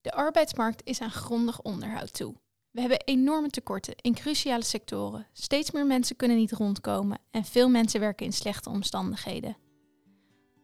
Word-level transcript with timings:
De 0.00 0.12
arbeidsmarkt 0.12 0.80
is 0.84 1.00
aan 1.00 1.10
grondig 1.10 1.62
onderhoud 1.62 2.12
toe. 2.12 2.34
We 2.70 2.80
hebben 2.80 3.02
enorme 3.04 3.48
tekorten 3.48 3.94
in 3.96 4.14
cruciale 4.14 4.64
sectoren. 4.64 5.26
Steeds 5.32 5.70
meer 5.70 5.86
mensen 5.86 6.16
kunnen 6.16 6.36
niet 6.36 6.52
rondkomen 6.52 7.18
en 7.30 7.44
veel 7.44 7.68
mensen 7.68 8.00
werken 8.00 8.26
in 8.26 8.32
slechte 8.32 8.68
omstandigheden. 8.68 9.56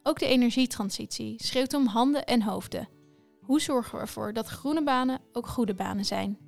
Ook 0.03 0.19
de 0.19 0.27
energietransitie 0.27 1.43
schreeuwt 1.43 1.75
om 1.75 1.87
handen 1.87 2.25
en 2.25 2.43
hoofden. 2.43 2.89
Hoe 3.41 3.61
zorgen 3.61 3.95
we 3.95 4.01
ervoor 4.01 4.33
dat 4.33 4.49
groene 4.49 4.83
banen 4.83 5.21
ook 5.33 5.47
goede 5.47 5.75
banen 5.75 6.05
zijn? 6.05 6.39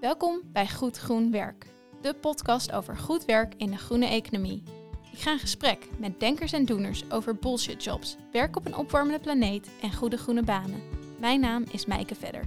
Welkom 0.00 0.40
bij 0.52 0.68
Goed 0.68 0.98
Groen 0.98 1.30
Werk, 1.30 1.66
de 2.00 2.14
podcast 2.14 2.72
over 2.72 2.96
goed 2.96 3.24
werk 3.24 3.54
in 3.56 3.70
de 3.70 3.76
groene 3.76 4.06
economie. 4.06 4.62
Ik 5.12 5.18
ga 5.18 5.32
in 5.32 5.38
gesprek 5.38 5.88
met 5.98 6.20
denkers 6.20 6.52
en 6.52 6.64
doeners 6.64 7.10
over 7.10 7.36
bullshit 7.36 7.84
jobs, 7.84 8.16
werk 8.32 8.56
op 8.56 8.66
een 8.66 8.76
opwarmende 8.76 9.20
planeet 9.20 9.70
en 9.82 9.92
goede 9.92 10.16
groene 10.16 10.42
banen. 10.42 11.03
Mijn 11.24 11.40
naam 11.40 11.64
is 11.70 11.86
Mijke 11.86 12.14
Vedder. 12.14 12.44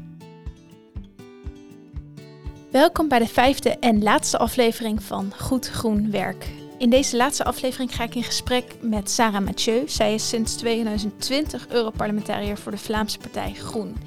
Welkom 2.71 3.07
bij 3.07 3.19
de 3.19 3.27
vijfde 3.27 3.69
en 3.69 4.03
laatste 4.03 4.37
aflevering 4.37 5.03
van 5.03 5.33
Goed 5.37 5.67
Groen 5.67 6.11
Werk. 6.11 6.49
In 6.77 6.89
deze 6.89 7.17
laatste 7.17 7.43
aflevering 7.43 7.95
ga 7.95 8.03
ik 8.03 8.15
in 8.15 8.23
gesprek 8.23 8.75
met 8.81 9.09
Sarah 9.09 9.43
Mathieu. 9.43 9.87
Zij 9.87 10.13
is 10.13 10.29
sinds 10.29 10.55
2020 10.55 11.67
Europarlementariër 11.67 12.57
voor 12.57 12.71
de 12.71 12.77
Vlaamse 12.77 13.17
partij 13.17 13.53
Groen. 13.53 13.97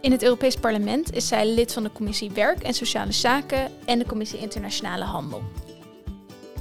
In 0.00 0.12
het 0.12 0.22
Europees 0.22 0.56
Parlement 0.56 1.14
is 1.14 1.28
zij 1.28 1.46
lid 1.46 1.72
van 1.72 1.82
de 1.82 1.92
Commissie 1.92 2.30
Werk 2.30 2.62
en 2.62 2.74
Sociale 2.74 3.12
Zaken 3.12 3.70
en 3.84 3.98
de 3.98 4.06
Commissie 4.06 4.38
Internationale 4.38 5.04
Handel. 5.04 5.42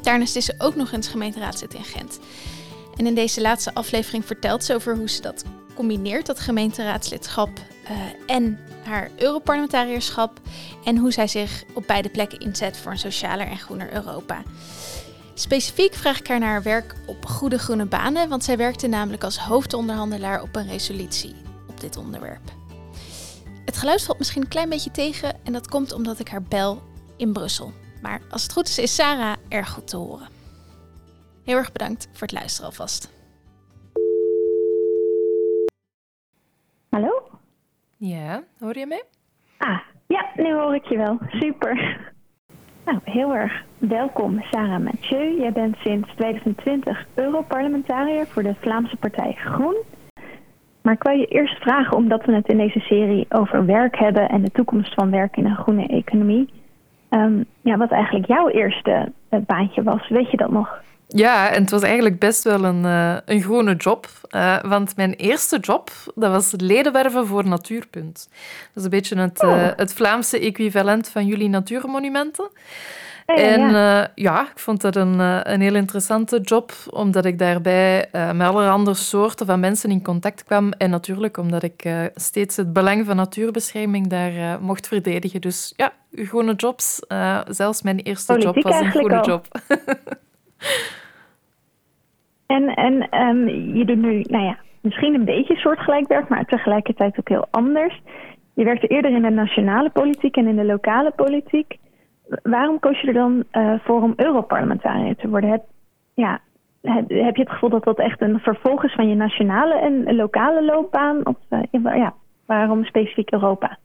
Daarnaast 0.01 0.35
is 0.35 0.45
ze 0.45 0.55
ook 0.57 0.75
nog 0.75 0.91
eens 0.91 1.07
gemeenteraadslid 1.07 1.73
in 1.73 1.83
Gent. 1.83 2.19
En 2.95 3.07
in 3.07 3.15
deze 3.15 3.41
laatste 3.41 3.73
aflevering 3.73 4.25
vertelt 4.25 4.63
ze 4.63 4.73
over 4.73 4.95
hoe 4.95 5.09
ze 5.09 5.21
dat 5.21 5.43
combineert, 5.77 6.25
dat 6.25 6.39
gemeenteraadslidschap 6.39 7.49
uh, 7.91 7.91
en 8.25 8.59
haar 8.83 9.09
Europarlementarierschap. 9.15 10.39
En 10.83 10.97
hoe 10.97 11.11
zij 11.11 11.27
zich 11.27 11.63
op 11.73 11.83
beide 11.87 12.09
plekken 12.09 12.39
inzet 12.39 12.77
voor 12.77 12.91
een 12.91 12.97
socialer 12.97 13.47
en 13.47 13.57
groener 13.57 13.93
Europa. 13.93 14.43
Specifiek 15.33 15.93
vraag 15.93 16.19
ik 16.19 16.27
haar 16.27 16.39
naar 16.39 16.49
haar 16.49 16.63
werk 16.63 16.95
op 17.05 17.25
Goede 17.25 17.57
Groene 17.57 17.85
Banen, 17.85 18.29
want 18.29 18.43
zij 18.43 18.57
werkte 18.57 18.87
namelijk 18.87 19.23
als 19.23 19.37
hoofdonderhandelaar 19.37 20.41
op 20.41 20.55
een 20.55 20.67
resolutie 20.67 21.35
op 21.67 21.79
dit 21.79 21.97
onderwerp. 21.97 22.55
Het 23.65 23.77
geluid 23.77 24.03
valt 24.03 24.17
misschien 24.17 24.41
een 24.41 24.47
klein 24.47 24.69
beetje 24.69 24.91
tegen 24.91 25.35
en 25.43 25.53
dat 25.53 25.67
komt 25.67 25.91
omdat 25.93 26.19
ik 26.19 26.27
haar 26.27 26.43
bel 26.43 26.81
in 27.17 27.33
Brussel. 27.33 27.73
Maar 28.01 28.21
als 28.29 28.43
het 28.43 28.51
goed 28.51 28.67
is, 28.67 28.77
is 28.77 28.95
Sarah 28.95 29.35
erg 29.47 29.69
goed 29.69 29.87
te 29.87 29.97
horen. 29.97 30.29
Heel 31.43 31.57
erg 31.57 31.71
bedankt 31.71 32.07
voor 32.11 32.27
het 32.27 32.31
luisteren 32.31 32.69
alvast. 32.69 33.09
Hallo? 36.89 37.29
Ja, 37.97 38.43
hoor 38.59 38.77
je 38.77 38.85
mij? 38.85 39.03
Ah, 39.57 39.79
ja, 40.07 40.25
nu 40.35 40.53
hoor 40.53 40.75
ik 40.75 40.85
je 40.85 40.97
wel. 40.97 41.17
Super. 41.29 41.75
Nou, 42.85 42.99
heel 43.03 43.35
erg 43.35 43.63
welkom, 43.77 44.41
Sarah 44.51 44.83
Mathieu. 44.83 45.39
Jij 45.39 45.51
bent 45.51 45.77
sinds 45.77 46.09
2020 46.15 47.05
Europarlementariër 47.15 48.27
voor 48.27 48.43
de 48.43 48.55
Vlaamse 48.59 48.95
Partij 48.95 49.33
Groen. 49.33 49.75
Maar 50.81 50.93
ik 50.93 51.03
wil 51.03 51.17
je 51.17 51.25
eerst 51.25 51.61
vragen, 51.61 51.97
omdat 51.97 52.25
we 52.25 52.33
het 52.33 52.47
in 52.47 52.57
deze 52.57 52.79
serie 52.79 53.25
over 53.29 53.65
werk 53.65 53.97
hebben 53.97 54.29
en 54.29 54.41
de 54.41 54.51
toekomst 54.51 54.93
van 54.93 55.11
werk 55.11 55.37
in 55.37 55.45
een 55.45 55.55
groene 55.55 55.87
economie. 55.87 56.49
Um, 57.09 57.45
ja, 57.61 57.77
wat 57.77 57.91
eigenlijk 57.91 58.27
jouw 58.27 58.49
eerste 58.49 59.11
uh, 59.29 59.39
baantje 59.45 59.83
was, 59.83 60.09
weet 60.09 60.31
je 60.31 60.37
dat 60.37 60.51
nog? 60.51 60.81
Ja, 61.07 61.49
en 61.49 61.61
het 61.61 61.71
was 61.71 61.81
eigenlijk 61.81 62.19
best 62.19 62.43
wel 62.43 62.63
een, 62.63 62.83
uh, 62.83 63.17
een 63.25 63.41
groene 63.41 63.75
job. 63.75 64.07
Uh, 64.31 64.61
want 64.61 64.95
mijn 64.95 65.13
eerste 65.13 65.59
job, 65.59 65.91
dat 66.15 66.31
was 66.31 66.53
ledenwerven 66.57 67.27
voor 67.27 67.47
Natuurpunt. 67.47 68.27
Dat 68.73 68.75
is 68.75 68.83
een 68.83 68.89
beetje 68.89 69.19
het, 69.19 69.43
oh. 69.43 69.67
het 69.75 69.93
Vlaamse 69.93 70.39
equivalent 70.39 71.09
van 71.09 71.25
jullie 71.25 71.49
natuurmonumenten. 71.49 72.49
En 73.25 73.69
ja. 73.71 74.11
ja, 74.15 74.41
ik 74.41 74.59
vond 74.59 74.81
dat 74.81 74.95
een, 74.95 75.19
een 75.53 75.61
heel 75.61 75.75
interessante 75.75 76.39
job, 76.39 76.73
omdat 76.89 77.25
ik 77.25 77.39
daarbij 77.39 78.09
met 78.11 78.47
allerhande 78.47 78.93
soorten 78.93 79.45
van 79.45 79.59
mensen 79.59 79.91
in 79.91 80.03
contact 80.03 80.43
kwam. 80.43 80.71
En 80.71 80.89
natuurlijk 80.89 81.37
omdat 81.37 81.63
ik 81.63 81.89
steeds 82.15 82.55
het 82.55 82.73
belang 82.73 83.05
van 83.05 83.15
natuurbescherming 83.15 84.07
daar 84.07 84.61
mocht 84.61 84.87
verdedigen. 84.87 85.41
Dus 85.41 85.73
ja, 85.75 85.93
groene 86.11 86.53
jobs. 86.53 86.99
zelfs 87.47 87.81
mijn 87.81 87.99
eerste 87.99 88.33
Politiek 88.33 88.53
job 88.53 88.63
was 88.63 88.79
een 88.79 88.91
groene 88.91 89.19
al. 89.19 89.25
job. 89.25 89.47
En, 92.47 92.73
en 92.75 93.21
um, 93.27 93.47
je 93.49 93.85
doet 93.85 93.97
nu, 93.97 94.21
nou 94.21 94.43
ja, 94.43 94.57
misschien 94.81 95.13
een 95.13 95.25
beetje 95.25 95.55
soortgelijk 95.55 96.07
werk, 96.07 96.29
maar 96.29 96.45
tegelijkertijd 96.45 97.19
ook 97.19 97.29
heel 97.29 97.47
anders. 97.51 98.01
Je 98.53 98.63
werkte 98.63 98.87
eerder 98.87 99.11
in 99.11 99.21
de 99.21 99.29
nationale 99.29 99.89
politiek 99.89 100.37
en 100.37 100.47
in 100.47 100.55
de 100.55 100.65
lokale 100.65 101.11
politiek. 101.11 101.77
Waarom 102.43 102.79
koos 102.79 103.01
je 103.01 103.07
er 103.07 103.13
dan 103.13 103.43
uh, 103.51 103.73
voor 103.83 104.01
om 104.01 104.13
Europarlementariër 104.15 105.15
te 105.15 105.29
worden? 105.29 105.49
Heb, 105.49 105.63
ja, 106.13 106.39
heb, 106.81 107.35
je 107.35 107.41
het 107.41 107.49
gevoel 107.49 107.69
dat 107.69 107.83
dat 107.83 107.99
echt 107.99 108.21
een 108.21 108.39
vervolg 108.39 108.83
is 108.83 108.93
van 108.93 109.09
je 109.09 109.15
nationale 109.15 109.75
en 109.75 110.15
lokale 110.15 110.65
loopbaan? 110.65 111.25
Of 111.25 111.37
uh, 111.49 111.95
ja, 111.95 112.13
waarom 112.45 112.85
specifiek 112.85 113.31
Europa? 113.31 113.77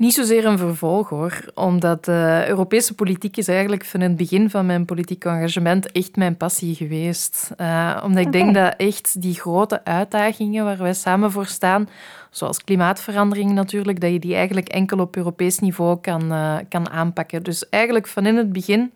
Niet 0.00 0.14
zozeer 0.14 0.44
een 0.46 0.58
vervolg 0.58 1.08
hoor, 1.08 1.44
omdat 1.54 2.04
de 2.04 2.44
Europese 2.48 2.94
politiek 2.94 3.36
is 3.36 3.48
eigenlijk 3.48 3.84
van 3.84 4.00
het 4.00 4.16
begin 4.16 4.50
van 4.50 4.66
mijn 4.66 4.84
politiek 4.84 5.24
engagement 5.24 5.92
echt 5.92 6.16
mijn 6.16 6.36
passie 6.36 6.74
geweest. 6.74 7.50
Uh, 7.56 8.02
omdat 8.04 8.24
ik 8.24 8.32
denk 8.32 8.54
dat 8.54 8.74
echt 8.76 9.22
die 9.22 9.34
grote 9.34 9.84
uitdagingen 9.84 10.64
waar 10.64 10.78
wij 10.78 10.94
samen 10.94 11.30
voor 11.30 11.46
staan, 11.46 11.88
zoals 12.30 12.64
klimaatverandering 12.64 13.52
natuurlijk, 13.52 14.00
dat 14.00 14.10
je 14.10 14.18
die 14.18 14.34
eigenlijk 14.34 14.68
enkel 14.68 14.98
op 14.98 15.16
Europees 15.16 15.58
niveau 15.58 16.00
kan, 16.00 16.32
uh, 16.32 16.56
kan 16.68 16.90
aanpakken. 16.90 17.42
Dus 17.42 17.68
eigenlijk 17.68 18.06
van 18.06 18.26
in 18.26 18.36
het 18.36 18.52
begin 18.52 18.92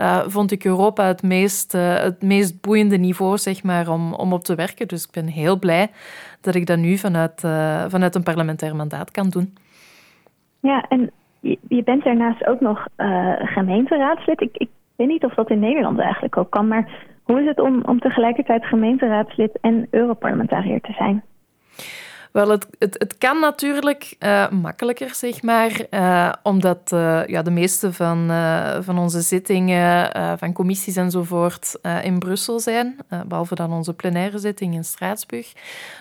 uh, 0.00 0.22
vond 0.26 0.50
ik 0.50 0.64
Europa 0.64 1.06
het 1.06 1.22
meest, 1.22 1.74
uh, 1.74 1.94
het 1.94 2.22
meest 2.22 2.60
boeiende 2.60 2.96
niveau 2.96 3.38
zeg 3.38 3.62
maar, 3.62 3.88
om, 3.88 4.14
om 4.14 4.32
op 4.32 4.44
te 4.44 4.54
werken. 4.54 4.88
Dus 4.88 5.04
ik 5.04 5.10
ben 5.10 5.26
heel 5.26 5.58
blij 5.58 5.90
dat 6.40 6.54
ik 6.54 6.66
dat 6.66 6.78
nu 6.78 6.98
vanuit, 6.98 7.42
uh, 7.44 7.84
vanuit 7.88 8.14
een 8.14 8.22
parlementair 8.22 8.76
mandaat 8.76 9.10
kan 9.10 9.28
doen. 9.28 9.54
Ja, 10.62 10.84
en 10.88 11.10
je, 11.40 11.82
bent 11.84 12.04
daarnaast 12.04 12.46
ook 12.46 12.60
nog 12.60 12.86
uh, 12.96 13.32
gemeenteraadslid. 13.38 14.40
Ik, 14.40 14.56
ik 14.56 14.68
weet 14.96 15.08
niet 15.08 15.24
of 15.24 15.34
dat 15.34 15.50
in 15.50 15.58
Nederland 15.58 15.98
eigenlijk 15.98 16.36
ook 16.36 16.50
kan, 16.50 16.68
maar 16.68 17.06
hoe 17.22 17.40
is 17.40 17.46
het 17.46 17.60
om, 17.60 17.82
om 17.84 18.00
tegelijkertijd 18.00 18.64
gemeenteraadslid 18.64 19.58
en 19.60 19.86
Europarlementariër 19.90 20.80
te 20.80 20.92
zijn? 20.92 21.22
Wel, 22.32 22.48
het, 22.48 22.66
het, 22.78 22.96
het 22.98 23.18
kan 23.18 23.40
natuurlijk 23.40 24.16
uh, 24.18 24.50
makkelijker, 24.50 25.14
zeg 25.14 25.42
maar, 25.42 25.86
uh, 25.90 26.32
omdat 26.42 26.90
uh, 26.94 27.26
ja, 27.26 27.42
de 27.42 27.50
meeste 27.50 27.92
van, 27.92 28.30
van 28.80 28.98
onze 28.98 29.20
zittingen, 29.20 30.10
van 30.38 30.52
commissies 30.52 30.96
enzovoort, 30.96 31.78
in 32.02 32.18
Brussel 32.18 32.60
zijn, 32.60 32.96
behalve 33.26 33.54
dan 33.54 33.72
onze 33.72 33.94
plenaire 33.94 34.38
zitting 34.38 34.74
in 34.74 34.84
Straatsburg. 34.84 35.52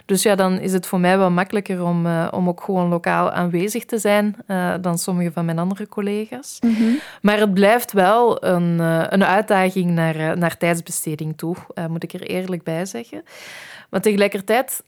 Dus 0.05 0.23
ja, 0.23 0.35
dan 0.35 0.59
is 0.59 0.73
het 0.73 0.85
voor 0.85 0.99
mij 0.99 1.17
wel 1.17 1.31
makkelijker 1.31 1.83
om, 1.83 2.07
om 2.31 2.47
ook 2.47 2.63
gewoon 2.63 2.89
lokaal 2.89 3.31
aanwezig 3.31 3.85
te 3.85 3.97
zijn 3.97 4.35
dan 4.81 4.97
sommige 4.97 5.31
van 5.31 5.45
mijn 5.45 5.59
andere 5.59 5.87
collega's. 5.87 6.57
Mm 6.59 6.75
-hmm. 6.75 6.99
Maar 7.21 7.39
het 7.39 7.53
blijft 7.53 7.91
wel 7.91 8.43
een, 8.43 8.79
een 9.13 9.23
uitdaging 9.25 9.91
naar, 9.91 10.37
naar 10.37 10.57
tijdsbesteding 10.57 11.37
toe, 11.37 11.55
moet 11.89 12.03
ik 12.03 12.13
er 12.13 12.21
eerlijk 12.21 12.63
bij 12.63 12.85
zeggen. 12.85 13.23
Maar 13.89 14.01
tegelijkertijd 14.01 14.83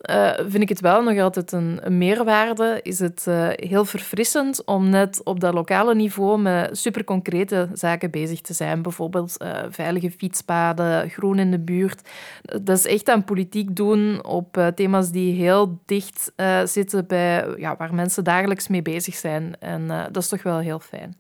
vind 0.48 0.64
ik 0.64 0.70
het 0.70 0.80
wel 0.80 1.04
nog 1.04 1.20
altijd 1.20 1.33
een, 1.36 1.80
een 1.82 1.98
meerwaarde. 1.98 2.80
Is 2.84 3.00
het 3.00 3.26
uh, 3.30 3.48
heel 3.50 3.86
verfrissend 3.86 4.66
om 4.66 4.90
net 4.90 5.22
op 5.24 5.40
dat 5.40 5.54
lokale 5.54 5.96
niveau 5.96 6.40
met 6.40 6.78
superconcrete 6.78 7.68
zaken 7.74 8.12
bezig 8.12 8.42
te 8.42 8.54
zijn. 8.54 8.82
Bijvoorbeeld 8.82 9.36
uh, 9.42 9.50
veilige 9.70 10.12
fietspaden, 10.12 11.10
groen 11.10 11.40
in 11.40 11.52
de 11.52 11.60
buurt. 11.60 12.10
Dat 12.42 12.78
is 12.78 12.88
echt 12.88 13.10
aan 13.10 13.24
politiek 13.24 13.76
doen 13.76 14.26
op 14.26 14.72
thema's 14.76 15.12
die 15.12 15.34
heel 15.34 15.80
dicht 15.86 16.34
zitten 16.64 17.08
bij 17.08 17.46
ja, 17.58 17.76
waar 17.78 17.96
mensen 17.96 18.24
dagelijks 18.24 18.68
mee 18.68 18.82
bezig 18.82 19.14
zijn. 19.14 19.56
En 19.60 19.88
dat 19.88 20.18
is 20.18 20.30
toch 20.30 20.44
wel 20.44 20.60
heel 20.60 20.80
fijn. 20.80 21.16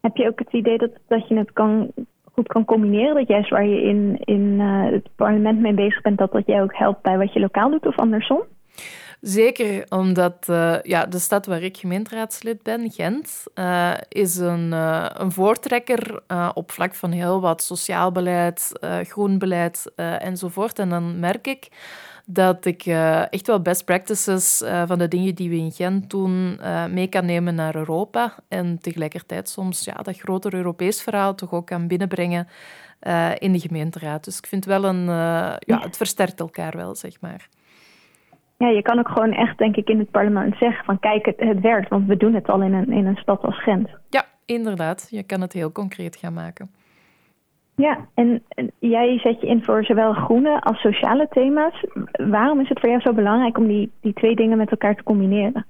Heb 0.00 0.16
je 0.16 0.26
ook 0.26 0.38
het 0.38 0.52
idee 0.52 0.78
dat, 0.78 0.90
dat 1.08 1.28
je 1.28 1.36
het 1.36 1.52
kan 1.52 1.92
goed 2.32 2.46
kan 2.46 2.64
combineren. 2.64 3.14
Dat 3.14 3.28
juist 3.28 3.50
waar 3.50 3.66
je 3.66 3.82
in, 3.82 4.20
in 4.24 4.60
het 4.60 5.08
parlement 5.16 5.60
mee 5.60 5.74
bezig 5.74 6.02
bent, 6.02 6.18
dat 6.18 6.32
dat 6.32 6.46
jij 6.46 6.62
ook 6.62 6.76
helpt 6.76 7.02
bij 7.02 7.18
wat 7.18 7.32
je 7.32 7.40
lokaal 7.40 7.70
doet 7.70 7.86
of 7.86 7.98
andersom? 7.98 8.42
Zeker, 9.20 9.84
omdat 9.88 10.46
uh, 10.50 10.76
ja, 10.82 11.06
de 11.06 11.18
stad 11.18 11.46
waar 11.46 11.62
ik 11.62 11.76
gemeenteraadslid 11.76 12.62
ben, 12.62 12.90
Gent, 12.90 13.44
uh, 13.54 13.94
is 14.08 14.36
een, 14.36 14.72
uh, 14.72 15.06
een 15.12 15.32
voortrekker 15.32 16.22
op 16.54 16.72
vlak 16.72 16.94
van 16.94 17.10
heel 17.10 17.40
wat 17.40 17.62
sociaal 17.62 18.12
beleid, 18.12 18.72
groen 19.02 19.38
beleid 19.38 19.92
enzovoort. 20.18 20.78
En 20.78 20.88
dan 20.88 21.20
merk 21.20 21.46
ik 21.46 21.68
dat 22.24 22.64
ik 22.64 22.86
echt 23.30 23.46
wel 23.46 23.62
best 23.62 23.84
practices 23.84 24.62
van 24.86 24.98
de 24.98 25.08
dingen 25.08 25.34
die 25.34 25.48
we 25.48 25.56
in 25.56 25.72
Gent 25.72 26.10
doen 26.10 26.60
mee 26.90 27.06
kan 27.06 27.24
nemen 27.24 27.54
naar 27.54 27.76
Europa. 27.76 28.34
En 28.48 28.78
tegelijkertijd 28.80 29.48
soms 29.48 29.84
ja, 29.84 29.94
dat 29.94 30.18
groter 30.18 30.54
Europees 30.54 31.02
verhaal 31.02 31.34
toch 31.34 31.52
ook 31.52 31.66
kan 31.66 31.86
binnenbrengen 31.86 32.48
in 33.38 33.52
de 33.52 33.60
gemeenteraad. 33.60 34.24
Dus 34.24 34.38
ik 34.38 34.46
vind 34.46 34.64
wel 34.64 34.84
een... 34.84 35.04
ja, 35.58 35.80
het 35.80 35.96
versterkt 35.96 36.40
elkaar 36.40 36.76
wel, 36.76 36.94
zeg 36.94 37.20
maar. 37.20 37.48
Ja, 38.56 38.68
je 38.68 38.82
kan 38.82 38.98
ook 38.98 39.08
gewoon 39.08 39.32
echt, 39.32 39.58
denk 39.58 39.76
ik, 39.76 39.88
in 39.88 39.98
het 39.98 40.10
parlement 40.10 40.56
zeggen 40.56 40.84
van 40.84 40.98
kijk, 40.98 41.26
het, 41.26 41.40
het 41.40 41.60
werkt, 41.60 41.88
want 41.88 42.06
we 42.06 42.16
doen 42.16 42.34
het 42.34 42.48
al 42.48 42.62
in 42.62 42.72
een, 42.72 42.92
in 42.92 43.06
een 43.06 43.16
stad 43.16 43.42
als 43.42 43.62
Gent. 43.62 43.88
Ja, 44.08 44.24
inderdaad. 44.44 45.06
Je 45.10 45.22
kan 45.22 45.40
het 45.40 45.52
heel 45.52 45.72
concreet 45.72 46.16
gaan 46.16 46.32
maken. 46.32 46.70
Ja, 47.76 48.08
en, 48.14 48.42
en 48.48 48.70
jij 48.78 49.18
zet 49.18 49.40
je 49.40 49.46
in 49.46 49.64
voor 49.64 49.84
zowel 49.84 50.12
groene 50.12 50.60
als 50.60 50.80
sociale 50.80 51.26
thema's. 51.30 51.84
Waarom 52.12 52.60
is 52.60 52.68
het 52.68 52.80
voor 52.80 52.88
jou 52.88 53.00
zo 53.00 53.12
belangrijk 53.12 53.58
om 53.58 53.66
die, 53.66 53.92
die 54.00 54.12
twee 54.12 54.36
dingen 54.36 54.58
met 54.58 54.70
elkaar 54.70 54.96
te 54.96 55.02
combineren? 55.02 55.66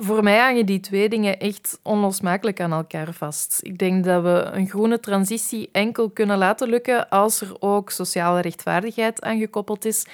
Voor 0.00 0.22
mij 0.22 0.38
hangen 0.38 0.66
die 0.66 0.80
twee 0.80 1.08
dingen 1.08 1.38
echt 1.38 1.78
onlosmakelijk 1.82 2.60
aan 2.60 2.72
elkaar 2.72 3.12
vast. 3.12 3.58
Ik 3.62 3.78
denk 3.78 4.04
dat 4.04 4.22
we 4.22 4.50
een 4.52 4.68
groene 4.68 5.00
transitie 5.00 5.68
enkel 5.72 6.10
kunnen 6.10 6.38
laten 6.38 6.68
lukken 6.68 7.08
als 7.08 7.40
er 7.40 7.56
ook 7.58 7.90
sociale 7.90 8.40
rechtvaardigheid 8.40 9.22
aan 9.22 9.38
gekoppeld 9.38 9.84
is. 9.84 10.06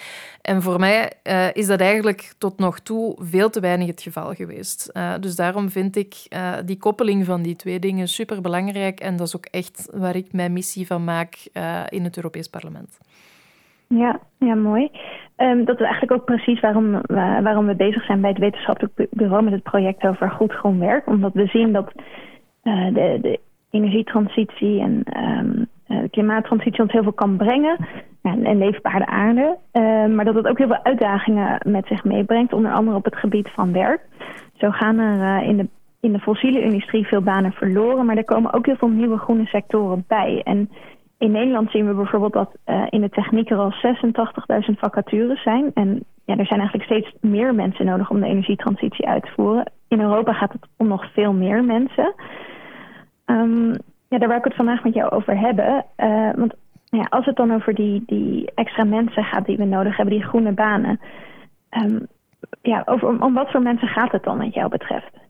En 0.43 0.63
voor 0.63 0.79
mij 0.79 1.13
uh, 1.23 1.55
is 1.55 1.67
dat 1.67 1.81
eigenlijk 1.81 2.33
tot 2.39 2.59
nog 2.59 2.81
toe 2.81 3.17
veel 3.21 3.51
te 3.51 3.61
weinig 3.61 3.87
het 3.87 4.03
geval 4.03 4.35
geweest. 4.35 4.91
Uh, 4.93 5.15
dus 5.21 5.37
daarom 5.37 5.71
vind 5.71 5.97
ik 5.97 6.15
uh, 6.29 6.55
die 6.65 6.79
koppeling 6.79 7.25
van 7.25 7.43
die 7.43 7.57
twee 7.57 7.79
dingen 7.79 8.09
superbelangrijk. 8.09 9.01
En 9.01 9.17
dat 9.17 9.27
is 9.27 9.37
ook 9.37 9.47
echt 9.47 9.89
waar 9.93 10.17
ik 10.17 10.33
mijn 10.33 10.53
missie 10.53 10.87
van 10.87 11.05
maak 11.05 11.37
in 11.89 12.05
het 12.05 12.17
Europees 12.17 12.49
Parlement. 12.49 12.99
Ja, 13.89 14.21
ja 14.39 14.55
mooi. 14.55 14.91
Um, 15.37 15.65
dat 15.65 15.81
is 15.81 15.87
eigenlijk 15.87 16.13
ook 16.13 16.25
precies 16.25 16.61
waarom, 16.61 17.01
waarom 17.43 17.67
we 17.67 17.75
bezig 17.75 18.05
zijn 18.05 18.21
bij 18.21 18.31
het 18.31 18.39
wetenschappelijk 18.39 19.07
bureau 19.11 19.43
met 19.43 19.53
het 19.53 19.63
project 19.63 20.07
over 20.07 20.31
goed 20.31 20.53
groen 20.53 20.79
werk. 20.79 21.07
Omdat 21.07 21.33
we 21.33 21.47
zien 21.47 21.73
dat 21.73 21.93
uh, 22.63 22.95
de, 22.95 23.19
de, 23.23 23.41
energietransitie 23.71 24.81
en 24.81 25.03
um, 25.17 25.67
de 25.87 26.09
klimaattransitie 26.11 26.83
ons 26.83 26.93
heel 26.93 27.03
veel 27.03 27.13
kan 27.13 27.37
brengen. 27.37 27.77
En, 28.23 28.45
en 28.45 28.59
leefbare 28.59 29.07
aarde. 29.07 29.57
Uh, 29.73 30.07
maar 30.15 30.25
dat 30.25 30.35
het 30.35 30.47
ook 30.47 30.59
heel 30.59 30.67
veel 30.67 30.85
uitdagingen 30.85 31.61
met 31.67 31.87
zich 31.87 32.05
meebrengt. 32.05 32.53
Onder 32.53 32.73
andere 32.73 32.97
op 32.97 33.05
het 33.05 33.17
gebied 33.17 33.49
van 33.49 33.73
werk. 33.73 34.01
Zo 34.55 34.71
gaan 34.71 34.99
er 34.99 35.43
in 35.43 35.57
de 35.57 35.69
in 36.01 36.13
de 36.13 36.19
fossiele 36.19 36.61
industrie 36.61 37.07
veel 37.07 37.21
banen 37.21 37.53
verloren, 37.53 38.07
maar 38.07 38.17
er 38.17 38.25
komen 38.25 38.53
ook 38.53 38.67
heel 38.67 38.77
veel 38.77 38.89
nieuwe 38.89 39.19
groene 39.19 39.47
sectoren 39.47 40.05
bij. 40.09 40.41
En 40.45 40.71
in 41.19 41.31
Nederland 41.31 41.71
zien 41.71 41.87
we 41.87 41.95
bijvoorbeeld 41.95 42.33
dat 42.33 42.57
uh, 42.67 42.87
in 42.89 43.01
de 43.01 43.09
techniek 43.09 43.51
er 43.51 43.59
al 43.59 43.73
86.000 43.73 44.79
vacatures 44.79 45.43
zijn. 45.43 45.71
En 45.75 46.05
ja, 46.25 46.37
er 46.37 46.47
zijn 46.47 46.61
eigenlijk 46.61 46.91
steeds 46.91 47.15
meer 47.21 47.55
mensen 47.55 47.85
nodig 47.85 48.11
om 48.11 48.21
de 48.21 48.27
energietransitie 48.27 49.07
uit 49.07 49.23
te 49.23 49.33
voeren. 49.35 49.73
In 49.89 50.01
Europa 50.01 50.33
gaat 50.33 50.53
het 50.53 50.67
om 50.77 50.89
nog 50.89 51.13
veel 51.13 51.33
meer 51.33 51.65
mensen. 51.65 52.15
Um, 53.27 53.71
ja, 54.09 54.19
daar 54.19 54.29
wil 54.29 54.37
ik 54.37 54.45
het 54.45 54.55
vandaag 54.55 54.85
met 54.85 54.95
jou 54.95 55.11
over 55.11 55.39
hebben. 55.39 55.85
Uh, 55.97 56.31
want 56.35 56.55
ja, 56.85 57.07
als 57.09 57.25
het 57.25 57.37
dan 57.37 57.55
over 57.55 57.75
die, 57.75 58.03
die 58.07 58.51
extra 58.55 58.85
mensen 58.85 59.25
gaat 59.25 59.47
die 59.47 59.57
we 59.57 59.65
nodig 59.65 59.97
hebben, 59.97 60.15
die 60.15 60.27
groene 60.27 60.53
banen. 60.53 61.01
Um, 61.71 62.07
ja, 62.63 62.83
over, 62.85 63.09
om, 63.09 63.23
om 63.23 63.35
wat 63.35 63.51
voor 63.51 63.63
mensen 63.63 63.89
gaat 63.89 64.13
het 64.13 64.23
dan 64.23 64.39
wat 64.39 64.55
jou 64.55 64.69
betreft? 64.69 65.28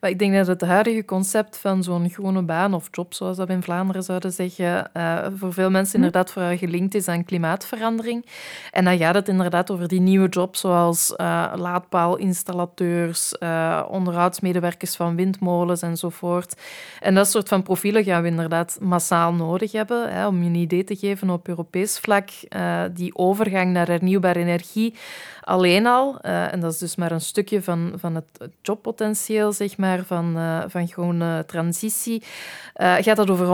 Maar 0.00 0.10
ik 0.10 0.18
denk 0.18 0.34
dat 0.34 0.46
het 0.46 0.60
huidige 0.60 1.04
concept 1.04 1.58
van 1.58 1.82
zo'n 1.82 2.10
groene 2.10 2.42
baan 2.42 2.74
of 2.74 2.88
job, 2.90 3.14
zoals 3.14 3.36
dat 3.36 3.46
we 3.46 3.52
in 3.52 3.62
Vlaanderen 3.62 4.02
zouden 4.02 4.32
zeggen, 4.32 4.90
uh, 4.96 5.26
voor 5.36 5.52
veel 5.52 5.70
mensen 5.70 5.98
hm. 5.98 6.04
inderdaad 6.04 6.32
vooral 6.32 6.56
gelinkt 6.56 6.94
is 6.94 7.08
aan 7.08 7.24
klimaatverandering. 7.24 8.26
En 8.72 8.84
dan 8.84 8.98
gaat 8.98 9.14
het 9.14 9.28
inderdaad 9.28 9.70
over 9.70 9.88
die 9.88 10.00
nieuwe 10.00 10.28
jobs 10.28 10.60
zoals 10.60 11.14
uh, 11.16 11.52
laadpaalinstallateurs, 11.56 13.34
uh, 13.38 13.82
onderhoudsmedewerkers 13.88 14.96
van 14.96 15.16
windmolens 15.16 15.82
enzovoort. 15.82 16.60
En 17.00 17.14
dat 17.14 17.28
soort 17.28 17.48
van 17.48 17.62
profielen 17.62 18.04
gaan 18.04 18.22
we 18.22 18.28
inderdaad 18.28 18.78
massaal 18.80 19.32
nodig 19.32 19.72
hebben. 19.72 20.12
Hè, 20.12 20.26
om 20.26 20.42
je 20.42 20.48
een 20.48 20.54
idee 20.54 20.84
te 20.84 20.96
geven 20.96 21.30
op 21.30 21.48
Europees 21.48 21.98
vlak, 21.98 22.28
die 22.92 23.16
overgang 23.16 23.72
naar 23.72 23.86
hernieuwbare 23.86 24.38
energie 24.38 24.94
alleen 25.48 25.86
al, 25.86 26.20
en 26.20 26.60
dat 26.60 26.72
is 26.72 26.78
dus 26.78 26.96
maar 26.96 27.12
een 27.12 27.20
stukje 27.20 27.62
van, 27.62 27.92
van 27.96 28.14
het 28.14 28.50
jobpotentieel, 28.62 29.52
zeg 29.52 29.76
maar, 29.76 30.04
van, 30.04 30.36
uh, 30.36 30.62
van 30.66 30.88
groene 30.88 31.44
transitie, 31.46 32.22
uh, 32.76 32.94
gaat 32.94 33.16
dat 33.16 33.30
over 33.30 33.46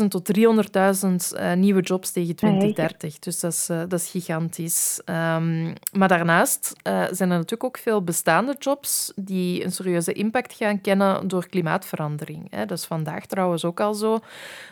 100.000 0.00 0.08
tot 0.08 0.38
300.000 0.38 0.42
uh, 0.42 1.52
eh, 1.52 1.58
nieuwe 1.58 1.80
jobs 1.80 2.10
tegen 2.10 2.34
2030. 2.34 3.18
Dus 3.18 3.40
dat 3.40 3.52
is, 3.52 3.66
dat 3.66 3.92
is 3.92 4.10
gigantisch. 4.10 5.00
Um, 5.04 5.72
maar 5.92 6.08
daarnaast 6.08 6.72
zijn 6.82 7.30
er 7.30 7.36
natuurlijk 7.36 7.64
ook 7.64 7.78
veel 7.78 8.02
bestaande 8.02 8.56
jobs 8.58 9.12
die 9.16 9.64
een 9.64 9.72
serieuze 9.72 10.12
impact 10.12 10.54
gaan 10.54 10.80
kennen 10.80 11.28
door 11.28 11.48
klimaatverandering. 11.48 12.46
Hè. 12.50 12.66
Dat 12.66 12.78
is 12.78 12.84
vandaag 12.84 13.26
trouwens 13.26 13.64
ook 13.64 13.80
al 13.80 13.94
zo. 13.94 14.18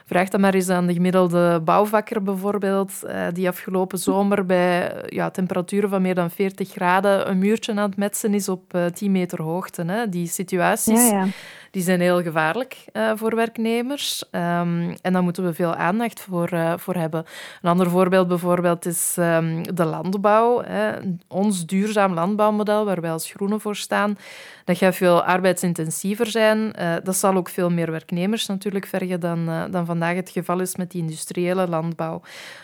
Vraag 0.06 0.29
dan 0.29 0.41
maar 0.41 0.55
eens 0.55 0.69
aan 0.69 0.87
de 0.87 0.93
gemiddelde 0.93 1.61
bouwvakker 1.64 2.23
bijvoorbeeld, 2.23 3.03
die 3.32 3.49
afgelopen 3.49 3.99
zomer 3.99 4.47
bij 4.47 5.03
ja, 5.06 5.31
temperaturen 5.31 5.88
van 5.88 6.03
meer 6.03 6.14
dan 6.14 6.31
40 6.31 6.70
graden 6.70 7.31
een 7.31 7.38
muurtje 7.38 7.73
aan 7.73 7.79
het 7.79 7.97
metsen 7.97 8.35
is 8.35 8.49
op 8.49 8.79
10 8.94 9.12
meter 9.12 9.43
hoogte. 9.43 9.82
Hè. 9.82 10.08
Die 10.08 10.26
situatie 10.26 10.94
ja, 10.94 11.06
ja. 11.06 11.26
Die 11.70 11.82
zijn 11.82 12.00
heel 12.00 12.22
gevaarlijk 12.22 12.84
uh, 12.92 13.10
voor 13.14 13.34
werknemers. 13.34 14.24
Um, 14.30 14.94
en 15.02 15.12
daar 15.12 15.22
moeten 15.22 15.44
we 15.44 15.54
veel 15.54 15.74
aandacht 15.74 16.20
voor, 16.20 16.52
uh, 16.52 16.72
voor 16.76 16.94
hebben. 16.94 17.24
Een 17.62 17.70
ander 17.70 17.90
voorbeeld 17.90 18.28
bijvoorbeeld 18.28 18.86
is 18.86 19.16
um, 19.18 19.74
de 19.74 19.84
landbouw. 19.84 20.62
Hè. 20.62 20.92
Ons 21.28 21.66
duurzaam 21.66 22.14
landbouwmodel, 22.14 22.84
waar 22.84 23.00
wij 23.00 23.10
als 23.10 23.30
Groenen 23.30 23.60
voor 23.60 23.76
staan, 23.76 24.18
dat 24.64 24.78
gaat 24.78 24.94
veel 24.94 25.22
arbeidsintensiever 25.22 26.26
zijn. 26.26 26.58
Uh, 26.78 26.94
dat 27.02 27.16
zal 27.16 27.34
ook 27.34 27.48
veel 27.48 27.70
meer 27.70 27.90
werknemers 27.90 28.46
natuurlijk 28.46 28.86
vergen 28.86 29.20
dan, 29.20 29.68
dan 29.70 29.86
vandaag 29.86 30.14
het 30.14 30.30
geval 30.30 30.60
is 30.60 30.76
met 30.76 30.90
die 30.90 31.02
industriële 31.02 31.68
landbouw. 31.68 32.20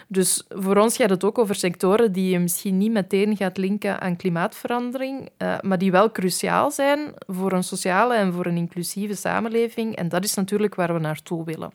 Dus 0.07 0.45
voor 0.49 0.77
ons 0.77 0.97
gaat 0.97 1.11
het 1.11 1.25
ook 1.25 1.39
over 1.39 1.55
sectoren 1.55 2.13
die 2.13 2.31
je 2.31 2.39
misschien 2.39 2.79
niet 2.79 2.93
meteen 2.93 3.37
gaat 3.37 3.57
linken 3.57 4.01
aan 4.01 4.17
klimaatverandering, 4.17 5.29
maar 5.61 5.79
die 5.79 5.91
wel 5.91 6.11
cruciaal 6.13 6.71
zijn 6.71 6.99
voor 7.27 7.53
een 7.53 7.65
sociale 7.65 8.15
en 8.15 8.33
voor 8.33 8.47
een 8.47 8.57
inclusieve 8.57 8.92
samenleving. 9.11 9.97
En 9.97 10.09
dat 10.09 10.25
is 10.25 10.35
natuurlijk 10.35 10.75
waar 10.75 10.93
we 10.93 11.01
naartoe 11.01 11.45
willen. 11.45 11.73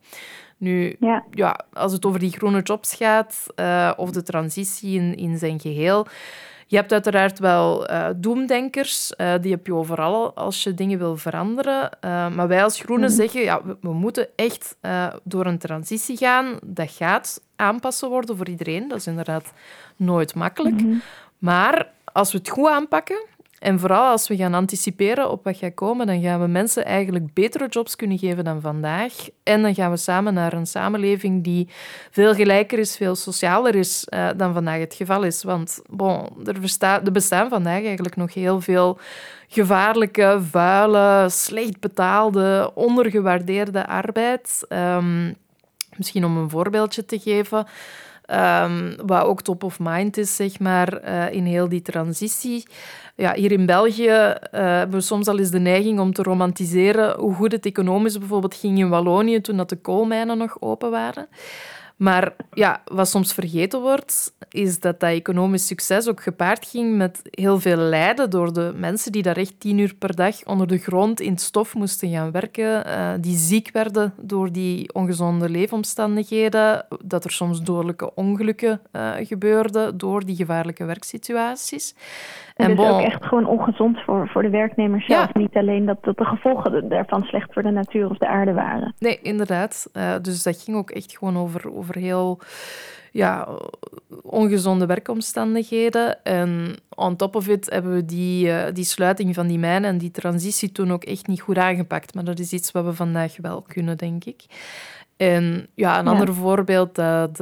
Nu, 0.57 0.95
ja. 0.99 1.23
ja 1.31 1.59
als 1.73 1.91
het 1.91 2.05
over 2.05 2.19
die 2.19 2.31
groene 2.31 2.61
jobs 2.61 2.95
gaat, 2.95 3.45
uh, 3.55 3.91
of 3.95 4.11
de 4.11 4.23
transitie 4.23 4.99
in, 4.99 5.15
in 5.15 5.37
zijn 5.37 5.59
geheel, 5.59 6.07
je 6.67 6.75
hebt 6.75 6.91
uiteraard 6.91 7.39
wel 7.39 7.91
uh, 7.91 8.07
doemdenkers, 8.15 9.13
uh, 9.17 9.33
die 9.41 9.51
heb 9.51 9.65
je 9.65 9.73
overal 9.73 10.33
als 10.33 10.63
je 10.63 10.73
dingen 10.73 10.97
wil 10.97 11.17
veranderen. 11.17 11.89
Uh, 12.05 12.29
maar 12.29 12.47
wij 12.47 12.63
als 12.63 12.79
Groenen 12.79 13.09
mm. 13.09 13.15
zeggen, 13.15 13.41
ja, 13.41 13.63
we, 13.63 13.77
we 13.81 13.93
moeten 13.93 14.27
echt 14.35 14.75
door 15.23 15.45
een 15.45 15.57
transitie 15.57 16.17
gaan. 16.17 16.59
Dat 16.63 16.91
gaat 16.91 17.41
aanpassen 17.55 18.09
worden 18.09 18.37
voor 18.37 18.47
iedereen. 18.47 18.87
Dat 18.87 18.97
is 18.97 19.07
inderdaad 19.07 19.53
nooit 19.95 20.35
makkelijk. 20.35 20.81
Mm 20.81 20.89
-hmm. 20.89 21.01
Maar 21.37 21.91
als 22.13 22.31
we 22.31 22.37
het 22.37 22.49
goed 22.49 22.67
aanpakken, 22.67 23.25
en 23.59 23.79
vooral 23.79 24.11
als 24.11 24.27
we 24.27 24.35
gaan 24.35 24.53
anticiperen 24.53 25.31
op 25.31 25.43
wat 25.43 25.57
gaat 25.57 25.73
komen, 25.73 26.07
dan 26.07 26.21
gaan 26.21 26.39
we 26.39 26.47
mensen 26.47 26.85
eigenlijk 26.85 27.33
betere 27.33 27.67
jobs 27.67 27.95
kunnen 27.95 28.17
geven 28.17 28.43
dan 28.43 28.61
vandaag. 28.61 29.13
En 29.43 29.61
dan 29.61 29.75
gaan 29.75 29.91
we 29.91 29.97
samen 29.97 30.33
naar 30.33 30.53
een 30.53 30.67
samenleving 30.67 31.43
die 31.43 31.67
veel 32.11 32.33
gelijker 32.33 32.79
is, 32.79 32.95
veel 32.95 33.15
socialer 33.15 33.75
is 33.75 34.07
uh, 34.09 34.29
dan 34.37 34.53
vandaag 34.53 34.79
het 34.79 34.93
geval 34.93 35.23
is. 35.23 35.43
Want 35.43 35.81
bon, 35.89 36.27
er, 36.45 36.59
besta 36.59 37.03
er 37.03 37.11
bestaan 37.11 37.49
vandaag 37.49 37.83
eigenlijk 37.83 38.15
nog 38.15 38.33
heel 38.33 38.61
veel 38.61 38.99
gevaarlijke, 39.47 40.39
vuile, 40.51 41.25
slecht 41.29 41.79
betaalde, 41.79 42.71
ondergewaardeerde 42.73 43.87
arbeid. 43.87 44.65
Um, 44.69 45.35
misschien 45.95 46.25
om 46.25 46.37
een 46.37 46.49
voorbeeldje 46.49 47.05
te 47.05 47.19
geven. 47.19 47.67
Um, 48.31 48.95
wat 49.05 49.23
ook 49.23 49.41
top 49.41 49.63
of 49.63 49.79
mind 49.79 50.17
is, 50.17 50.35
zeg 50.35 50.59
maar, 50.59 51.03
uh, 51.03 51.31
in 51.31 51.45
heel 51.45 51.69
die 51.69 51.81
transitie. 51.81 52.67
Ja, 53.15 53.33
hier 53.33 53.51
in 53.51 53.65
België 53.65 54.03
uh, 54.03 54.35
hebben 54.51 54.97
we 54.97 55.01
soms 55.01 55.27
al 55.27 55.39
eens 55.39 55.49
de 55.49 55.59
neiging 55.59 55.99
om 55.99 56.13
te 56.13 56.23
romantiseren 56.23 57.19
hoe 57.19 57.33
goed 57.33 57.51
het 57.51 57.65
economisch 57.65 58.17
bijvoorbeeld 58.17 58.55
ging 58.55 58.77
in 58.77 58.89
Wallonië 58.89 59.41
toen 59.41 59.57
dat 59.57 59.69
de 59.69 59.75
koolmijnen 59.75 60.37
nog 60.37 60.57
open 60.59 60.91
waren. 60.91 61.27
Maar 61.97 62.35
ja, 62.53 62.81
wat 62.85 63.09
soms 63.09 63.33
vergeten 63.33 63.81
wordt, 63.81 64.33
is 64.49 64.79
dat 64.79 64.99
dat 64.99 65.09
economisch 65.09 65.67
succes 65.67 66.07
ook 66.07 66.21
gepaard 66.21 66.67
ging 66.67 66.95
met 66.97 67.21
heel 67.31 67.59
veel 67.59 67.77
lijden 67.77 68.29
door 68.29 68.53
de 68.53 68.73
mensen 68.75 69.11
die 69.11 69.21
daar 69.21 69.37
echt 69.37 69.59
tien 69.59 69.77
uur 69.77 69.95
per 69.95 70.15
dag 70.15 70.45
onder 70.45 70.67
de 70.67 70.77
grond 70.77 71.19
in 71.19 71.31
het 71.31 71.41
stof 71.41 71.73
moesten 71.73 72.09
gaan 72.09 72.31
werken, 72.31 72.87
uh, 72.87 73.13
die 73.19 73.37
ziek 73.37 73.69
werden 73.71 74.13
door 74.21 74.51
die 74.51 74.93
ongezonde 74.93 75.49
leefomstandigheden, 75.49 76.85
dat 77.03 77.23
er 77.23 77.31
soms 77.31 77.61
dodelijke 77.61 78.15
ongelukken 78.15 78.81
uh, 78.91 79.11
gebeurden 79.19 79.97
door 79.97 80.25
die 80.25 80.35
gevaarlijke 80.35 80.85
werksituaties. 80.85 81.95
En, 82.57 82.65
en 82.65 82.77
is 82.77 82.89
ook 82.89 83.01
echt 83.01 83.25
gewoon 83.25 83.45
ongezond 83.45 83.99
voor, 84.01 84.27
voor 84.27 84.41
de 84.41 84.49
werknemers 84.49 85.05
zelf. 85.05 85.33
Niet 85.33 85.55
alleen 85.55 85.85
dat, 85.85 85.97
dat 86.03 86.17
de 86.17 86.25
gevolgen 86.25 86.89
daarvan 86.89 87.23
slecht 87.23 87.53
voor 87.53 87.63
de 87.63 87.71
natuur 87.71 88.09
of 88.09 88.17
de 88.17 88.27
aarde 88.27 88.53
waren. 88.53 88.93
Nee, 88.99 89.19
inderdaad. 89.21 89.89
Uh, 89.93 90.15
dus 90.21 90.43
dat 90.43 90.63
ging 90.63 90.77
ook 90.77 90.89
echt 90.89 91.17
gewoon 91.17 91.37
over, 91.37 91.75
over 91.75 91.97
heel 91.97 92.39
ja, 93.11 93.47
ongezonde 94.23 94.85
werkomstandigheden. 94.85 96.23
En 96.23 96.75
on 96.95 97.15
top 97.15 97.35
of 97.35 97.47
it 97.47 97.69
hebben 97.69 97.93
we 97.93 98.05
die, 98.05 98.47
uh, 98.47 98.63
die 98.73 98.83
sluiting 98.83 99.35
van 99.35 99.47
die 99.47 99.59
mijnen 99.59 99.89
en 99.89 99.97
die 99.97 100.11
transitie 100.11 100.71
toen 100.71 100.91
ook 100.91 101.03
echt 101.03 101.27
niet 101.27 101.41
goed 101.41 101.57
aangepakt. 101.57 102.13
Maar 102.13 102.23
dat 102.23 102.39
is 102.39 102.53
iets 102.53 102.71
wat 102.71 102.85
we 102.85 102.93
vandaag 102.93 103.37
wel 103.41 103.61
kunnen, 103.61 103.97
denk 103.97 104.25
ik. 104.25 104.45
En 105.17 105.67
ja, 105.73 105.99
een 105.99 106.07
ander 106.07 106.33
voorbeeld 106.33 106.95
dat, 106.95 107.37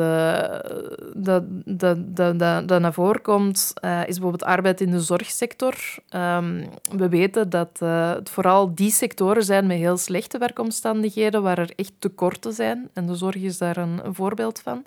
dat, 1.13 1.43
dat, 1.65 1.95
dat, 1.97 2.39
dat, 2.67 2.81
naar 2.81 2.93
voren 2.93 3.21
komt, 3.21 3.73
uh, 3.85 3.99
is 3.99 4.13
bijvoorbeeld 4.13 4.43
arbeid 4.43 4.81
in 4.81 4.91
de 4.91 4.99
zorgsector. 4.99 5.75
Um, 6.15 6.65
we 6.97 7.09
weten 7.09 7.49
dat 7.49 7.79
uh, 7.83 8.13
het 8.13 8.29
vooral 8.29 8.75
die 8.75 8.91
sectoren 8.91 9.43
zijn 9.43 9.67
met 9.67 9.77
heel 9.77 9.97
slechte 9.97 10.37
werkomstandigheden, 10.37 11.41
waar 11.41 11.57
er 11.57 11.71
echt 11.75 11.93
tekorten 11.99 12.53
zijn. 12.53 12.89
En 12.93 13.05
de 13.05 13.15
zorg 13.15 13.35
is 13.35 13.57
daar 13.57 13.77
een, 13.77 13.99
een 14.03 14.15
voorbeeld 14.15 14.61
van. 14.61 14.83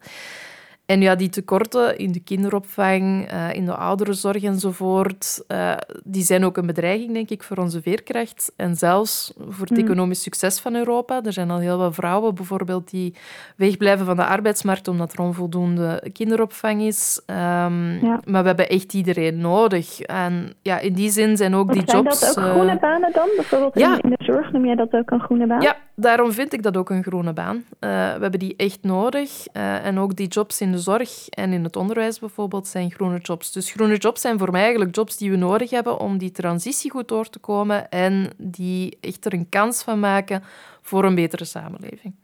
En 0.89 1.01
ja, 1.01 1.15
die 1.15 1.29
tekorten 1.29 1.99
in 1.99 2.13
de 2.13 2.21
kinderopvang, 2.21 3.33
uh, 3.33 3.55
in 3.55 3.65
de 3.65 3.75
ouderenzorg 3.75 4.43
enzovoort, 4.43 5.45
uh, 5.49 5.73
die 6.05 6.23
zijn 6.23 6.45
ook 6.45 6.57
een 6.57 6.67
bedreiging, 6.67 7.13
denk 7.13 7.31
ik, 7.31 7.43
voor 7.43 7.57
onze 7.57 7.83
veerkracht. 7.83 8.53
En 8.57 8.77
zelfs 8.77 9.33
voor 9.49 9.67
het 9.67 9.77
hmm. 9.77 9.87
economisch 9.87 10.23
succes 10.23 10.61
van 10.61 10.75
Europa. 10.75 11.23
Er 11.23 11.33
zijn 11.33 11.51
al 11.51 11.59
heel 11.59 11.79
wat 11.79 11.95
vrouwen 11.95 12.35
bijvoorbeeld 12.35 12.91
die 12.91 13.15
wegblijven 13.57 14.07
van 14.07 14.17
de 14.17 14.25
arbeidsmarkt 14.25 14.89
omdat 14.89 15.13
er 15.13 15.21
onvoldoende 15.21 16.11
kinderopvang 16.13 16.83
is. 16.83 17.21
Um, 17.27 18.01
Maar 18.25 18.43
we 18.43 18.47
hebben 18.47 18.69
echt 18.69 18.95
iedereen 18.95 19.41
nodig. 19.41 20.01
En 20.01 20.53
ja, 20.63 20.79
in 20.79 20.93
die 20.93 21.11
zin 21.11 21.37
zijn 21.37 21.55
ook 21.55 21.73
die 21.73 21.85
jobs... 21.85 22.19
Zijn 22.19 22.35
dat 22.35 22.45
ook 22.45 22.51
groene 22.51 22.79
banen 22.79 23.13
dan? 23.13 23.29
Bijvoorbeeld 23.37 23.77
in, 23.77 23.99
in 24.01 24.11
de 24.11 24.25
zorg 24.25 24.53
noem 24.53 24.67
jij 24.67 24.75
dat 24.75 24.93
ook 24.93 25.11
een 25.11 25.21
groene 25.21 25.47
baan? 25.47 25.61
Ja, 25.61 25.77
daarom 25.95 26.33
vind 26.33 26.53
ik 26.53 26.63
dat 26.63 26.77
ook 26.77 26.91
een 26.91 27.03
groene 27.03 27.33
baan. 27.33 27.57
Uh, 27.57 27.63
we 27.91 28.21
hebben 28.21 28.39
die 28.39 28.57
echt 28.57 28.79
nodig. 28.83 29.47
en 29.53 29.99
ook 29.99 30.17
die 30.17 30.29
jobs 30.29 30.61
in 30.61 30.73
de 30.73 30.78
zorg 30.79 31.29
en 31.29 31.53
in 31.53 31.65
het 31.65 31.77
onderwijs 31.77 32.19
bijvoorbeeld 32.19 32.67
zijn 32.67 32.91
groene 32.91 33.19
jobs. 33.19 33.53
Dus 33.53 33.73
groene 33.73 33.97
jobs 33.97 34.21
zijn 34.21 34.39
voor 34.39 34.51
mij 34.51 34.63
eigenlijk 34.63 34.97
jobs 34.97 35.17
die 35.17 35.31
we 35.31 35.37
nodig 35.37 35.71
hebben 35.71 36.01
om 36.01 36.19
die 36.19 36.31
transitie 36.31 36.91
goed 36.91 37.09
door 37.09 37.29
te 37.29 37.39
komen 37.39 37.91
en 37.91 38.31
die 38.37 38.99
echt 39.01 39.25
er 39.25 39.33
een 39.33 39.49
kans 39.49 39.85
van 39.85 40.01
maken 40.01 40.43
voor 40.83 41.05
een 41.05 41.15
betere 41.15 41.45
samenleving. 41.45 42.15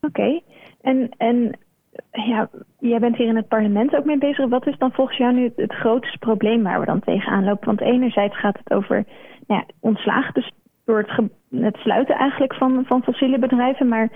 Oké, 0.00 0.40
en, 0.80 1.10
en 1.16 1.58
ja, 2.12 2.48
jij 2.78 2.98
bent 2.98 3.16
hier 3.16 3.26
in 3.26 3.36
het 3.36 3.48
parlement 3.48 3.96
ook 3.96 4.04
mee 4.04 4.18
bezig. 4.18 4.48
Wat 4.48 4.66
is 4.66 4.78
dan 4.78 4.92
volgens 4.92 5.18
jou 5.18 5.34
nu 5.34 5.52
het, 5.56 5.72
grootste 5.72 6.18
probleem 6.18 6.62
waar 6.62 6.80
we 6.80 6.86
dan 6.86 7.00
tegenaan 7.00 7.44
lopen? 7.44 7.66
Want 7.66 7.80
enerzijds 7.80 8.38
gaat 8.38 8.58
het 8.58 8.70
over 8.72 9.04
nou 9.46 9.60
ja, 9.60 9.74
ontslagen, 9.80 10.34
dus 10.34 10.52
door 10.84 10.98
het, 10.98 11.28
het 11.62 11.76
sluiten 11.76 12.14
eigenlijk 12.14 12.54
van, 12.54 12.84
van 12.86 13.02
fossiele 13.02 13.38
bedrijven. 13.38 13.88
Maar 13.88 14.10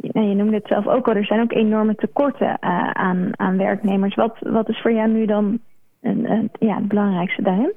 je 0.00 0.34
noemde 0.34 0.56
het 0.56 0.66
zelf 0.66 0.86
ook 0.86 1.08
al, 1.08 1.14
er 1.14 1.24
zijn 1.24 1.40
ook 1.40 1.52
enorme 1.52 1.94
tekorten 1.94 2.46
uh, 2.60 2.90
aan, 2.90 3.30
aan 3.32 3.56
werknemers. 3.56 4.14
Wat, 4.14 4.36
wat 4.38 4.68
is 4.68 4.80
voor 4.80 4.92
jou 4.92 5.08
nu 5.08 5.26
dan 5.26 5.58
een, 6.00 6.30
een, 6.30 6.50
ja, 6.58 6.74
het 6.74 6.88
belangrijkste 6.88 7.42
daarin? 7.42 7.72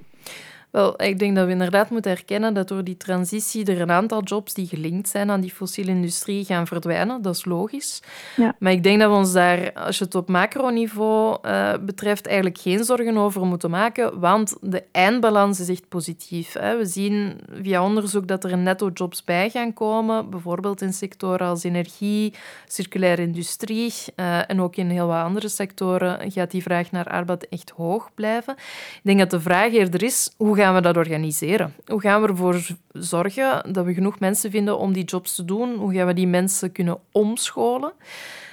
Wel, 0.74 1.02
ik 1.02 1.20
denk 1.20 1.36
dat 1.36 1.46
we 1.46 1.52
inderdaad 1.52 1.90
moeten 1.90 2.12
erkennen 2.12 2.54
dat 2.54 2.68
door 2.68 2.84
die 2.84 2.98
transitie 2.98 3.66
er 3.66 3.82
een 3.82 3.92
aantal 3.92 4.24
jobs 4.24 4.54
die 4.54 4.68
gelinkt 4.68 5.10
zijn 5.10 5.30
aan 5.32 5.42
die 5.42 5.52
fossiele 5.52 5.92
industrie 5.92 6.46
gaan 6.46 6.68
verdwijnen. 6.68 7.22
Dat 7.22 7.36
is 7.36 7.46
logisch. 7.46 8.02
Ja. 8.36 8.56
Maar 8.60 8.72
ik 8.72 8.84
denk 8.84 9.00
dat 9.00 9.10
we 9.10 9.16
ons 9.16 9.34
daar, 9.34 9.74
als 9.74 9.98
je 9.98 10.04
het 10.04 10.16
op 10.16 10.30
macroniveau 10.30 11.38
uh, 11.46 11.74
betreft, 11.82 12.28
eigenlijk 12.28 12.58
geen 12.58 12.84
zorgen 12.84 13.18
over 13.18 13.46
moeten 13.46 13.70
maken, 13.70 14.20
want 14.20 14.56
de 14.62 14.84
eindbalans 14.92 15.60
is 15.60 15.70
echt 15.70 15.90
positief. 15.90 16.54
Hè. 16.54 16.78
We 16.78 16.86
zien 16.86 17.40
via 17.62 17.84
onderzoek 17.84 18.28
dat 18.28 18.44
er 18.44 18.58
netto 18.58 18.90
jobs 18.94 19.24
bij 19.24 19.50
gaan 19.50 19.74
komen, 19.74 20.30
bijvoorbeeld 20.30 20.82
in 20.82 20.94
sectoren 20.94 21.48
als 21.48 21.64
energie, 21.64 22.34
circulaire 22.68 23.22
industrie 23.22 23.94
uh, 24.16 24.50
en 24.50 24.62
ook 24.62 24.76
in 24.76 24.90
heel 24.90 25.08
wat 25.08 25.24
andere 25.24 25.48
sectoren 25.48 26.32
gaat 26.32 26.52
die 26.52 26.62
vraag 26.64 26.92
naar 26.92 27.08
arbeid 27.08 27.50
echt 27.50 27.70
hoog 27.70 28.10
blijven. 28.16 28.54
Ik 28.94 29.02
denk 29.04 29.20
dat 29.20 29.32
de 29.32 29.40
vraag 29.40 29.74
eerder 29.74 30.04
is, 30.04 30.34
hoe 30.38 30.62
gaan 30.64 30.74
we 30.74 30.82
dat 30.82 30.98
organiseren? 30.98 31.74
Hoe 31.86 32.02
gaan 32.02 32.22
we 32.22 32.28
ervoor 32.28 32.62
zorgen 32.92 33.74
dat 33.74 33.86
we 33.86 33.94
genoeg 33.94 34.20
mensen 34.20 34.52
vinden 34.52 34.78
om 34.78 34.94
die 34.94 35.04
jobs 35.04 35.36
te 35.36 35.46
doen? 35.46 35.76
Hoe 35.76 35.94
gaan 35.94 36.08
we 36.08 36.14
die 36.14 36.28
mensen 36.28 36.72
kunnen 36.72 36.98
omscholen? 37.12 37.94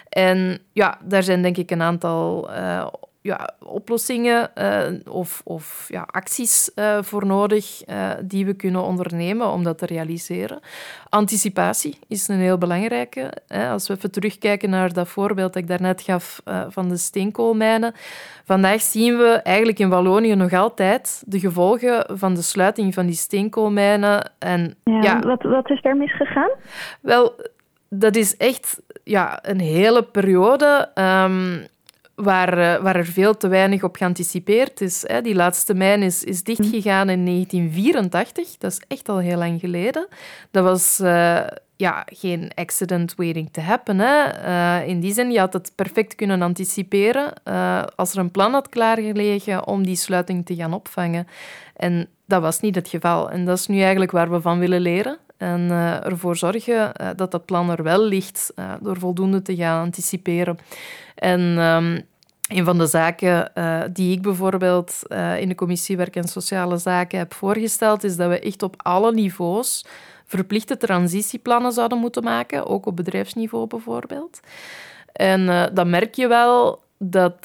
En 0.09 0.59
ja, 0.73 0.99
daar 1.05 1.23
zijn 1.23 1.43
denk 1.43 1.57
ik 1.57 1.71
een 1.71 1.83
aantal 1.83 2.51
uh, 2.51 2.87
ja, 3.23 3.51
oplossingen 3.59 4.51
uh, 4.55 5.15
of, 5.15 5.41
of 5.45 5.87
ja, 5.89 6.07
acties 6.11 6.71
uh, 6.75 6.99
voor 7.03 7.27
nodig 7.27 7.89
uh, 7.89 8.11
die 8.23 8.47
we 8.47 8.55
kunnen 8.55 8.83
ondernemen 8.83 9.47
om 9.47 9.65
dat 9.65 9.79
te 9.79 9.87
realiseren. 9.87 10.61
Anticipatie 11.09 11.99
is 12.09 12.29
een 12.29 12.39
heel 12.39 12.59
belangrijke. 12.59 13.33
Hè. 13.47 13.71
Als 13.71 13.89
we 13.89 13.95
even 13.95 14.11
terugkijken 14.11 14.71
naar 14.71 14.93
dat 14.93 15.09
voorbeeld 15.09 15.53
dat 15.53 15.63
ik 15.63 15.69
daarnet 15.69 16.03
gaf 16.03 16.43
van 16.69 16.89
de 16.89 16.97
steenkoolmijnen. 16.97 17.95
Vandaag 18.45 18.81
zien 18.81 19.17
we 19.17 19.29
eigenlijk 19.29 19.79
in 19.79 19.89
Wallonië 19.89 20.35
nog 20.35 20.53
altijd 20.53 21.23
de 21.27 21.41
gevolgen 21.41 22.19
van 22.19 22.35
de 22.35 22.43
sluiting 22.43 22.95
van 22.95 23.07
die 23.07 23.15
steenkoolmijnen. 23.15 24.31
En, 24.39 24.75
ja, 24.85 25.01
ja 25.01 25.19
wat, 25.19 25.43
wat 25.43 25.71
is 25.71 25.83
daar 25.83 25.97
misgegaan? 25.97 26.51
Wel, 27.01 27.35
dat 27.89 28.17
is 28.17 28.37
echt 28.37 28.83
ja, 29.05 29.39
een 29.43 29.61
hele 29.61 30.03
periode... 30.03 30.91
Um, 30.95 31.67
waar, 32.23 32.59
eh, 32.59 32.83
waar 32.83 32.97
er 32.97 33.07
veel 33.07 33.37
te 33.37 33.49
weinig 33.49 33.83
op 33.83 33.97
geanticipeerd 33.97 34.81
is. 34.81 35.05
Hè. 35.07 35.23
Die 35.23 35.35
laatste 35.35 35.75
mijn 35.75 36.03
is, 36.03 36.25
is 36.25 36.43
dichtgegaan 36.43 37.09
in 37.09 37.25
1984. 37.25 38.57
Dat 38.59 38.73
is 38.73 38.83
echt 38.89 39.09
al 39.09 39.19
heel 39.19 39.39
lang 39.39 39.61
geleden. 39.61 40.09
Dat 40.51 40.65
was 40.65 41.01
uh, 41.01 41.41
ja, 41.77 42.07
geen 42.07 42.51
accident 42.55 43.15
waiting 43.17 43.53
to 43.53 43.63
happen. 43.63 43.99
Hè. 43.99 44.45
Uh, 44.45 44.89
in 44.89 45.01
die 45.01 45.13
zin, 45.13 45.31
je 45.31 45.39
had 45.39 45.53
het 45.53 45.73
perfect 45.75 46.15
kunnen 46.15 46.43
anticiperen 46.43 47.33
als 47.97 48.13
er 48.13 48.19
een 48.19 48.31
plan 48.31 48.53
had 48.53 48.69
klaargelegen 48.69 49.67
om 49.67 49.85
die 49.85 49.97
sluiting 49.97 50.47
te 50.47 50.55
gaan 50.55 50.73
opvangen. 50.73 51.27
En 51.77 52.09
dat 52.27 52.43
was 52.43 52.61
niet 52.61 52.75
het 52.75 52.89
geval. 52.89 53.31
En 53.31 53.45
dat 53.45 53.59
is 53.59 53.67
nu 53.67 53.81
eigenlijk 53.81 54.11
waar 54.11 54.31
we 54.31 54.41
van 54.41 54.59
willen 54.59 54.81
leren. 54.81 55.19
En 55.37 55.71
ervoor 56.03 56.37
zorgen 56.37 56.93
dat 57.17 57.31
dat 57.31 57.45
plan 57.45 57.71
er 57.71 57.83
wel 57.83 58.05
ligt 58.05 58.53
door 58.81 58.99
voldoende 58.99 59.43
te 59.43 59.57
gaan 59.57 59.83
anticiperen. 59.83 60.59
En 61.21 61.41
um, 61.41 62.09
een 62.51 62.65
van 62.65 62.79
de 62.79 62.87
zaken 62.87 63.51
uh, 63.55 63.81
die 63.93 64.17
ik 64.17 64.23
bijvoorbeeld 64.23 65.03
uh, 65.09 65.41
in 65.41 65.49
de 65.49 65.55
commissie 65.55 65.97
Werk 65.97 66.17
en 66.17 66.29
Sociale 66.29 66.77
Zaken 66.77 67.19
heb 67.19 67.35
voorgesteld, 67.35 68.05
is 68.05 68.17
dat 68.17 68.29
we 68.29 68.41
echt 68.41 68.63
op 68.63 68.75
alle 68.77 69.13
niveaus 69.13 69.87
verplichte 70.25 70.77
transitieplannen 70.77 71.73
zouden 71.73 71.99
moeten 71.99 72.25
maken, 72.25 72.67
ook 72.67 72.87
op 72.87 72.97
bedrijfsniveau 72.97 73.67
bijvoorbeeld. 73.67 74.41
En 75.13 75.41
uh, 75.41 75.63
dan 75.73 75.91
merk 75.91 76.15
je 76.15 76.29
wel 76.29 76.83
dat 77.03 77.37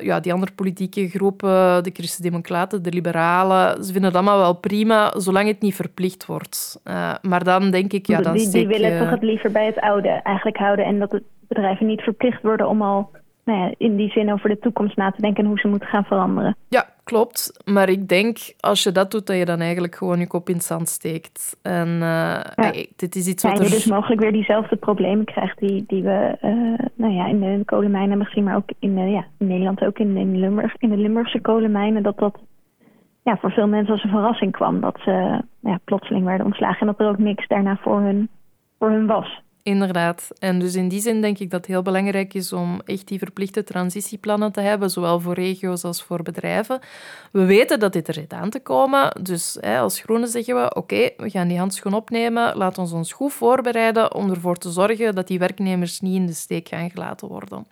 ja, 0.00 0.20
die 0.20 0.32
andere 0.32 0.52
politieke 0.52 1.08
groepen, 1.08 1.82
de 1.82 1.90
Christen-Democraten, 1.92 2.82
de 2.82 2.92
Liberalen, 2.92 3.84
ze 3.84 3.92
vinden 3.92 4.04
het 4.04 4.14
allemaal 4.14 4.38
wel 4.38 4.54
prima, 4.54 5.12
zolang 5.16 5.46
het 5.46 5.60
niet 5.60 5.74
verplicht 5.74 6.26
wordt. 6.26 6.80
maar 7.22 7.44
dan 7.44 7.70
denk 7.70 7.92
ik, 7.92 8.06
ja, 8.06 8.20
dan 8.20 8.36
die, 8.36 8.50
die 8.50 8.66
willen 8.66 8.98
toch 8.98 9.10
het 9.10 9.22
liever 9.22 9.50
bij 9.50 9.66
het 9.66 9.80
oude 9.80 10.08
eigenlijk 10.08 10.56
houden 10.56 10.84
en 10.84 10.98
dat 10.98 11.10
de 11.10 11.22
bedrijven 11.48 11.86
niet 11.86 12.00
verplicht 12.00 12.42
worden 12.42 12.68
om 12.68 12.82
al 12.82 13.10
nou 13.44 13.58
ja, 13.58 13.74
in 13.78 13.96
die 13.96 14.10
zin 14.10 14.32
over 14.32 14.48
de 14.48 14.58
toekomst 14.58 14.96
na 14.96 15.10
te 15.10 15.20
denken 15.20 15.42
en 15.42 15.48
hoe 15.48 15.58
ze 15.58 15.68
moeten 15.68 15.88
gaan 15.88 16.04
veranderen. 16.04 16.56
Ja, 16.68 16.88
klopt. 17.04 17.62
Maar 17.64 17.88
ik 17.88 18.08
denk, 18.08 18.38
als 18.60 18.82
je 18.82 18.92
dat 18.92 19.10
doet, 19.10 19.26
dat 19.26 19.36
je 19.36 19.44
dan 19.44 19.60
eigenlijk 19.60 19.94
gewoon 19.94 20.18
je 20.18 20.26
kop 20.26 20.48
in 20.48 20.54
het 20.54 20.64
zand 20.64 20.88
steekt. 20.88 21.58
En 21.62 21.88
uh, 21.88 22.40
dit 22.96 23.14
is 23.14 23.26
iets 23.26 23.42
wat 23.42 23.58
ja, 23.58 23.64
je 23.64 23.70
dus 23.70 23.86
mogelijk 23.86 24.20
weer 24.20 24.32
diezelfde 24.32 24.76
problemen 24.76 25.24
krijgt 25.24 25.58
die, 25.58 25.84
die 25.86 26.02
we 26.02 26.36
uh, 26.42 26.86
nou 26.94 27.12
ja, 27.12 27.26
in 27.26 27.40
de 27.40 27.64
kolenmijnen 27.64 28.18
misschien, 28.18 28.44
maar 28.44 28.56
ook 28.56 28.70
in, 28.78 29.10
ja, 29.10 29.24
in 29.38 29.46
Nederland 29.46 29.84
ook 29.84 29.98
in, 29.98 30.16
in, 30.16 30.38
Limburg, 30.38 30.74
in 30.78 30.88
de 30.88 30.96
Limburgse 30.96 31.40
kolenmijnen, 31.40 32.02
dat 32.02 32.18
dat 32.18 32.38
ja, 33.22 33.36
voor 33.36 33.50
veel 33.50 33.68
mensen 33.68 33.92
als 33.92 34.04
een 34.04 34.10
verrassing 34.10 34.52
kwam. 34.52 34.80
Dat 34.80 34.98
ze 35.04 35.42
ja, 35.60 35.78
plotseling 35.84 36.24
werden 36.24 36.46
ontslagen 36.46 36.80
en 36.80 36.86
dat 36.86 37.00
er 37.00 37.08
ook 37.08 37.18
niks 37.18 37.46
daarna 37.46 37.76
voor 37.76 38.00
hun, 38.00 38.28
voor 38.78 38.90
hun 38.90 39.06
was. 39.06 39.42
Inderdaad. 39.64 40.28
En 40.38 40.58
dus 40.58 40.74
in 40.74 40.88
die 40.88 41.00
zin 41.00 41.20
denk 41.20 41.38
ik 41.38 41.50
dat 41.50 41.60
het 41.60 41.68
heel 41.68 41.82
belangrijk 41.82 42.34
is 42.34 42.52
om 42.52 42.80
echt 42.84 43.08
die 43.08 43.18
verplichte 43.18 43.64
transitieplannen 43.64 44.52
te 44.52 44.60
hebben, 44.60 44.90
zowel 44.90 45.20
voor 45.20 45.34
regio's 45.34 45.84
als 45.84 46.02
voor 46.02 46.22
bedrijven. 46.22 46.80
We 47.32 47.44
weten 47.44 47.78
dat 47.80 47.92
dit 47.92 48.08
er 48.08 48.14
zit 48.14 48.32
aan 48.32 48.50
te 48.50 48.60
komen. 48.60 49.22
Dus 49.22 49.56
hè, 49.60 49.78
als 49.78 50.00
Groenen 50.00 50.28
zeggen 50.28 50.54
we, 50.54 50.74
oké, 50.74 51.10
we 51.16 51.30
gaan 51.30 51.48
die 51.48 51.58
handschoen 51.58 51.94
opnemen, 51.94 52.56
laat 52.56 52.78
ons 52.78 52.92
ons 52.92 53.12
goed 53.12 53.32
voorbereiden 53.32 54.14
om 54.14 54.30
ervoor 54.30 54.56
te 54.56 54.70
zorgen 54.70 55.14
dat 55.14 55.26
die 55.26 55.38
werknemers 55.38 56.00
niet 56.00 56.16
in 56.16 56.26
de 56.26 56.32
steek 56.32 56.68
gaan 56.68 56.90
gelaten 56.90 57.28
worden. 57.28 57.66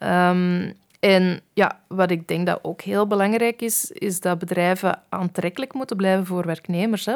Um, 0.00 0.74
en 1.00 1.40
ja, 1.52 1.80
wat 1.88 2.10
ik 2.10 2.28
denk 2.28 2.46
dat 2.46 2.58
ook 2.62 2.80
heel 2.80 3.06
belangrijk 3.06 3.62
is, 3.62 3.90
is 3.90 4.20
dat 4.20 4.38
bedrijven 4.38 5.02
aantrekkelijk 5.08 5.74
moeten 5.74 5.96
blijven 5.96 6.26
voor 6.26 6.46
werknemers. 6.46 7.06
Hè. 7.06 7.14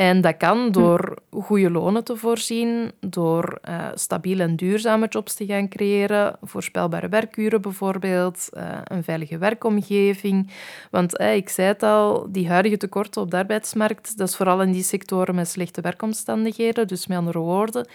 En 0.00 0.20
dat 0.20 0.36
kan 0.36 0.58
hm. 0.58 0.70
door 0.70 1.16
goede 1.30 1.70
lonen 1.70 2.04
te 2.04 2.16
voorzien, 2.16 2.92
door 3.00 3.58
uh, 3.68 3.86
stabiele 3.94 4.42
en 4.42 4.56
duurzame 4.56 5.06
jobs 5.08 5.34
te 5.34 5.46
gaan 5.46 5.68
creëren, 5.68 6.36
voorspelbare 6.42 7.08
werkuren 7.08 7.62
bijvoorbeeld, 7.62 8.48
uh, 8.52 8.78
een 8.84 9.04
veilige 9.04 9.38
werkomgeving. 9.38 10.50
Want 10.90 11.20
uh, 11.20 11.34
ik 11.34 11.48
zei 11.48 11.68
het 11.68 11.82
al, 11.82 12.26
die 12.30 12.48
huidige 12.48 12.76
tekorten 12.76 13.22
op 13.22 13.30
de 13.30 13.36
arbeidsmarkt, 13.36 14.16
dat 14.16 14.28
is 14.28 14.36
vooral 14.36 14.62
in 14.62 14.72
die 14.72 14.82
sectoren 14.82 15.34
met 15.34 15.48
slechte 15.48 15.80
werkomstandigheden. 15.80 16.86
Dus 16.86 17.06
met 17.06 17.18
andere 17.18 17.38
woorden, 17.38 17.86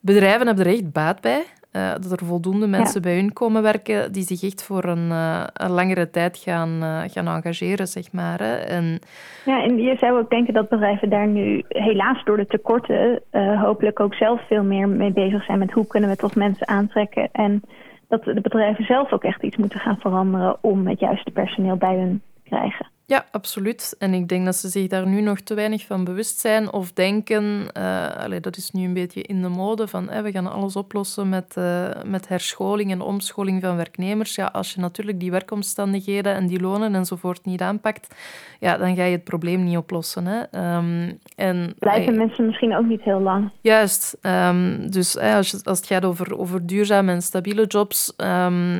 bedrijven 0.00 0.46
hebben 0.46 0.66
er 0.66 0.72
echt 0.72 0.92
baat 0.92 1.20
bij 1.20 1.44
Uh, 1.72 1.92
dat 1.92 2.20
er 2.20 2.26
voldoende 2.26 2.66
mensen 2.66 3.02
bij 3.02 3.14
hun 3.14 3.32
komen 3.32 3.62
werken 3.62 4.12
die 4.12 4.22
zich 4.22 4.42
echt 4.42 4.62
voor 4.64 4.84
een, 4.84 5.08
uh, 5.08 5.44
een 5.52 5.70
langere 5.70 6.10
tijd 6.10 6.38
gaan, 6.38 6.68
uh, 6.82 7.02
gaan 7.06 7.26
engageren, 7.26 7.86
zeg 7.86 8.12
maar. 8.12 8.38
Hè. 8.38 8.54
En... 8.54 8.98
Ja, 9.44 9.62
en 9.62 9.76
je 9.76 9.96
zou 9.96 10.18
ook 10.18 10.30
denken 10.30 10.54
dat 10.54 10.68
bedrijven 10.68 11.10
daar 11.10 11.26
nu 11.26 11.64
helaas 11.68 12.24
door 12.24 12.36
de 12.36 12.46
tekorten 12.46 13.22
hopelijk 13.60 14.00
ook 14.00 14.14
zelf 14.14 14.46
veel 14.46 14.62
meer 14.62 14.88
mee 14.88 15.12
bezig 15.12 15.44
zijn 15.44 15.58
met 15.58 15.72
hoe 15.72 15.86
kunnen 15.86 16.10
we 16.10 16.16
toch 16.16 16.34
mensen 16.34 16.68
aantrekken. 16.68 17.28
En 17.32 17.62
dat 18.08 18.24
de 18.24 18.40
bedrijven 18.40 18.84
zelf 18.84 19.12
ook 19.12 19.24
echt 19.24 19.42
iets 19.42 19.56
moeten 19.56 19.80
gaan 19.80 19.98
veranderen 20.00 20.56
om 20.60 20.86
het 20.86 21.00
juiste 21.00 21.30
personeel 21.30 21.76
bij 21.76 21.96
hun 21.96 22.22
te 22.34 22.40
krijgen. 22.48 22.86
Ja, 23.10 23.24
absoluut. 23.30 23.96
En 23.98 24.14
ik 24.14 24.28
denk 24.28 24.44
dat 24.44 24.56
ze 24.56 24.68
zich 24.68 24.86
daar 24.86 25.06
nu 25.06 25.20
nog 25.20 25.40
te 25.40 25.54
weinig 25.54 25.86
van 25.86 26.04
bewust 26.04 26.38
zijn 26.38 26.72
of 26.72 26.92
denken, 26.92 27.66
uh, 27.78 28.36
dat 28.40 28.56
is 28.56 28.70
nu 28.70 28.84
een 28.84 28.94
beetje 28.94 29.22
in 29.22 29.42
de 29.42 29.48
mode, 29.48 29.88
van 29.88 30.06
we 30.22 30.32
gaan 30.32 30.52
alles 30.52 30.76
oplossen 30.76 31.28
met, 31.28 31.54
uh, 31.58 31.88
met 32.04 32.28
herscholing 32.28 32.90
en 32.90 33.00
omscholing 33.00 33.62
van 33.62 33.76
werknemers. 33.76 34.34
Ja, 34.34 34.46
als 34.46 34.74
je 34.74 34.80
natuurlijk 34.80 35.20
die 35.20 35.30
werkomstandigheden 35.30 36.34
en 36.34 36.46
die 36.46 36.60
lonen 36.60 36.94
enzovoort 36.94 37.44
niet 37.44 37.60
aanpakt, 37.60 38.14
ja, 38.60 38.76
dan 38.76 38.96
ga 38.96 39.04
je 39.04 39.12
het 39.12 39.24
probleem 39.24 39.64
niet 39.64 39.76
oplossen. 39.76 40.26
Hè. 40.26 40.38
Um, 40.76 41.18
en, 41.36 41.74
Blijven 41.78 42.16
mensen 42.16 42.46
misschien 42.46 42.76
ook 42.76 42.86
niet 42.86 43.02
heel 43.02 43.20
lang. 43.20 43.50
Juist. 43.60 44.18
Um, 44.22 44.90
dus 44.90 45.18
als, 45.18 45.64
als 45.64 45.78
het 45.78 45.86
gaat 45.86 46.04
over, 46.04 46.38
over 46.38 46.66
duurzame 46.66 47.12
en 47.12 47.22
stabiele 47.22 47.66
jobs, 47.66 48.14
um, 48.16 48.78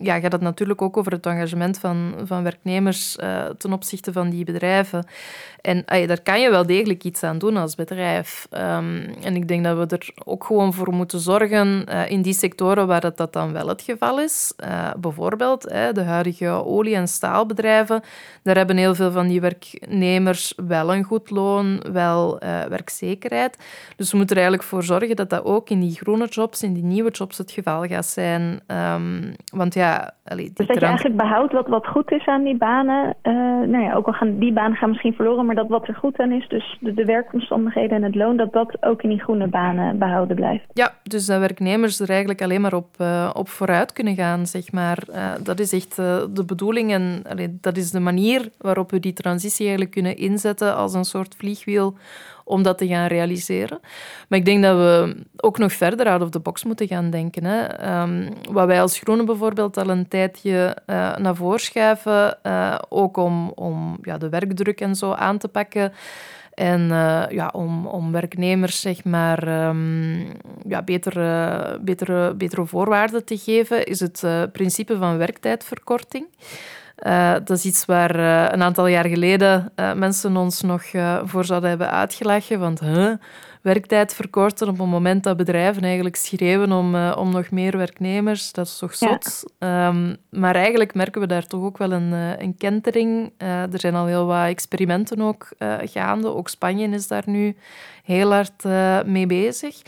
ja, 0.00 0.20
gaat 0.20 0.32
het 0.32 0.40
natuurlijk 0.40 0.82
ook 0.82 0.96
over 0.96 1.12
het 1.12 1.26
engagement 1.26 1.78
van, 1.78 2.14
van 2.24 2.42
werknemers 2.42 3.16
uh, 3.22 3.44
ten 3.44 3.69
opzichte 3.72 4.12
van 4.12 4.30
die 4.30 4.44
bedrijven. 4.44 5.04
En 5.60 5.84
daar 5.86 6.22
kan 6.22 6.40
je 6.40 6.50
wel 6.50 6.66
degelijk 6.66 7.04
iets 7.04 7.22
aan 7.22 7.38
doen 7.38 7.56
als 7.56 7.74
bedrijf. 7.74 8.46
Ehm, 8.50 9.08
en 9.22 9.36
ik 9.36 9.48
denk 9.48 9.64
dat 9.64 9.76
we 9.76 9.96
er 9.96 10.10
ook 10.24 10.44
gewoon 10.44 10.72
voor 10.72 10.92
moeten 10.92 11.18
zorgen 11.18 11.84
uh, 11.88 12.10
in 12.10 12.22
die 12.22 12.32
sectoren 12.32 12.86
waar 12.86 13.00
dat, 13.00 13.16
dat 13.16 13.32
dan 13.32 13.52
wel 13.52 13.68
het 13.68 13.82
geval 13.82 14.20
is. 14.20 14.54
Uh, 14.64 14.90
bijvoorbeeld 15.00 15.62
de 15.92 16.02
huidige 16.02 16.48
olie- 16.48 16.94
en 16.94 17.08
staalbedrijven. 17.08 18.02
Daar 18.42 18.56
hebben 18.56 18.76
heel 18.76 18.94
veel 18.94 19.10
van 19.10 19.28
die 19.28 19.40
werknemers 19.40 20.54
wel 20.66 20.94
een 20.94 21.04
goed 21.04 21.30
loon, 21.30 21.82
wel 21.92 22.42
uh, 22.42 22.62
werkzekerheid. 22.62 23.58
Dus 23.96 24.10
we 24.10 24.16
moeten 24.16 24.36
er 24.36 24.42
eigenlijk 24.42 24.70
voor 24.70 24.82
zorgen 24.82 25.16
dat 25.16 25.30
dat 25.30 25.44
ook 25.44 25.70
in 25.70 25.80
die 25.80 25.94
groene 25.94 26.26
jobs, 26.26 26.62
in 26.62 26.72
die 26.72 26.84
nieuwe 26.84 27.10
jobs 27.10 27.38
het 27.38 27.50
geval 27.50 27.86
gaat 27.86 28.06
zijn. 28.06 28.60
Um, 28.66 29.34
want 29.52 29.74
ja... 29.74 30.14
Allee, 30.24 30.50
dus 30.54 30.66
dat 30.66 30.78
je 30.78 30.86
eigenlijk 30.86 31.16
behoudt 31.16 31.52
wat, 31.52 31.68
wat 31.68 31.86
goed 31.86 32.10
is 32.10 32.26
aan 32.26 32.42
die 32.42 32.56
banen. 32.56 33.16
Nou 33.66 33.84
ja, 33.84 33.94
ook 33.94 34.06
al 34.06 34.12
gaan 34.12 34.38
die 34.38 34.52
banen 34.52 34.76
gaan 34.76 34.88
misschien 34.88 35.12
verloren 35.12 35.46
maar 35.46 35.54
dat 35.54 35.68
wat 35.68 35.88
er 35.88 35.94
goed 35.94 36.18
aan 36.18 36.32
is, 36.32 36.48
dus 36.48 36.78
de, 36.80 36.94
de, 36.94 37.04
werkomstandigheden 37.04 37.96
en 37.96 38.02
het 38.02 38.14
loon, 38.14 38.36
dat 38.36 38.52
dat 38.52 38.76
ook 38.80 39.02
in 39.02 39.08
die 39.08 39.20
groene 39.20 39.46
banen 39.46 39.98
behouden 39.98 40.36
blijft. 40.36 40.64
Ja, 40.72 40.94
dus 41.02 41.26
dat 41.26 41.38
werknemers 41.38 42.00
er 42.00 42.08
eigenlijk 42.08 42.42
alleen 42.42 42.60
maar 42.60 42.74
op, 42.74 42.94
uh, 43.00 43.30
op 43.32 43.48
vooruit 43.48 43.92
kunnen 43.92 44.14
gaan, 44.14 44.46
zeg 44.46 44.72
maar. 44.72 44.98
Uh, 45.08 45.32
dat 45.42 45.60
is 45.60 45.72
echt 45.72 45.98
uh, 45.98 46.16
de 46.30 46.44
bedoeling 46.44 46.92
en 46.92 47.22
dat 47.60 47.76
is 47.76 47.90
de 47.90 48.00
manier 48.00 48.48
waarop 48.58 48.90
we 48.90 49.00
die 49.00 49.12
transitie 49.12 49.66
eigenlijk 49.66 49.90
kunnen 49.90 50.16
inzetten 50.16 50.76
als 50.76 50.94
een 50.94 51.04
soort 51.04 51.34
vliegwiel 51.38 51.96
om 52.50 52.62
dat 52.62 52.78
te 52.78 52.86
gaan 52.86 53.06
realiseren. 53.06 53.80
Maar 54.28 54.38
ik 54.38 54.44
denk 54.44 54.62
dat 54.62 54.76
we 54.76 55.16
ook 55.36 55.58
nog 55.58 55.72
verder 55.72 56.06
out 56.06 56.22
of 56.22 56.30
the 56.30 56.40
box 56.40 56.64
moeten 56.64 56.86
gaan 56.86 57.10
denken. 57.10 57.44
Hè. 57.44 57.60
Um, 58.02 58.28
wat 58.50 58.66
wij 58.66 58.80
als 58.80 58.98
Groenen 58.98 59.26
bijvoorbeeld 59.26 59.76
al 59.76 59.88
een 59.88 60.08
tijdje 60.08 60.76
uh, 60.86 61.16
naar 61.16 61.34
voren 61.34 61.60
schuiven, 61.60 62.38
uh, 62.42 62.78
ook 62.88 63.16
om, 63.16 63.52
om 63.54 63.98
ja, 64.02 64.18
de 64.18 64.28
werkdruk 64.28 64.80
en 64.80 64.94
zo 64.94 65.12
aan 65.12 65.38
te 65.38 65.48
pakken. 65.48 65.92
En 66.54 66.80
uh, 66.80 67.22
ja, 67.28 67.50
om, 67.52 67.86
om 67.86 68.12
werknemers 68.12 68.80
zeg 68.80 69.04
maar, 69.04 69.68
um, 69.68 70.26
ja, 70.68 70.82
betere, 70.82 71.78
betere, 71.80 72.34
betere 72.34 72.66
voorwaarden 72.66 73.24
te 73.24 73.38
geven, 73.38 73.86
is 73.86 74.00
het 74.00 74.24
principe 74.52 74.96
van 74.96 75.18
werktijdverkorting. 75.18 76.26
Uh, 77.06 77.32
dat 77.32 77.50
is 77.50 77.64
iets 77.64 77.84
waar 77.84 78.16
uh, 78.16 78.46
een 78.50 78.62
aantal 78.62 78.86
jaar 78.86 79.06
geleden 79.06 79.72
uh, 79.76 79.92
mensen 79.92 80.36
ons 80.36 80.60
nog 80.60 80.82
voor 81.24 81.44
zouden 81.44 81.68
hebben 81.68 81.90
uitgelachen. 81.90 82.58
Want 82.58 82.80
huh, 82.80 83.12
werktijd 83.62 84.14
verkorten 84.14 84.68
op 84.68 84.78
het 84.78 84.86
moment 84.86 85.24
dat 85.24 85.36
bedrijven 85.36 85.82
eigenlijk 85.82 86.16
schreeuwen 86.16 86.72
om, 86.72 86.94
om 87.10 87.30
nog 87.30 87.50
meer 87.50 87.76
werknemers, 87.76 88.52
dat 88.52 88.66
is 88.66 88.78
toch 88.78 88.94
zot. 88.94 89.44
Ja. 89.58 89.88
Um, 89.88 90.16
maar 90.30 90.54
eigenlijk 90.54 90.94
merken 90.94 91.20
we 91.20 91.26
daar 91.26 91.46
toch 91.46 91.62
ook 91.62 91.78
wel 91.78 91.92
een, 91.92 92.12
een 92.42 92.56
kentering. 92.58 93.32
er 93.38 93.80
zijn 93.80 93.94
al 93.94 94.06
heel 94.06 94.26
wat 94.26 94.46
experimenten 94.46 95.20
ook 95.20 95.48
gaande. 95.84 96.34
Ook 96.34 96.48
Spanje 96.48 96.88
is 96.88 97.08
daar 97.08 97.24
nu 97.26 97.56
heel 98.10 98.32
hard 98.32 98.64
mee 99.06 99.26
bezig. 99.26 99.82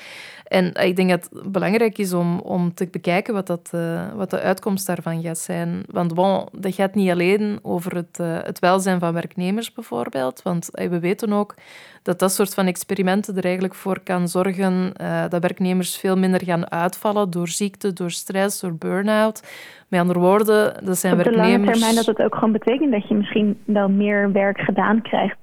En 0.52 0.72
ik 0.74 0.96
denk 0.96 1.10
dat 1.10 1.28
het 1.32 1.52
belangrijk 1.52 1.98
is 1.98 2.12
om, 2.12 2.38
om 2.38 2.74
te 2.74 2.88
bekijken 2.90 3.34
wat, 3.34 3.46
dat, 3.46 3.70
uh, 3.74 4.12
wat 4.14 4.30
de 4.30 4.40
uitkomst 4.40 4.86
daarvan 4.86 5.22
gaat 5.22 5.38
zijn. 5.38 5.82
Want 5.86 6.14
bon, 6.14 6.48
dat 6.52 6.74
gaat 6.74 6.94
niet 6.94 7.10
alleen 7.10 7.58
over 7.62 7.94
het, 7.94 8.18
uh, 8.20 8.38
het 8.42 8.58
welzijn 8.58 8.98
van 8.98 9.12
werknemers 9.12 9.72
bijvoorbeeld. 9.72 10.42
Want 10.42 10.68
uh, 10.72 10.88
we 10.88 11.00
weten 11.00 11.32
ook 11.32 11.54
dat 12.02 12.18
dat 12.18 12.32
soort 12.32 12.54
van 12.54 12.66
experimenten 12.66 13.36
er 13.36 13.44
eigenlijk 13.44 13.74
voor 13.74 14.00
kan 14.00 14.28
zorgen 14.28 14.92
dat 15.28 15.40
werknemers 15.40 15.96
veel 15.96 16.16
minder 16.16 16.44
gaan 16.44 16.70
uitvallen 16.70 17.30
door 17.30 17.48
ziekte, 17.48 17.92
door 17.92 18.10
stress, 18.10 18.60
door 18.60 18.74
burn-out. 18.74 19.42
Met 19.88 20.00
andere 20.00 20.18
woorden, 20.18 20.84
dat 20.84 20.98
zijn 20.98 21.16
werknemers... 21.16 21.48
Op 21.48 21.52
de 21.52 21.60
lange 21.60 21.72
termijn 21.72 21.94
dat 21.94 22.06
het 22.06 22.22
ook 22.22 22.34
gewoon 22.34 22.52
betekent 22.52 22.92
dat 22.92 23.08
je 23.08 23.14
misschien 23.14 23.60
wel 23.64 23.88
meer 23.88 24.32
werk 24.32 24.60
gedaan 24.60 25.02
krijgt 25.02 25.36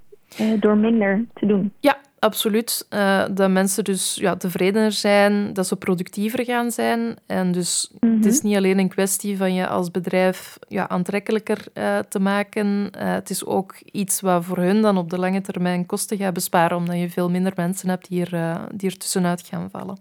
door 0.60 0.78
minder 0.78 1.26
te 1.34 1.46
doen. 1.46 1.74
Ja, 1.80 1.98
Absoluut. 2.20 2.88
Uh, 2.94 3.26
dat 3.32 3.50
mensen 3.50 3.84
dus 3.84 4.16
ja, 4.16 4.36
tevredener 4.36 4.92
zijn, 4.92 5.54
dat 5.54 5.68
ze 5.68 5.76
productiever 5.76 6.46
gaan 6.46 6.72
zijn. 6.72 7.16
En 7.28 7.52
dus 7.52 7.92
het 8.00 8.26
is 8.26 8.38
mhm. 8.38 8.48
niet 8.48 8.58
alleen 8.58 8.80
een 8.80 8.90
kwestie 8.90 9.38
van 9.38 9.54
je 9.54 9.68
als 9.68 9.92
bedrijf 9.92 10.58
ja, 10.68 10.90
aantrekkelijker 10.90 11.66
uh, 11.74 12.00
te 12.00 12.20
maken. 12.20 12.68
Uh, 12.68 13.12
het 13.14 13.30
is 13.30 13.46
ook 13.46 13.76
iets 13.92 14.22
wat 14.22 14.46
voor 14.46 14.58
hun 14.58 14.82
dan 14.82 14.98
op 14.98 15.10
de 15.10 15.20
lange 15.20 15.42
termijn 15.42 15.86
kosten 15.86 16.18
gaat 16.18 16.34
besparen, 16.34 16.78
omdat 16.78 17.00
je 17.00 17.10
veel 17.10 17.30
minder 17.30 17.54
mensen 17.56 17.90
hebt 17.90 18.10
die 18.10 18.26
er, 18.26 18.60
die 18.74 18.90
er 18.90 18.98
tussenuit 18.98 19.42
gaan 19.42 19.70
vallen. 19.70 19.98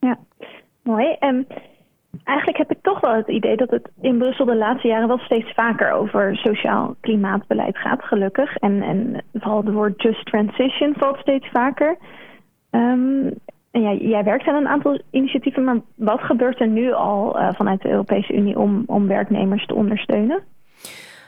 Ja, 0.00 0.18
mooi. 0.82 1.16
Um, 1.20 1.46
Eigenlijk 2.24 2.58
heb 2.58 2.70
ik 2.70 2.82
toch 2.82 3.00
wel 3.00 3.14
het 3.14 3.28
idee 3.28 3.56
dat 3.56 3.70
het 3.70 3.90
in 4.00 4.18
Brussel 4.18 4.44
de 4.44 4.56
laatste 4.56 4.88
jaren 4.88 5.08
wel 5.08 5.18
steeds 5.18 5.52
vaker 5.52 5.92
over 5.92 6.36
sociaal 6.36 6.94
klimaatbeleid 7.00 7.78
gaat, 7.78 8.04
gelukkig. 8.04 8.56
En, 8.56 8.82
en 8.82 9.24
vooral 9.32 9.64
het 9.64 9.74
woord 9.74 10.02
just 10.02 10.26
transition 10.26 10.94
valt 10.96 11.18
steeds 11.18 11.48
vaker. 11.52 11.96
Um, 12.70 13.32
en 13.70 13.82
ja, 13.82 13.92
jij 13.92 14.24
werkt 14.24 14.46
aan 14.46 14.54
een 14.54 14.68
aantal 14.68 15.00
initiatieven, 15.10 15.64
maar 15.64 15.80
wat 15.94 16.20
gebeurt 16.20 16.60
er 16.60 16.68
nu 16.68 16.92
al 16.92 17.40
uh, 17.40 17.48
vanuit 17.52 17.82
de 17.82 17.90
Europese 17.90 18.34
Unie 18.34 18.58
om, 18.58 18.82
om 18.86 19.06
werknemers 19.06 19.66
te 19.66 19.74
ondersteunen? 19.74 20.42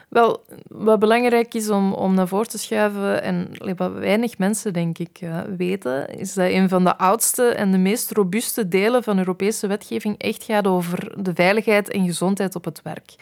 Wel, 0.09 0.45
wat 0.69 0.99
belangrijk 0.99 1.55
is 1.55 1.71
om, 1.71 1.92
om 1.92 2.14
naar 2.14 2.29
voren 2.29 2.49
te 2.49 2.59
schuiven, 2.59 3.23
en 3.23 3.49
wat 3.77 3.92
weinig 3.92 4.38
mensen 4.38 4.73
denk 4.73 4.99
ik 4.99 5.21
uh, 5.21 5.40
weten, 5.57 6.09
is 6.09 6.35
dat 6.35 6.51
een 6.51 6.69
van 6.69 6.85
de 6.85 6.99
oudste 6.99 7.42
en 7.42 7.71
de 7.71 7.79
meest 7.79 8.11
robuuste 8.11 8.69
delen 8.69 9.03
van 9.03 9.19
Europese 9.19 9.66
wetgeving 9.66 10.19
echt 10.19 10.45
gaat 10.45 10.66
over 10.66 11.23
de 11.23 11.35
veiligheid 11.35 11.90
en 11.90 12.05
gezondheid 12.05 12.55
op 12.55 12.64
het 12.64 12.83
werk. 12.83 13.14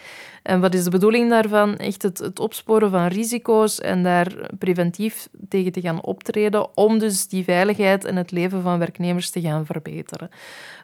En 0.44 0.60
wat 0.60 0.74
is 0.74 0.84
de 0.84 0.90
bedoeling 0.90 1.30
daarvan? 1.30 1.76
Echt 1.76 2.02
het, 2.02 2.18
het 2.18 2.40
opsporen 2.40 2.90
van 2.90 3.06
risico's 3.06 3.80
en 3.80 4.02
daar 4.02 4.32
preventief 4.58 5.28
tegen 5.48 5.72
te 5.72 5.80
gaan 5.80 6.02
optreden 6.02 6.76
om 6.76 6.98
dus 6.98 7.28
die 7.28 7.44
veiligheid 7.44 8.04
en 8.04 8.16
het 8.16 8.30
leven 8.30 8.62
van 8.62 8.78
werknemers 8.78 9.30
te 9.30 9.40
gaan 9.40 9.66
verbeteren. 9.66 10.30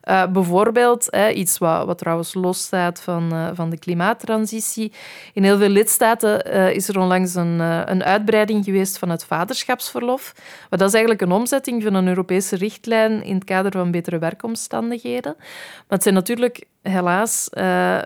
Uh, 0.05 0.27
bijvoorbeeld, 0.27 1.16
iets 1.35 1.59
wat, 1.59 1.87
wat 1.87 1.99
trouwens 1.99 2.35
losstaat 2.35 3.01
van, 3.01 3.35
uh, 3.35 3.49
van 3.53 3.70
de 3.70 3.79
klimaattransitie. 3.79 4.92
In 5.33 5.44
heel 5.44 5.59
veel 5.59 5.68
lidstaten 5.68 6.46
uh, 6.46 6.75
is 6.75 6.88
er 6.88 6.99
onlangs 6.99 7.35
een, 7.35 7.61
een 7.90 8.05
uitbreiding 8.05 8.64
geweest 8.64 8.99
van 8.99 9.09
het 9.09 9.25
vaderschapsverlof. 9.25 10.33
Maar 10.70 10.79
dat 10.79 10.88
is 10.88 10.94
eigenlijk 10.94 11.23
een 11.23 11.33
omzetting 11.33 11.83
van 11.83 11.94
een 11.94 12.09
Europese 12.09 12.57
richtlijn 12.57 13.23
in 13.23 13.35
het 13.35 13.44
kader 13.44 13.73
van 13.73 13.90
betere 13.90 14.18
werkomstandigheden. 14.18 15.35
Maar 15.37 15.85
het 15.88 16.03
zijn 16.03 16.14
natuurlijk 16.14 16.66
helaas 16.82 17.48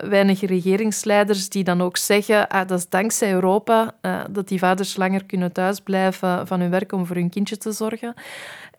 weinig 0.08 0.40
regeringsleiders 0.40 1.48
die 1.48 1.64
dan 1.64 1.82
ook 1.82 1.96
zeggen 1.96 2.48
ah, 2.48 2.68
dat 2.68 2.78
is 2.78 2.88
dankzij 2.88 3.32
Europa 3.32 3.94
dat 4.30 4.48
die 4.48 4.58
vaders 4.58 4.96
langer 4.96 5.24
kunnen 5.24 5.52
thuisblijven 5.52 6.46
van 6.46 6.60
hun 6.60 6.70
werk 6.70 6.92
om 6.92 7.06
voor 7.06 7.16
hun 7.16 7.30
kindje 7.30 7.56
te 7.56 7.72
zorgen. 7.72 8.14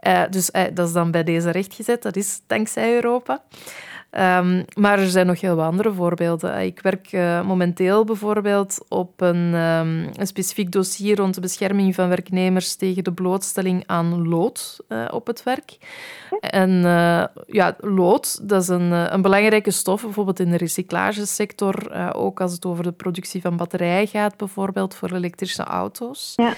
Uh, 0.08 0.24
dus 0.30 0.50
uh, 0.54 0.64
dat 0.74 0.88
is 0.88 0.94
dan 0.94 1.12
bij 1.12 1.24
deze 1.24 1.50
rechtgezet. 1.50 2.02
Dat 2.02 2.16
is 2.16 2.42
dankzij 2.48 2.96
Europa. 2.96 3.44
Um, 4.12 4.66
maar 4.74 5.00
er 5.00 5.10
zijn 5.10 5.26
nog 5.26 5.42
heel 5.42 5.56
wat 5.56 5.66
andere 5.66 5.94
voorbeelden. 5.94 6.62
Ik 6.62 6.80
werk 6.82 7.12
uh, 7.12 7.42
momenteel 7.42 8.04
bijvoorbeeld 8.04 8.86
op 8.88 9.22
een, 9.22 9.54
um, 9.54 10.10
een, 10.14 10.28
specifiek 10.28 10.72
dossier 10.72 11.16
rond 11.18 11.36
de 11.36 11.42
bescherming 11.42 11.96
van 11.96 12.10
werknemers 12.10 12.76
tegen 12.76 13.04
de 13.04 13.12
blootstelling 13.12 13.84
aan 13.86 14.28
lood 14.28 14.80
uh, 14.90 15.06
op 15.12 15.28
het 15.28 15.44
werk. 15.44 15.78
En 16.40 16.70
uh, 16.70 17.24
ja, 17.48 17.76
lood, 17.80 18.50
dat 18.50 18.62
is 18.62 18.68
een, 18.68 18.92
een, 18.92 19.22
belangrijke 19.22 19.72
stof, 19.72 20.02
bijvoorbeeld 20.02 20.40
in 20.40 20.52
de 20.52 20.58
recyclagesector, 20.58 22.14
ook 22.14 22.42
als 22.42 22.54
het 22.54 22.66
over 22.66 22.84
de 22.84 22.92
productie 22.92 23.42
van 23.42 23.58
batterijen 23.58 24.08
gaat, 24.08 24.38
bijvoorbeeld 24.38 24.96
voor 24.96 25.12
elektrische 25.12 25.64
auto's. 25.64 26.34
Ja. 26.36 26.54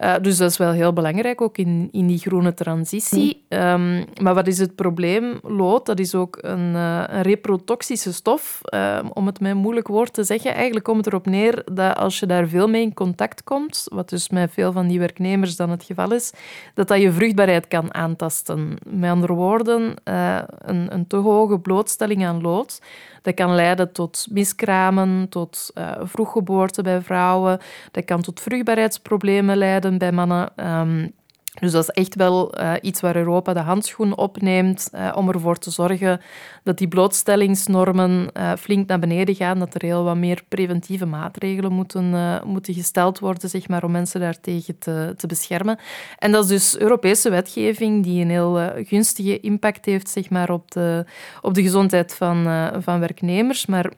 Uh, 0.00 0.14
dus 0.22 0.36
dat 0.36 0.50
is 0.50 0.56
wel 0.56 0.70
heel 0.72 0.92
belangrijk, 0.92 1.40
ook 1.40 1.58
in, 1.58 1.88
in 1.92 2.06
die 2.06 2.18
groene 2.18 2.54
transitie. 2.54 3.44
Um, 3.48 4.04
maar 4.22 4.34
wat 4.34 4.46
is 4.46 4.58
het 4.58 4.74
probleem? 4.74 5.38
Lood, 5.42 5.86
dat 5.86 5.98
is 5.98 6.14
ook 6.14 6.38
een, 6.40 6.72
uh, 6.74 7.04
een 7.06 7.22
reprotoxische 7.22 8.12
stof, 8.12 8.60
uh, 8.74 8.98
om 9.12 9.26
het 9.26 9.40
met 9.40 9.50
een 9.50 9.56
moeilijk 9.56 9.88
woord 9.88 10.12
te 10.12 10.24
zeggen. 10.24 10.54
Eigenlijk 10.54 10.84
komt 10.84 10.96
het 10.96 11.06
erop 11.06 11.26
neer 11.26 11.62
dat 11.72 11.96
als 11.96 12.18
je 12.18 12.26
daar 12.26 12.48
veel 12.48 12.68
mee 12.68 12.82
in 12.82 12.94
contact 12.94 13.44
komt, 13.44 13.86
wat 13.92 14.08
dus 14.08 14.28
met 14.28 14.52
veel 14.52 14.72
van 14.72 14.86
die 14.86 14.98
werknemers 14.98 15.56
dan 15.56 15.70
het 15.70 15.84
geval 15.84 16.12
is, 16.12 16.32
dat 16.74 16.88
dat 16.88 17.00
je 17.00 17.12
vruchtbaarheid 17.12 17.68
kan 17.68 17.94
aantasten. 17.94 18.78
Met 18.86 19.10
andere 19.10 19.32
woorden, 19.32 19.94
een, 20.04 20.94
een 20.94 21.06
te 21.06 21.16
hoge 21.16 21.58
blootstelling 21.58 22.26
aan 22.26 22.40
lood 22.40 22.80
dat 23.22 23.34
kan 23.34 23.54
leiden 23.54 23.92
tot 23.92 24.26
miskramen, 24.30 25.28
tot 25.28 25.70
uh, 25.74 25.92
vroeggeboorte 26.02 26.82
bij 26.82 27.00
vrouwen. 27.00 27.58
Dat 27.90 28.04
kan 28.04 28.22
tot 28.22 28.40
vruchtbaarheidsproblemen 28.40 29.56
leiden 29.56 29.98
bij 29.98 30.12
mannen. 30.12 30.52
Um, 30.70 31.12
dus 31.50 31.72
dat 31.72 31.82
is 31.82 31.90
echt 31.90 32.14
wel 32.14 32.60
uh, 32.60 32.72
iets 32.80 33.00
waar 33.00 33.16
Europa 33.16 33.52
de 33.52 33.60
handschoen 33.60 34.16
opneemt 34.16 34.90
uh, 34.94 35.12
om 35.14 35.28
ervoor 35.28 35.58
te 35.58 35.70
zorgen 35.70 36.20
dat 36.62 36.78
die 36.78 36.88
blootstellingsnormen 36.88 38.28
uh, 38.36 38.52
flink 38.58 38.88
naar 38.88 38.98
beneden 38.98 39.34
gaan, 39.34 39.58
dat 39.58 39.74
er 39.74 39.82
heel 39.82 40.04
wat 40.04 40.16
meer 40.16 40.42
preventieve 40.48 41.06
maatregelen 41.06 41.72
moeten, 41.72 42.40
moeten 42.44 42.74
gesteld 42.74 43.18
worden 43.18 43.48
zeg 43.48 43.68
maar, 43.68 43.84
om 43.84 43.90
mensen 43.90 44.20
daartegen 44.20 44.78
te, 44.78 45.14
te 45.16 45.26
beschermen. 45.26 45.78
En 46.18 46.32
dat 46.32 46.44
is 46.44 46.50
dus 46.50 46.78
Europese 46.78 47.30
wetgeving 47.30 48.04
die 48.04 48.22
een 48.22 48.30
heel 48.30 48.72
gunstige 48.84 49.40
impact 49.40 49.84
heeft 49.84 50.08
zeg 50.08 50.30
maar, 50.30 50.50
op, 50.50 50.70
de, 50.70 51.04
op 51.40 51.54
de 51.54 51.62
gezondheid 51.62 52.14
van, 52.14 52.72
van 52.82 53.00
werknemers. 53.00 53.66
Maar 53.66 53.92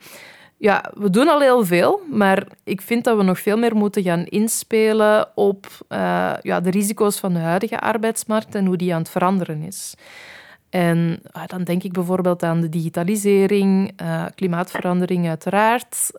ja, 0.63 0.91
we 0.95 1.11
doen 1.11 1.29
al 1.29 1.41
heel 1.41 1.65
veel, 1.65 2.01
maar 2.11 2.47
ik 2.65 2.81
vind 2.81 3.05
dat 3.05 3.17
we 3.17 3.23
nog 3.23 3.39
veel 3.41 3.57
meer 3.57 3.77
moeten 3.77 4.03
gaan 4.03 4.25
inspelen 4.25 5.29
op 5.35 5.67
uh, 5.89 6.33
ja, 6.43 6.61
de 6.61 6.71
risico's 6.71 7.19
van 7.19 7.33
de 7.33 7.39
huidige 7.39 7.81
arbeidsmarkt 7.81 8.55
en 8.55 8.67
hoe 8.67 8.77
die 8.77 8.95
aan 8.95 9.01
het 9.01 9.11
veranderen 9.11 9.63
is. 9.63 9.95
En 10.71 11.23
uh, 11.37 11.43
dan 11.47 11.65
denk 11.65 11.83
ik 11.83 11.93
bijvoorbeeld 11.93 12.43
aan 12.43 12.61
de 12.61 12.69
digitalisering, 12.69 14.01
uh, 14.03 14.25
klimaatverandering 14.35 15.29
uiteraard, 15.29 16.11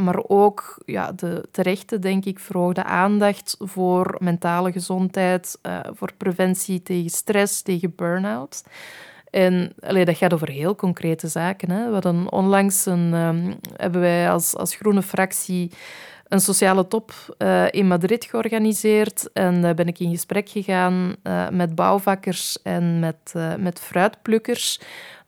maar 0.00 0.24
ook 0.26 0.82
ja, 0.86 1.12
de 1.12 1.48
terechte, 1.50 1.98
denk 1.98 2.24
ik, 2.24 2.38
verhoogde 2.38 2.84
aandacht 2.84 3.56
voor 3.58 4.16
mentale 4.18 4.72
gezondheid, 4.72 5.58
voor 5.92 6.12
preventie 6.16 6.82
tegen 6.82 7.10
stress, 7.10 7.62
tegen 7.62 7.92
burn-out. 7.96 8.62
En 9.30 9.72
dat 9.82 10.16
gaat 10.16 10.34
over 10.34 10.48
heel 10.48 10.74
concrete 10.74 11.28
zaken. 11.28 11.70
Hè. 11.70 11.86
We 11.86 11.92
hadden 11.92 12.32
onlangs 12.32 12.86
een, 12.86 13.14
um, 13.14 13.58
hebben 13.76 14.00
wij 14.00 14.30
als, 14.30 14.56
als 14.56 14.74
groene 14.74 15.02
fractie 15.02 15.70
een 16.30 16.40
sociale 16.40 16.88
top 16.88 17.12
uh, 17.38 17.64
in 17.70 17.86
Madrid 17.86 18.24
georganiseerd. 18.24 19.32
En 19.32 19.62
daar 19.62 19.74
ben 19.74 19.86
ik 19.88 19.98
in 19.98 20.10
gesprek 20.10 20.48
gegaan 20.48 21.16
uh, 21.22 21.48
met 21.48 21.74
bouwvakkers 21.74 22.62
en 22.62 22.98
met, 22.98 23.32
uh, 23.36 23.54
met 23.54 23.80
fruitplukkers 23.80 24.80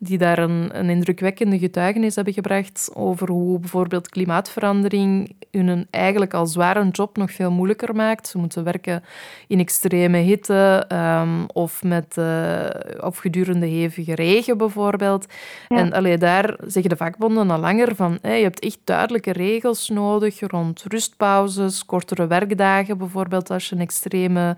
die 0.05 0.19
daar 0.19 0.39
een, 0.39 0.71
een 0.73 0.91
indrukwekkende 0.91 1.59
getuigenis 1.59 2.15
hebben 2.15 2.35
gebracht 2.35 2.91
over 2.95 3.31
hoe 3.31 3.59
bijvoorbeeld 3.59 4.09
klimaatverandering 4.09 5.35
hun 5.51 5.87
eigenlijk 5.91 6.35
al 6.35 6.47
zware 6.47 6.89
job 6.89 7.17
nog 7.17 7.33
veel 7.33 7.51
moeilijker 7.51 7.95
maakt. 7.95 8.29
Ze 8.29 8.39
moeten 8.39 8.65
werken 8.65 9.03
in 9.47 9.59
extreme 9.59 10.19
hitte 10.19 10.87
um, 10.93 11.47
of, 11.47 11.83
met, 11.83 12.17
uh, 12.19 12.67
of 13.01 13.19
gedurende 13.19 13.67
hevige 13.67 14.15
regen 14.15 14.59
bijvoorbeeld. 14.59 15.27
En 15.69 15.93
allee, 15.93 16.19
daar 16.19 16.57
zeggen 16.67 16.91
de 16.91 16.97
vakbonden 16.97 17.51
al 17.51 17.59
langer 17.59 17.95
van 17.97 18.19
hey, 18.23 18.37
je 18.37 18.45
hebt 18.45 18.61
echt 18.61 18.79
duidelijke 18.85 19.33
regels 19.33 19.89
nodig 19.89 20.41
rond 20.41 20.85
rustpauzes, 20.89 21.85
kortere 21.85 22.27
werkdagen 22.27 22.99
bijvoorbeeld 22.99 23.51
als 23.51 23.69
je 23.69 23.75
een 23.75 23.81
extreme 23.81 24.57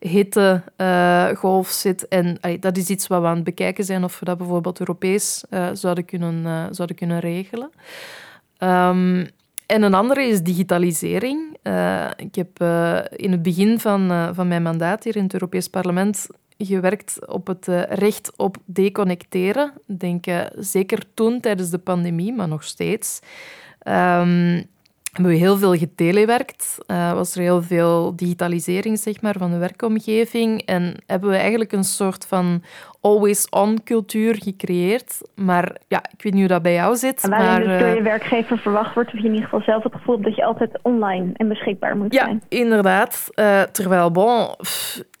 hittegolf 0.00 1.66
uh, 1.66 1.72
zit. 1.72 2.08
En 2.08 2.38
dat 2.60 2.76
is 2.76 2.88
iets 2.88 3.06
wat 3.06 3.20
we 3.20 3.26
aan 3.26 3.34
het 3.34 3.44
bekijken 3.44 3.84
zijn 3.84 4.04
of 4.04 4.18
we 4.18 4.24
dat 4.24 4.38
bijvoorbeeld 4.38 4.80
Europees 4.80 5.44
uh, 5.50 5.68
zouden, 5.72 6.04
kunnen, 6.04 6.42
uh, 6.44 6.64
zouden 6.70 6.96
kunnen 6.96 7.20
regelen. 7.20 7.70
Um, 8.58 9.28
en 9.66 9.82
een 9.82 9.94
andere 9.94 10.22
is 10.22 10.42
digitalisering. 10.42 11.56
ik 12.16 12.34
heb 12.34 12.62
in 13.16 13.32
het 13.32 13.42
begin 13.42 13.80
van, 13.80 14.34
van 14.34 14.48
mijn 14.48 14.62
mandaat 14.62 15.04
hier 15.04 15.16
in 15.16 15.22
het 15.22 15.32
Europees 15.32 15.68
Parlement 15.68 16.26
gewerkt 16.58 17.26
op 17.26 17.46
het 17.46 17.66
recht 17.88 18.32
op 18.36 18.56
deconnecteren. 18.64 19.72
Denk 19.86 20.24
zeker 20.58 21.02
toen 21.14 21.40
tijdens 21.40 21.70
de 21.70 21.78
pandemie, 21.78 22.32
maar 22.32 22.48
nog 22.48 22.64
steeds. 22.64 23.20
Um, 23.88 24.66
hebben 25.12 25.32
we 25.32 25.38
heel 25.38 25.56
veel 25.56 25.74
getelewerkt. 25.74 26.78
Uh, 26.86 27.12
was 27.12 27.34
er 27.34 27.42
heel 27.42 27.62
veel 27.62 28.16
digitalisering 28.16 28.98
zeg 28.98 29.20
maar, 29.20 29.34
van 29.38 29.50
de 29.50 29.58
werkomgeving. 29.58 30.62
En 30.62 30.94
hebben 31.06 31.30
we 31.30 31.36
eigenlijk 31.36 31.72
een 31.72 31.84
soort 31.84 32.26
van 32.26 32.62
always-on 33.00 33.82
cultuur 33.84 34.34
gecreëerd. 34.42 35.20
Maar 35.34 35.76
ja, 35.88 36.02
ik 36.12 36.22
weet 36.22 36.32
niet 36.32 36.42
hoe 36.42 36.50
dat 36.50 36.62
bij 36.62 36.72
jou 36.72 36.96
zit. 36.96 37.24
En 37.24 37.30
maar, 37.30 37.64
dus 37.64 37.80
door 37.80 37.94
je 37.94 38.02
werkgever 38.02 38.58
verwacht 38.58 38.94
wordt, 38.94 39.12
of 39.12 39.18
je 39.18 39.24
in 39.26 39.32
ieder 39.32 39.44
geval 39.44 39.62
zelf 39.62 39.82
het 39.82 39.92
gevoel 39.92 40.14
hebt 40.14 40.26
dat 40.26 40.36
je 40.36 40.44
altijd 40.44 40.78
online 40.82 41.30
en 41.32 41.48
beschikbaar 41.48 41.96
moet 41.96 42.12
ja, 42.12 42.24
zijn. 42.24 42.42
Ja, 42.48 42.58
inderdaad. 42.58 43.28
Uh, 43.34 43.62
terwijl, 43.62 44.10
bon, 44.10 44.48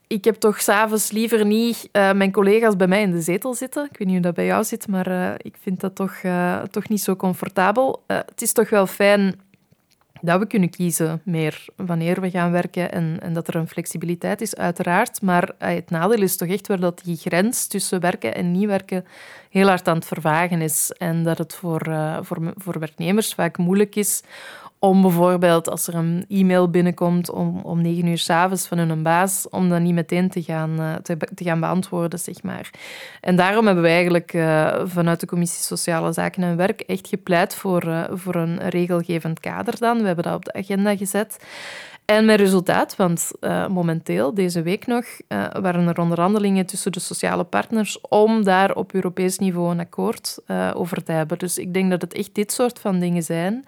ik 0.06 0.24
heb 0.24 0.34
toch 0.34 0.60
s'avonds 0.60 1.10
liever 1.10 1.46
niet 1.46 1.88
uh, 1.92 2.12
mijn 2.12 2.32
collega's 2.32 2.76
bij 2.76 2.86
mij 2.86 3.02
in 3.02 3.10
de 3.10 3.20
zetel 3.20 3.54
zitten. 3.54 3.84
Ik 3.90 3.98
weet 3.98 4.06
niet 4.08 4.16
hoe 4.16 4.26
dat 4.26 4.34
bij 4.34 4.46
jou 4.46 4.64
zit, 4.64 4.88
maar 4.88 5.08
uh, 5.08 5.30
ik 5.36 5.56
vind 5.60 5.80
dat 5.80 5.94
toch, 5.94 6.14
toch 6.70 6.88
niet 6.88 7.00
zo 7.00 7.16
comfortabel. 7.16 8.02
het 8.06 8.42
is 8.42 8.52
toch 8.52 8.70
wel 8.70 8.86
fijn 8.86 9.34
dat 10.20 10.38
we 10.38 10.46
kunnen 10.46 10.70
kiezen 10.70 11.20
meer 11.24 11.64
wanneer 11.76 12.20
we 12.20 12.30
gaan 12.30 12.52
werken 12.52 12.92
en, 12.92 13.18
en 13.20 13.32
dat 13.32 13.48
er 13.48 13.54
een 13.54 13.68
flexibiliteit 13.68 14.40
is, 14.40 14.56
uiteraard. 14.56 15.22
Maar 15.22 15.50
eh, 15.58 15.74
het 15.74 15.90
nadeel 15.90 16.22
is 16.22 16.36
toch 16.36 16.48
echt 16.48 16.66
wel 16.66 16.78
dat 16.78 17.00
die 17.04 17.16
grens 17.16 17.66
tussen 17.66 18.00
werken 18.00 18.34
en 18.34 18.52
niet 18.52 18.66
werken 18.66 19.04
heel 19.50 19.68
hard 19.68 19.88
aan 19.88 19.96
het 19.96 20.06
vervagen 20.06 20.60
is. 20.60 20.90
En 20.98 21.22
dat 21.24 21.38
het 21.38 21.54
voor, 21.54 21.88
uh, 21.88 22.18
voor, 22.22 22.52
voor 22.56 22.78
werknemers 22.78 23.34
vaak 23.34 23.58
moeilijk 23.58 23.96
is 23.96 24.22
om 24.82 25.02
bijvoorbeeld 25.02 25.70
als 25.70 25.86
er 25.86 25.94
een 25.94 26.24
e-mail 26.28 26.70
binnenkomt 26.70 27.30
om, 27.30 27.60
om 27.62 27.82
negen 27.82 28.06
uur 28.06 28.18
s'avonds 28.18 28.66
van 28.66 28.78
hun 28.78 29.02
baas, 29.02 29.46
om 29.50 29.68
dat 29.68 29.80
niet 29.80 29.94
meteen 29.94 30.28
te 30.28 30.42
gaan, 30.42 30.80
uh, 30.80 30.94
te, 30.94 31.16
gaan 31.34 31.60
beantwoorden, 31.60 32.18
zeg 32.18 32.42
maar. 32.42 32.70
En 33.20 33.36
daarom 33.36 33.66
hebben 33.66 33.84
we 33.84 33.90
eigenlijk 33.90 34.32
uh, 34.32 34.80
vanuit 34.84 35.20
de 35.20 35.26
Commissie 35.26 35.62
Sociale 35.62 36.12
Zaken 36.12 36.42
en 36.42 36.56
Werk 36.56 36.80
echt 36.80 37.08
gepleit 37.08 37.54
voor, 37.54 37.84
uh, 37.84 38.04
voor 38.10 38.34
een 38.34 38.68
regelgevend 38.68 39.40
kader 39.40 39.78
dan. 39.78 40.00
We 40.00 40.06
hebben 40.06 40.24
dat 40.24 40.34
op 40.34 40.44
de 40.44 40.52
agenda 40.52 40.96
gezet. 40.96 41.44
En 42.04 42.24
met 42.24 42.40
resultaat, 42.40 42.96
want 42.96 43.30
momenteel, 43.68 44.34
deze 44.34 44.62
week 44.62 44.86
nog, 44.86 45.04
waren 45.60 45.88
er 45.88 46.00
onderhandelingen 46.00 46.66
tussen 46.66 46.92
de 46.92 47.00
sociale 47.00 47.44
partners 47.44 48.00
om 48.00 48.44
daar 48.44 48.74
op 48.74 48.92
Europees 48.92 49.38
niveau 49.38 49.70
een 49.70 49.80
akkoord 49.80 50.38
over 50.74 51.02
te 51.02 51.12
hebben. 51.12 51.38
Dus 51.38 51.58
ik 51.58 51.74
denk 51.74 51.90
dat 51.90 52.00
het 52.00 52.14
echt 52.14 52.34
dit 52.34 52.52
soort 52.52 52.78
van 52.78 52.98
dingen 52.98 53.22
zijn 53.22 53.64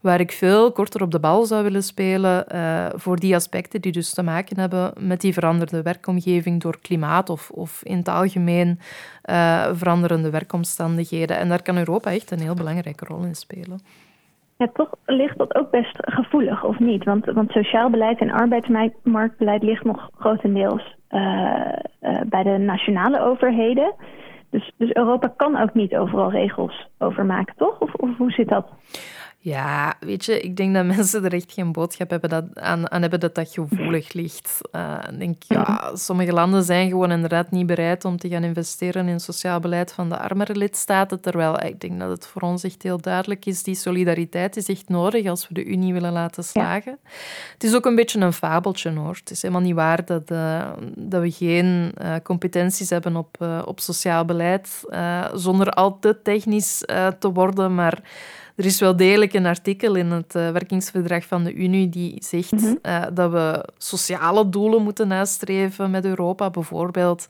waar 0.00 0.20
ik 0.20 0.32
veel 0.32 0.72
korter 0.72 1.02
op 1.02 1.10
de 1.10 1.20
bal 1.20 1.44
zou 1.44 1.62
willen 1.62 1.82
spelen 1.82 2.44
uh, 2.54 2.86
voor 2.94 3.16
die 3.16 3.34
aspecten 3.34 3.80
die 3.80 3.92
dus 3.92 4.14
te 4.14 4.22
maken 4.22 4.58
hebben 4.58 4.92
met 4.98 5.20
die 5.20 5.32
veranderde 5.32 5.82
werkomgeving 5.82 6.60
door 6.60 6.78
klimaat 6.80 7.30
of, 7.30 7.50
of 7.50 7.82
in 7.82 7.96
het 7.96 8.08
algemeen 8.08 8.78
uh, 9.24 9.68
veranderende 9.72 10.30
werkomstandigheden. 10.30 11.38
En 11.38 11.48
daar 11.48 11.62
kan 11.62 11.76
Europa 11.76 12.10
echt 12.10 12.30
een 12.30 12.40
heel 12.40 12.54
belangrijke 12.54 13.04
rol 13.04 13.22
in 13.22 13.34
spelen. 13.34 13.80
Ja, 14.56 14.70
toch 14.72 14.90
ligt 15.06 15.38
dat 15.38 15.54
ook 15.54 15.70
best 15.70 15.96
gevoelig, 16.00 16.64
of 16.64 16.78
niet? 16.78 17.04
Want, 17.04 17.24
want 17.24 17.50
sociaal 17.50 17.90
beleid 17.90 18.20
en 18.20 18.30
arbeidsmarktbeleid 18.30 19.62
ligt 19.62 19.84
nog 19.84 20.10
grotendeels 20.18 20.96
uh, 21.10 21.20
bij 22.26 22.42
de 22.42 22.58
nationale 22.58 23.20
overheden. 23.20 23.94
Dus, 24.50 24.72
dus 24.76 24.92
Europa 24.92 25.32
kan 25.36 25.56
ook 25.56 25.74
niet 25.74 25.96
overal 25.96 26.30
regels 26.30 26.88
over 26.98 27.26
maken, 27.26 27.54
toch? 27.56 27.78
Of, 27.78 27.94
of 27.94 28.16
hoe 28.16 28.30
zit 28.30 28.48
dat? 28.48 28.66
Ja, 29.42 29.94
weet 30.00 30.24
je, 30.24 30.40
ik 30.40 30.56
denk 30.56 30.74
dat 30.74 30.84
mensen 30.84 31.24
er 31.24 31.32
echt 31.32 31.52
geen 31.52 31.72
boodschap 31.72 32.10
hebben 32.10 32.30
dat, 32.30 32.44
aan, 32.54 32.90
aan 32.90 33.00
hebben 33.00 33.20
dat 33.20 33.34
dat 33.34 33.52
gevoelig 33.52 34.12
ligt. 34.12 34.60
Uh, 34.72 34.98
ik 35.10 35.18
denk, 35.18 35.42
ja, 35.42 35.90
sommige 35.94 36.32
landen 36.32 36.62
zijn 36.62 36.88
gewoon 36.88 37.10
inderdaad 37.10 37.50
niet 37.50 37.66
bereid 37.66 38.04
om 38.04 38.16
te 38.16 38.28
gaan 38.28 38.44
investeren 38.44 39.08
in 39.08 39.20
sociaal 39.20 39.60
beleid 39.60 39.92
van 39.92 40.08
de 40.08 40.18
armere 40.18 40.56
lidstaten, 40.56 41.20
terwijl 41.20 41.62
ik 41.62 41.80
denk 41.80 41.98
dat 41.98 42.10
het 42.10 42.26
voor 42.26 42.42
ons 42.42 42.64
echt 42.64 42.82
heel 42.82 43.00
duidelijk 43.00 43.46
is, 43.46 43.62
die 43.62 43.74
solidariteit 43.74 44.56
is 44.56 44.68
echt 44.68 44.88
nodig 44.88 45.26
als 45.26 45.48
we 45.48 45.54
de 45.54 45.64
Unie 45.64 45.92
willen 45.92 46.12
laten 46.12 46.44
slagen. 46.44 46.98
Het 47.52 47.64
is 47.64 47.74
ook 47.74 47.86
een 47.86 47.94
beetje 47.94 48.20
een 48.20 48.32
fabeltje, 48.32 48.90
hoor. 48.90 49.16
Het 49.16 49.30
is 49.30 49.42
helemaal 49.42 49.62
niet 49.62 49.74
waar 49.74 50.04
dat, 50.04 50.30
uh, 50.30 50.70
dat 50.96 51.22
we 51.22 51.30
geen 51.30 51.92
uh, 52.02 52.14
competenties 52.22 52.90
hebben 52.90 53.16
op, 53.16 53.62
op 53.64 53.80
sociaal 53.80 54.24
beleid, 54.24 54.84
zonder 55.34 55.70
al 55.70 55.98
te 55.98 56.22
technisch 56.22 56.78
te 57.18 57.32
worden, 57.32 57.74
maar 57.74 58.02
er 58.60 58.66
is 58.66 58.80
wel 58.80 58.96
degelijk 58.96 59.32
een 59.32 59.46
artikel 59.46 59.94
in 59.94 60.10
het 60.10 60.34
uh, 60.34 60.50
werkingsverdrag 60.50 61.24
van 61.24 61.44
de 61.44 61.54
Unie 61.54 61.88
die 61.88 62.24
zegt 62.24 62.52
mhm. 62.52 62.74
uh, 62.82 63.02
dat 63.12 63.30
we 63.30 63.68
sociale 63.78 64.48
doelen 64.48 64.82
moeten 64.82 65.08
nastreven 65.08 65.90
met 65.90 66.04
Europa. 66.04 66.50
Bijvoorbeeld 66.50 67.26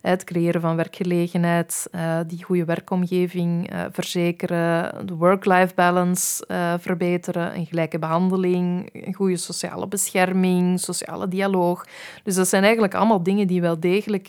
het 0.00 0.24
creëren 0.24 0.60
van 0.60 0.76
werkgelegenheid, 0.76 1.88
uh, 1.94 2.18
die 2.26 2.44
goede 2.44 2.64
werkomgeving 2.64 3.70
verzekeren, 3.90 5.06
de 5.06 5.14
work-life 5.14 5.74
balance 5.74 6.44
verbeteren, 6.80 7.56
een 7.56 7.66
gelijke 7.66 7.98
behandeling, 7.98 8.88
een 8.92 9.14
goede 9.14 9.36
sociale 9.36 9.86
bescherming, 9.86 10.80
sociale 10.80 11.28
dialoog. 11.28 11.86
Dus 12.22 12.34
dat 12.34 12.48
zijn 12.48 12.62
eigenlijk 12.62 12.94
allemaal 12.94 13.22
dingen 13.22 13.46
die 13.46 13.60
wel 13.60 13.80
degelijk 13.80 14.28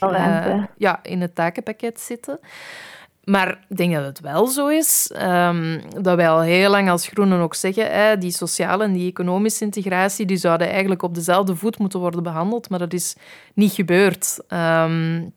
ja, 0.77 0.99
in 1.03 1.21
het 1.21 1.35
takenpakket 1.35 1.99
zitten. 1.99 2.39
Maar 3.25 3.65
ik 3.69 3.77
denk 3.77 3.93
dat 3.93 4.05
het 4.05 4.19
wel 4.19 4.47
zo 4.47 4.67
is, 4.67 5.11
um, 5.21 5.81
dat 6.01 6.15
wij 6.15 6.29
al 6.29 6.41
heel 6.41 6.69
lang 6.69 6.89
als 6.89 7.07
Groenen 7.07 7.39
ook 7.39 7.55
zeggen, 7.55 7.91
hè, 7.91 8.17
die 8.17 8.31
sociale 8.31 8.83
en 8.83 8.93
die 8.93 9.09
economische 9.09 9.63
integratie, 9.63 10.25
die 10.25 10.37
zouden 10.37 10.69
eigenlijk 10.69 11.01
op 11.01 11.15
dezelfde 11.15 11.55
voet 11.55 11.77
moeten 11.77 11.99
worden 11.99 12.23
behandeld, 12.23 12.69
maar 12.69 12.79
dat 12.79 12.93
is 12.93 13.15
niet 13.53 13.71
gebeurd. 13.71 14.39
Um, 14.49 15.33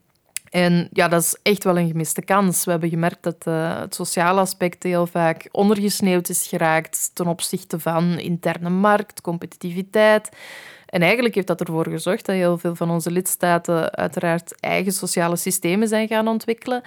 en 0.49 0.89
ja, 0.93 1.07
dat 1.07 1.21
is 1.21 1.37
echt 1.43 1.63
wel 1.63 1.77
een 1.77 1.87
gemiste 1.87 2.21
kans. 2.21 2.65
We 2.65 2.71
hebben 2.71 2.89
gemerkt 2.89 3.23
dat 3.23 3.45
uh, 3.47 3.79
het 3.79 3.95
sociale 3.95 4.39
aspect 4.39 4.83
heel 4.83 5.07
vaak 5.07 5.49
ondergesneeuwd 5.51 6.29
is 6.29 6.47
geraakt 6.47 7.11
ten 7.13 7.27
opzichte 7.27 7.79
van 7.79 8.19
interne 8.19 8.69
markt, 8.69 9.21
competitiviteit. 9.21 10.29
En 10.85 11.01
eigenlijk 11.01 11.35
heeft 11.35 11.47
dat 11.47 11.61
ervoor 11.61 11.87
gezorgd 11.89 12.25
dat 12.25 12.35
heel 12.35 12.57
veel 12.57 12.75
van 12.75 12.89
onze 12.89 13.11
lidstaten 13.11 13.91
uiteraard 13.91 14.59
eigen 14.59 14.91
sociale 14.91 15.35
systemen 15.35 15.87
zijn 15.87 16.07
gaan 16.07 16.27
ontwikkelen. 16.27 16.81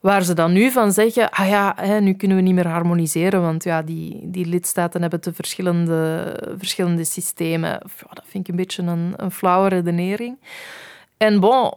Waar 0.00 0.22
ze 0.22 0.34
dan 0.34 0.52
nu 0.52 0.70
van 0.70 0.92
zeggen, 0.92 1.30
ah 1.30 1.48
ja, 1.48 1.74
hè, 1.76 2.00
nu 2.00 2.14
kunnen 2.14 2.36
we 2.36 2.42
niet 2.42 2.54
meer 2.54 2.66
harmoniseren, 2.66 3.40
want 3.40 3.64
ja, 3.64 3.82
die, 3.82 4.20
die 4.22 4.46
lidstaten 4.46 5.00
hebben 5.00 5.20
te 5.20 5.32
verschillende, 5.32 6.34
verschillende 6.58 7.04
systemen. 7.04 7.80
dat 8.12 8.24
vind 8.26 8.44
ik 8.44 8.50
een 8.50 8.56
beetje 8.56 8.82
een, 8.82 9.12
een 9.16 9.30
flauwe 9.30 9.68
redenering. 9.68 10.36
En 11.16 11.40
bon, 11.40 11.72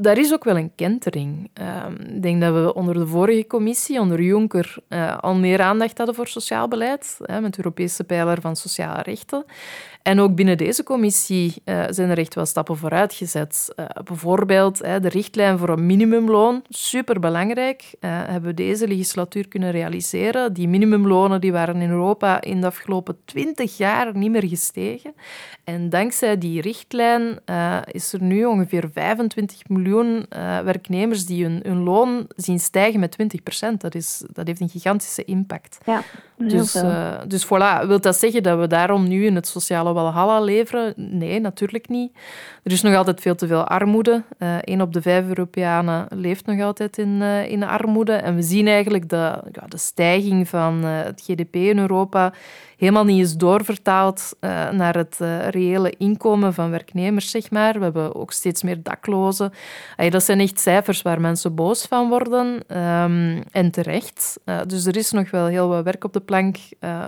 daar 0.00 0.18
is 0.18 0.32
ook 0.32 0.44
wel 0.44 0.56
een 0.56 0.74
kentering. 0.74 1.50
Ehm, 1.52 1.92
ik 1.92 2.22
denk 2.22 2.40
dat 2.40 2.54
we 2.54 2.74
onder 2.74 2.94
de 2.94 3.06
vorige 3.06 3.46
commissie, 3.46 4.00
onder 4.00 4.22
Juncker, 4.22 4.76
uh, 4.88 5.18
al 5.18 5.34
meer 5.34 5.60
aandacht 5.60 5.96
hadden 5.96 6.16
voor 6.16 6.26
sociaal 6.26 6.68
beleid, 6.68 7.16
met 7.18 7.54
de 7.54 7.58
Europese 7.64 8.04
pijler 8.04 8.40
van 8.40 8.56
sociale 8.56 9.02
rechten. 9.02 9.44
En 10.02 10.20
ook 10.20 10.34
binnen 10.34 10.56
deze 10.56 10.82
commissie 10.82 11.62
uh, 11.64 11.84
zijn 11.88 12.10
er 12.10 12.18
echt 12.18 12.34
wel 12.34 12.46
stappen 12.46 12.76
vooruit 12.76 13.14
gezet. 13.14 13.72
Uh, 13.76 13.86
bijvoorbeeld 14.04 14.78
de 14.78 15.08
richtlijn 15.08 15.58
voor 15.58 15.68
een 15.68 15.86
minimumloon, 15.86 16.62
superbelangrijk, 16.68 17.94
hebben 18.00 18.50
we 18.50 18.54
deze 18.54 18.88
legislatuur 18.88 19.48
kunnen 19.48 19.70
realiseren. 19.70 20.52
Die 20.52 20.68
minimumlonen 20.68 21.40
die 21.40 21.52
waren 21.52 21.80
in 21.80 21.90
Europa 21.90 22.40
in 22.40 22.60
de 22.60 22.66
afgelopen 22.66 23.16
twintig 23.24 23.76
jaar 23.76 24.16
niet 24.16 24.30
meer 24.30 24.48
gestegen. 24.48 25.14
En 25.64 25.88
dankzij 25.88 26.38
die 26.38 26.60
richtlijn 26.60 27.40
is 27.84 28.12
er 28.12 28.22
nu 28.22 28.44
ongeveer 28.44 28.90
25 28.92 29.68
miljoen 29.68 29.89
miljoen 29.90 30.26
uh, 30.36 30.58
werknemers 30.58 31.26
die 31.26 31.44
hun, 31.44 31.60
hun, 31.62 31.82
loon 31.82 32.26
zien 32.36 32.58
stijgen 32.58 33.00
met 33.00 33.10
20 33.10 33.42
procent. 33.42 33.80
Dat, 33.80 33.94
is, 33.94 34.22
dat 34.32 34.46
heeft 34.46 34.60
een 34.60 34.68
gigantische 34.68 35.24
impact. 35.24 35.78
Ja, 35.84 36.02
dus, 36.36 36.74
uh, 36.76 37.14
dus 37.26 37.44
voilà, 37.44 37.86
wil 37.86 38.00
dat 38.00 38.16
zeggen 38.16 38.42
dat 38.42 38.58
we 38.58 38.66
daarom 38.66 39.08
nu 39.08 39.26
in 39.26 39.34
het 39.34 39.46
sociale 39.46 39.92
walhalla 39.92 40.40
leveren? 40.40 40.94
Nee, 40.96 41.40
natuurlijk 41.40 41.88
niet. 41.88 42.12
Er 42.62 42.72
is 42.72 42.82
nog 42.82 42.94
altijd 42.94 43.20
veel 43.20 43.34
te 43.34 43.46
veel 43.46 43.64
armoede. 43.64 44.22
Eén 44.38 44.78
uh, 44.78 44.80
op 44.80 44.92
de 44.92 45.02
vijf 45.02 45.26
Europeanen 45.26 46.06
leeft 46.10 46.46
nog 46.46 46.60
altijd 46.60 46.98
in, 46.98 47.22
in 47.22 47.62
armoede. 47.62 48.12
En 48.12 48.34
we 48.34 48.42
zien 48.42 48.66
eigenlijk 48.66 49.08
de, 49.08 49.42
ja, 49.52 49.66
de 49.68 49.78
stijging 49.78 50.48
van 50.48 50.84
het 50.84 51.22
GDP 51.24 51.54
in 51.54 51.78
Europa 51.78 52.32
helemaal 52.80 53.04
niet 53.04 53.24
is 53.24 53.36
doorvertaald 53.36 54.36
uh, 54.40 54.70
naar 54.70 54.96
het 54.96 55.18
uh, 55.22 55.48
reële 55.48 55.94
inkomen 55.98 56.54
van 56.54 56.70
werknemers, 56.70 57.30
zeg 57.30 57.50
maar. 57.50 57.72
We 57.72 57.82
hebben 57.82 58.14
ook 58.14 58.32
steeds 58.32 58.62
meer 58.62 58.82
daklozen. 58.82 59.52
Dat 60.08 60.22
zijn 60.22 60.40
echt 60.40 60.60
cijfers 60.60 61.02
waar 61.02 61.20
mensen 61.20 61.54
boos 61.54 61.86
van 61.86 62.08
worden. 62.08 62.46
Um, 62.46 63.42
en 63.50 63.70
terecht. 63.70 64.38
Uh, 64.44 64.60
dus 64.66 64.86
er 64.86 64.96
is 64.96 65.10
nog 65.10 65.30
wel 65.30 65.46
heel 65.46 65.68
wat 65.68 65.84
werk 65.84 66.04
op 66.04 66.12
de 66.12 66.20
plank 66.20 66.56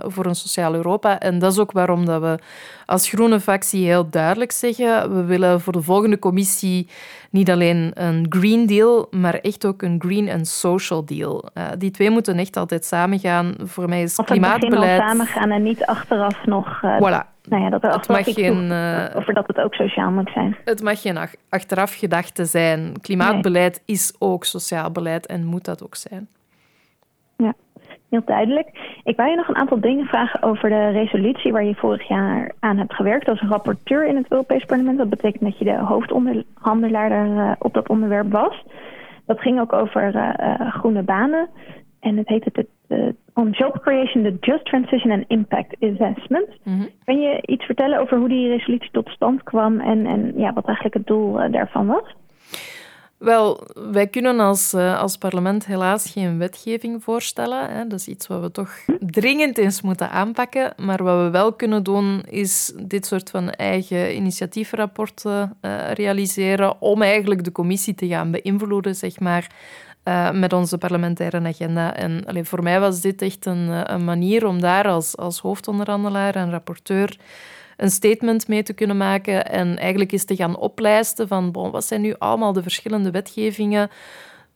voor 0.03 0.25
een 0.25 0.35
sociaal 0.35 0.73
Europa. 0.73 1.19
En 1.19 1.39
dat 1.39 1.51
is 1.51 1.59
ook 1.59 1.71
waarom 1.71 2.05
dat 2.05 2.21
we 2.21 2.39
als 2.85 3.09
groene 3.09 3.39
fractie 3.39 3.85
heel 3.85 4.09
duidelijk 4.09 4.51
zeggen, 4.51 5.15
we 5.15 5.23
willen 5.23 5.61
voor 5.61 5.73
de 5.73 5.81
volgende 5.81 6.19
commissie 6.19 6.87
niet 7.33 7.51
alleen 7.51 7.91
een 7.93 8.25
Green 8.29 8.65
Deal, 8.65 9.07
maar 9.11 9.33
echt 9.33 9.65
ook 9.65 9.81
een 9.81 10.01
Green 10.05 10.29
and 10.29 10.47
Social 10.47 11.05
Deal. 11.05 11.49
Uh, 11.53 11.67
die 11.77 11.91
twee 11.91 12.09
moeten 12.09 12.37
echt 12.37 12.57
altijd 12.57 12.85
samengaan. 12.85 13.53
Voor 13.57 13.89
mij 13.89 14.01
is 14.01 14.15
of 14.15 14.25
klimaatbeleid... 14.25 14.99
Of 14.99 15.07
samen 15.07 15.25
gaan 15.25 15.51
en 15.51 15.63
niet 15.63 15.85
achteraf 15.85 16.45
nog... 16.45 16.81
Uh, 16.83 16.97
voilà. 16.97 17.31
Nou 17.43 17.63
ja, 17.63 17.69
dat 17.69 17.83
er 17.83 17.91
het 17.91 18.07
mag 18.07 18.23
geen, 18.23 18.71
uh, 18.71 19.05
over 19.15 19.33
dat 19.33 19.47
het 19.47 19.57
ook 19.57 19.73
sociaal 19.73 20.11
moet 20.11 20.29
zijn. 20.33 20.57
Het 20.65 20.83
mag 20.83 21.01
geen 21.01 21.17
achteraf 21.49 21.93
gedachte 21.93 22.45
zijn. 22.45 23.01
Klimaatbeleid 23.01 23.81
is 23.85 24.13
ook 24.19 24.45
sociaal 24.45 24.91
beleid 24.91 25.25
en 25.25 25.45
moet 25.45 25.65
dat 25.65 25.83
ook 25.83 25.95
zijn. 25.95 26.27
Ja 27.37 27.53
heel 28.13 28.35
duidelijk. 28.35 28.67
Ik 29.03 29.15
wou 29.15 29.29
je 29.29 29.35
nog 29.35 29.47
een 29.47 29.55
aantal 29.55 29.79
dingen 29.79 30.05
vragen 30.05 30.43
over 30.43 30.69
de 30.69 30.89
resolutie 30.89 31.51
waar 31.51 31.63
je 31.63 31.75
vorig 31.75 32.07
jaar 32.07 32.51
aan 32.59 32.77
hebt 32.77 32.93
gewerkt 32.93 33.27
als 33.27 33.41
rapporteur 33.41 34.05
in 34.05 34.15
het 34.15 34.25
Europees 34.29 34.65
Parlement. 34.65 34.97
Dat 34.97 35.09
betekent 35.09 35.43
dat 35.43 35.57
je 35.57 35.65
de 35.65 35.77
hoofdonderhandelaar 35.77 37.11
uh, 37.11 37.51
op 37.59 37.73
dat 37.73 37.89
onderwerp 37.89 38.31
was. 38.31 38.63
Dat 39.25 39.39
ging 39.39 39.59
ook 39.59 39.73
over 39.73 40.15
uh, 40.15 40.73
groene 40.73 41.03
banen. 41.03 41.49
En 41.99 42.17
het 42.17 42.27
heette 42.27 42.49
het 42.53 42.67
On 43.33 43.49
Job 43.49 43.79
Creation, 43.81 44.23
the 44.23 44.37
Just 44.39 44.65
Transition 44.65 45.11
and 45.11 45.23
Impact 45.27 45.75
Assessment. 45.79 46.47
Mm 46.63 46.89
Kan 47.05 47.21
je 47.21 47.41
iets 47.45 47.65
vertellen 47.65 47.99
over 47.99 48.17
hoe 48.17 48.29
die 48.29 48.47
resolutie 48.47 48.91
tot 48.91 49.09
stand 49.09 49.43
kwam 49.43 49.79
en, 49.79 50.05
en 50.05 50.33
ja, 50.35 50.53
wat 50.53 50.65
eigenlijk 50.65 50.95
het 50.95 51.07
doel 51.07 51.51
daarvan 51.51 51.87
was? 51.87 52.15
Wel, 53.23 53.67
wij 53.91 54.07
kunnen 54.07 54.39
als, 54.39 54.73
uh, 54.73 54.99
als 54.99 55.17
parlement 55.17 55.65
helaas 55.65 56.11
geen 56.11 56.37
wetgeving 56.37 57.03
voorstellen. 57.03 57.69
Hè. 57.69 57.87
Dat 57.87 57.99
is 57.99 58.07
iets 58.07 58.27
wat 58.27 58.41
we 58.41 58.51
toch 58.51 58.71
dringend 58.99 59.57
eens 59.57 59.81
moeten 59.81 60.09
aanpakken. 60.09 60.73
Maar 60.77 61.03
wat 61.03 61.23
we 61.23 61.29
wel 61.29 61.53
kunnen 61.53 61.83
doen, 61.83 62.23
is 62.29 62.73
dit 62.81 63.05
soort 63.05 63.29
van 63.29 63.49
eigen 63.49 64.15
initiatiefrapporten 64.15 65.57
uh, 65.61 65.91
realiseren 65.91 66.81
om 66.81 67.01
eigenlijk 67.01 67.43
de 67.43 67.51
commissie 67.51 67.95
te 67.95 68.07
gaan 68.07 68.31
beïnvloeden, 68.31 68.95
zeg 68.95 69.19
maar, 69.19 69.47
uh, 70.03 70.31
met 70.31 70.53
onze 70.53 70.77
parlementaire 70.77 71.47
agenda. 71.47 71.95
En 71.95 72.25
allee, 72.25 72.43
voor 72.43 72.63
mij 72.63 72.79
was 72.79 73.01
dit 73.01 73.21
echt 73.21 73.45
een, 73.45 73.93
een 73.93 74.03
manier 74.03 74.45
om 74.45 74.61
daar 74.61 74.87
als, 74.87 75.17
als 75.17 75.39
hoofdonderhandelaar 75.39 76.35
en 76.35 76.51
rapporteur 76.51 77.17
een 77.77 77.91
statement 77.91 78.47
mee 78.47 78.63
te 78.63 78.73
kunnen 78.73 78.97
maken 78.97 79.49
en 79.49 79.77
eigenlijk 79.77 80.11
eens 80.11 80.25
te 80.25 80.35
gaan 80.35 80.57
oplijsten 80.57 81.27
van 81.27 81.51
wat 81.51 81.85
zijn 81.85 82.01
nu 82.01 82.15
allemaal 82.17 82.53
de 82.53 82.61
verschillende 82.61 83.11
wetgevingen 83.11 83.89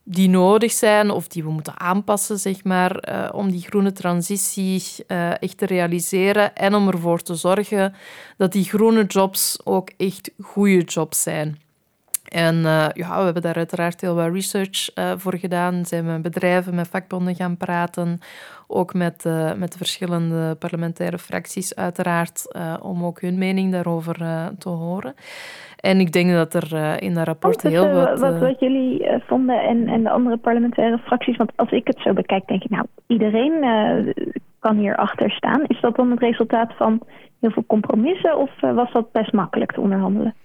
die 0.09 0.29
nodig 0.29 0.71
zijn 0.71 1.09
of 1.09 1.27
die 1.27 1.43
we 1.43 1.49
moeten 1.51 1.79
aanpassen, 1.79 2.39
zeg 2.39 2.63
maar, 2.63 3.09
uh, 3.09 3.29
om 3.31 3.51
die 3.51 3.61
groene 3.61 3.91
transitie 3.91 4.83
uh, 5.07 5.41
echt 5.41 5.57
te 5.57 5.65
realiseren 5.65 6.55
en 6.55 6.75
om 6.75 6.87
ervoor 6.87 7.21
te 7.21 7.35
zorgen 7.35 7.95
dat 8.37 8.51
die 8.51 8.63
groene 8.63 9.05
jobs 9.05 9.57
ook 9.63 9.91
echt 9.97 10.31
goede 10.39 10.81
jobs 10.83 11.21
zijn. 11.21 11.59
En 12.27 12.55
uh, 12.55 12.85
ja, 12.93 13.17
we 13.17 13.23
hebben 13.23 13.41
daar 13.41 13.55
uiteraard 13.55 14.01
heel 14.01 14.15
wat 14.15 14.33
research 14.33 14.89
uh, 14.95 15.11
voor 15.15 15.37
gedaan. 15.37 15.85
Zijn 15.85 16.05
we 16.05 16.11
met 16.11 16.21
bedrijven, 16.21 16.75
met 16.75 16.87
vakbonden 16.87 17.35
gaan 17.35 17.57
praten. 17.57 18.19
Ook 18.67 18.93
met, 18.93 19.25
uh, 19.27 19.53
met 19.53 19.71
de 19.71 19.77
verschillende 19.77 20.55
parlementaire 20.55 21.17
fracties 21.17 21.75
uiteraard. 21.75 22.55
om 22.81 23.05
ook 23.05 23.21
hun 23.21 23.37
mening 23.37 23.71
daarover 23.71 24.15
te 24.57 24.69
horen. 24.69 25.13
En 25.79 25.99
ik 25.99 26.11
denk 26.11 26.31
dat 26.31 26.53
er 26.53 27.01
in 27.01 27.13
dat 27.13 27.25
rapport 27.25 27.65
oh, 27.65 27.71
heel 27.71 27.91
wat... 27.91 28.19
Wat, 28.19 28.39
wat 28.39 28.59
jullie 28.59 29.07
vonden 29.27 29.61
en, 29.61 29.87
en 29.87 30.03
de 30.03 30.09
andere 30.09 30.37
parlementaire 30.37 30.97
fracties. 30.97 31.37
Want 31.37 31.51
als 31.55 31.71
ik 31.71 31.87
het 31.87 31.99
zo 31.99 32.13
bekijk, 32.13 32.47
denk 32.47 32.63
ik, 32.63 32.69
nou, 32.69 32.85
iedereen 33.07 33.53
kan 34.59 34.77
hier 34.77 34.95
achter 34.95 35.31
staan. 35.31 35.63
Is 35.67 35.81
dat 35.81 35.95
dan 35.95 36.11
het 36.11 36.19
resultaat 36.19 36.73
van 36.77 37.01
heel 37.39 37.51
veel 37.51 37.65
compromissen? 37.67 38.37
Of 38.37 38.51
was 38.59 38.91
dat 38.91 39.11
best 39.11 39.33
makkelijk 39.33 39.71
te 39.71 39.81
onderhandelen? 39.81 40.35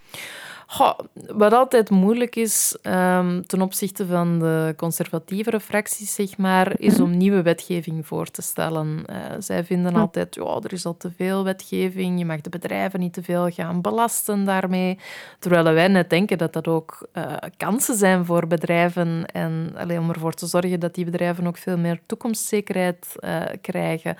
Wat 1.33 1.53
altijd 1.53 1.91
moeilijk 1.91 2.37
is 2.37 2.77
um, 2.83 3.47
ten 3.47 3.63
opzichte 3.63 4.07
van 4.07 4.39
de 4.39 4.75
conservatievere 4.77 5.61
fracties, 5.61 6.15
zeg 6.15 6.37
maar, 6.37 6.81
is 6.81 7.01
om 7.01 7.17
nieuwe 7.17 7.43
wetgeving 7.43 8.07
voor 8.07 8.31
te 8.31 8.43
stellen. 8.43 9.05
Uh, 9.11 9.17
zij 9.39 9.65
vinden 9.65 9.95
altijd, 9.95 10.35
ja, 10.35 10.59
er 10.63 10.73
is 10.73 10.87
al 10.87 10.97
te 10.97 11.11
veel 11.17 11.45
wetgeving, 11.45 12.19
je 12.19 12.25
mag 12.25 12.41
de 12.41 12.51
bedrijven 12.51 13.01
niet 13.01 13.13
te 13.13 13.23
veel 13.23 13.51
gaan 13.51 13.81
belasten 13.81 14.45
daarmee. 14.45 14.99
Terwijl 15.39 15.75
wij 15.75 15.89
net 15.89 16.11
denken 16.11 16.39
dat 16.39 16.53
dat 16.53 16.69
ook 16.69 17.09
uh, 17.15 17.33
kansen 17.57 17.97
zijn 17.97 18.25
voor 18.25 18.47
bedrijven 18.47 19.27
en 19.27 19.75
alleen 19.77 19.99
om 19.99 20.11
ervoor 20.11 20.35
te 20.35 20.47
zorgen 20.47 20.81
dat 20.81 20.95
die 20.95 21.05
bedrijven 21.05 21.47
ook 21.47 21.57
veel 21.57 21.79
meer 21.79 22.01
toekomstzekerheid 22.07 23.15
uh, 23.21 23.43
krijgen. 23.61 24.17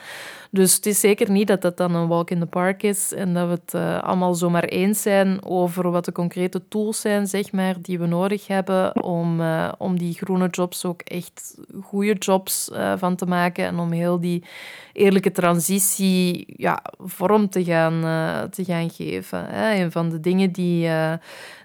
Dus 0.51 0.75
het 0.75 0.87
is 0.87 1.01
zeker 1.01 1.31
niet 1.31 1.47
dat 1.47 1.63
dat 1.63 1.77
dan 1.77 1.95
een 1.95 2.09
walk 2.09 2.31
in 2.31 2.41
the 2.41 2.47
park 2.47 2.83
is 2.83 3.13
en 3.13 3.35
dat 3.35 3.49
we 3.49 3.53
het 3.65 4.03
allemaal 4.05 4.35
zomaar 4.35 4.65
eens 4.65 5.03
zijn 5.03 5.45
over 5.45 5.91
wat 5.91 6.05
de 6.05 6.13
concrete 6.13 6.41
concrete 6.43 6.69
tools 6.69 7.01
zijn, 7.01 7.27
zeg 7.27 7.53
maar, 7.53 7.75
die 7.81 7.99
we 7.99 8.07
nodig 8.07 8.47
hebben 8.47 9.03
om, 9.03 9.41
uh, 9.41 9.73
om 9.79 9.99
die 9.99 10.15
groene 10.15 10.49
jobs 10.49 10.85
ook 10.85 11.01
echt 11.01 11.59
goede 11.83 12.15
jobs 12.15 12.71
uh, 12.73 12.93
van 12.97 13.17
te 13.17 13.27
maken 13.27 13.65
en 13.65 13.79
om 13.79 13.93
heel 13.93 14.21
die 14.21 14.45
eerlijke 14.93 15.33
transitie 15.33 16.45
ja, 16.57 16.83
vorm 16.99 17.49
te 17.49 17.65
gaan, 17.65 18.05
uh, 18.05 18.43
te 18.43 18.65
gaan 18.65 18.91
geven. 18.91 19.47
Hè. 19.47 19.83
Een 19.83 19.93
van 19.93 20.09
de 20.09 20.21
dingen 20.21 20.53
die 20.53 20.91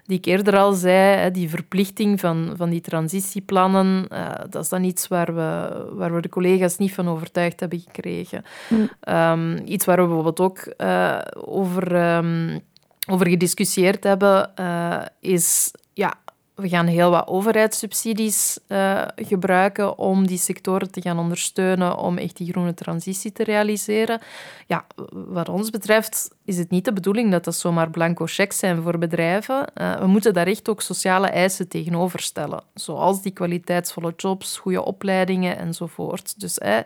die 0.04 0.18
ik 0.18 0.24
eerder 0.24 0.56
al 0.56 0.72
zei, 0.72 1.30
die 1.30 1.48
verplichting 1.48 2.20
van, 2.20 2.52
van 2.56 2.70
die 2.70 2.80
transitieplannen, 2.80 4.06
dat 4.50 4.62
is 4.62 4.68
dan 4.68 4.84
iets 4.84 5.08
waar 5.08 5.34
we, 5.34 5.84
waar 5.92 6.14
we 6.14 6.20
de 6.20 6.28
collega's 6.28 6.78
niet 6.78 6.94
van 6.94 7.08
overtuigd 7.08 7.60
hebben 7.60 7.80
gekregen. 7.80 8.42
Mm. 8.68 9.14
Um, 9.14 9.58
iets 9.64 9.84
waar 9.84 9.96
we 9.96 10.06
bijvoorbeeld 10.06 10.40
ook 10.40 10.74
over, 11.46 12.16
um, 12.16 12.60
over 13.10 13.28
gediscussieerd 13.28 14.04
hebben, 14.04 14.52
uh, 14.56 15.02
is 15.20 15.70
ja, 15.94 16.14
we 16.58 16.68
gaan 16.68 16.86
heel 16.86 17.10
wat 17.10 17.26
overheidssubsidies 17.26 18.58
uh, 18.68 19.02
gebruiken 19.16 19.98
om 19.98 20.26
die 20.26 20.38
sectoren 20.38 20.90
te 20.90 21.00
gaan 21.00 21.18
ondersteunen 21.18 21.96
om 21.96 22.18
echt 22.18 22.36
die 22.36 22.50
groene 22.50 22.74
transitie 22.74 23.32
te 23.32 23.44
realiseren. 23.44 24.20
Ja, 24.66 24.86
wat 25.12 25.48
ons 25.48 25.70
betreft 25.70 26.30
is 26.44 26.58
het 26.58 26.70
niet 26.70 26.84
de 26.84 26.92
bedoeling 26.92 27.30
dat 27.30 27.44
dat 27.44 27.54
zomaar 27.54 27.90
blanco 27.90 28.24
checks 28.26 28.58
zijn 28.58 28.82
voor 28.82 28.98
bedrijven. 28.98 29.64
Uh, 29.74 29.98
we 29.98 30.06
moeten 30.06 30.34
daar 30.34 30.46
echt 30.46 30.68
ook 30.68 30.80
sociale 30.80 31.26
eisen 31.26 31.68
tegenover 31.68 32.20
stellen, 32.20 32.62
zoals 32.74 33.22
die 33.22 33.32
kwaliteitsvolle 33.32 34.12
jobs, 34.16 34.58
goede 34.58 34.84
opleidingen 34.84 35.58
enzovoort. 35.58 36.40
Dus 36.40 36.58
eh, 36.58 36.78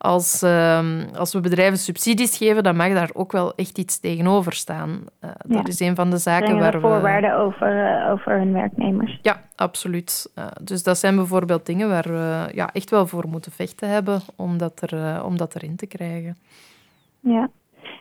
als, 0.00 0.42
uh, 0.42 1.02
als 1.14 1.32
we 1.32 1.40
bedrijven 1.40 1.78
subsidies 1.78 2.36
geven, 2.36 2.62
dan 2.62 2.76
mag 2.76 2.92
daar 2.92 3.10
ook 3.12 3.32
wel 3.32 3.54
echt 3.54 3.78
iets 3.78 4.00
tegenover 4.00 4.52
staan. 4.52 4.90
Uh, 5.24 5.30
dat 5.46 5.68
is 5.68 5.80
een 5.80 5.94
van 5.94 6.10
de 6.10 6.16
zaken 6.16 6.58
waar 6.58 6.72
we... 6.72 6.80
voorwaarden 6.80 7.36
over, 7.36 8.02
uh, 8.04 8.10
over 8.12 8.38
hun 8.38 8.52
werknemers. 8.52 9.18
Ja, 9.22 9.42
absoluut. 9.56 10.32
Uh, 10.38 10.46
dus 10.62 10.82
dat 10.82 10.98
zijn 10.98 11.16
bijvoorbeeld 11.16 11.66
dingen 11.66 11.88
waar 11.88 12.08
we 12.08 12.48
ja, 12.54 12.70
echt 12.72 12.90
wel 12.90 13.06
voor 13.06 13.28
moeten 13.28 13.52
vechten 13.52 13.88
hebben 13.88 14.20
om 14.36 14.58
dat, 14.58 14.90
er, 14.90 15.24
om 15.24 15.36
dat 15.36 15.54
erin 15.54 15.76
te 15.76 15.86
krijgen. 15.86 16.36
Ja. 17.20 17.50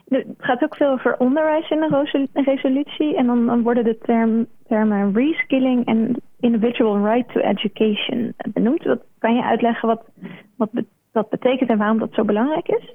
Het 0.10 0.26
gaat 0.38 0.64
ook 0.64 0.76
veel 0.76 0.92
over 0.92 1.18
onderwijs 1.18 1.70
in 1.70 1.80
de 1.80 2.30
resolutie. 2.34 3.18
En 3.18 3.26
dan, 3.26 3.46
dan 3.46 3.62
worden 3.62 3.84
de 3.84 3.98
term, 3.98 4.48
termen 4.68 5.14
reskilling 5.14 5.86
en 5.86 6.16
individual 6.40 7.06
right 7.06 7.34
to 7.34 7.40
education 7.40 8.34
benoemd. 8.54 8.84
Wat, 8.84 9.00
kan 9.20 9.36
je 9.36 9.44
uitleggen 9.44 9.88
wat, 9.88 10.04
wat 10.56 10.70
dat 11.22 11.30
betekent 11.30 11.70
en 11.70 11.78
waarom 11.78 12.00
dat 12.00 12.10
zo 12.14 12.24
belangrijk 12.24 12.68
is? 12.68 12.94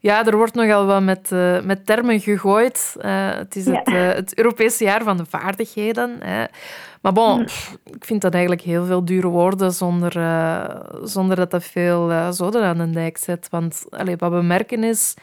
Ja, 0.00 0.26
er 0.26 0.36
wordt 0.36 0.54
nogal 0.54 0.86
wat 0.86 1.02
met, 1.02 1.30
uh, 1.32 1.60
met 1.60 1.86
termen 1.86 2.20
gegooid. 2.20 2.96
Uh, 3.00 3.30
het 3.34 3.56
is 3.56 3.66
het, 3.66 3.88
uh, 3.88 4.08
het 4.08 4.38
Europese 4.38 4.84
jaar 4.84 5.02
van 5.02 5.16
de 5.16 5.24
vaardigheden. 5.24 6.16
Hè. 6.20 6.44
Maar 7.02 7.12
bon, 7.12 7.38
mm. 7.38 7.46
ik 7.84 8.04
vind 8.04 8.22
dat 8.22 8.32
eigenlijk 8.32 8.62
heel 8.62 8.84
veel 8.84 9.04
dure 9.04 9.28
woorden 9.28 9.72
zonder, 9.72 10.12
zonder 11.02 11.36
dat 11.36 11.50
dat 11.50 11.64
veel 11.64 12.32
zoden 12.32 12.62
aan 12.62 12.78
de 12.78 12.90
dijk 12.90 13.16
zet. 13.16 13.48
Want 13.50 13.86
allee, 13.90 14.16
wat 14.16 14.32
we 14.32 14.42
merken 14.42 14.84
is 14.84 15.14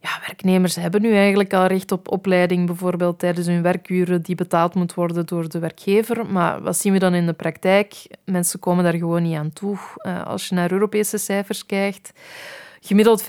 ja, 0.00 0.10
werknemers 0.26 0.76
hebben 0.76 1.02
nu 1.02 1.14
eigenlijk 1.14 1.54
al 1.54 1.66
recht 1.66 1.92
op 1.92 2.10
opleiding, 2.10 2.66
bijvoorbeeld 2.66 3.18
tijdens 3.18 3.46
hun 3.46 3.62
werkuren, 3.62 4.22
die 4.22 4.34
betaald 4.34 4.74
moet 4.74 4.94
worden 4.94 5.26
door 5.26 5.48
de 5.48 5.58
werkgever. 5.58 6.26
Maar 6.26 6.62
wat 6.62 6.76
zien 6.76 6.92
we 6.92 6.98
dan 6.98 7.14
in 7.14 7.26
de 7.26 7.32
praktijk? 7.32 8.06
Mensen 8.24 8.58
komen 8.58 8.84
daar 8.84 8.94
gewoon 8.94 9.22
niet 9.22 9.36
aan 9.36 9.52
toe. 9.52 9.78
Uh, 10.02 10.26
als 10.26 10.48
je 10.48 10.54
naar 10.54 10.72
Europese 10.72 11.18
cijfers 11.18 11.66
kijkt, 11.66 12.12
Gemiddeld 12.80 13.22
45% 13.22 13.24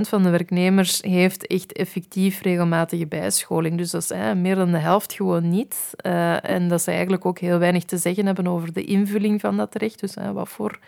van 0.00 0.22
de 0.22 0.30
werknemers 0.30 1.02
heeft 1.02 1.46
echt 1.46 1.72
effectief 1.72 2.42
regelmatige 2.42 3.06
bijscholing. 3.06 3.78
Dus 3.78 3.90
dat 3.90 4.02
is 4.02 4.08
hè, 4.08 4.34
meer 4.34 4.54
dan 4.54 4.72
de 4.72 4.78
helft 4.78 5.12
gewoon 5.12 5.48
niet. 5.48 5.90
Uh, 6.06 6.50
en 6.50 6.68
dat 6.68 6.82
ze 6.82 6.90
eigenlijk 6.90 7.26
ook 7.26 7.38
heel 7.38 7.58
weinig 7.58 7.84
te 7.84 7.96
zeggen 7.96 8.26
hebben 8.26 8.46
over 8.46 8.72
de 8.72 8.84
invulling 8.84 9.40
van 9.40 9.56
dat 9.56 9.74
recht. 9.74 10.00
Dus 10.00 10.14
wat 10.32 10.48
voor 10.48 10.78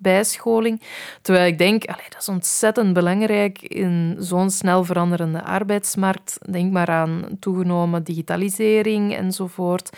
bijscholing. 0.00 0.82
Terwijl 1.22 1.46
ik 1.46 1.58
denk, 1.58 1.84
allee, 1.84 2.08
dat 2.08 2.20
is 2.20 2.28
ontzettend 2.28 2.92
belangrijk 2.92 3.62
in 3.62 4.16
zo'n 4.18 4.50
snel 4.50 4.84
veranderende 4.84 5.42
arbeidsmarkt. 5.42 6.38
Denk 6.50 6.72
maar 6.72 6.88
aan 6.88 7.24
toegenomen 7.40 8.04
digitalisering 8.04 9.16
enzovoort. 9.16 9.90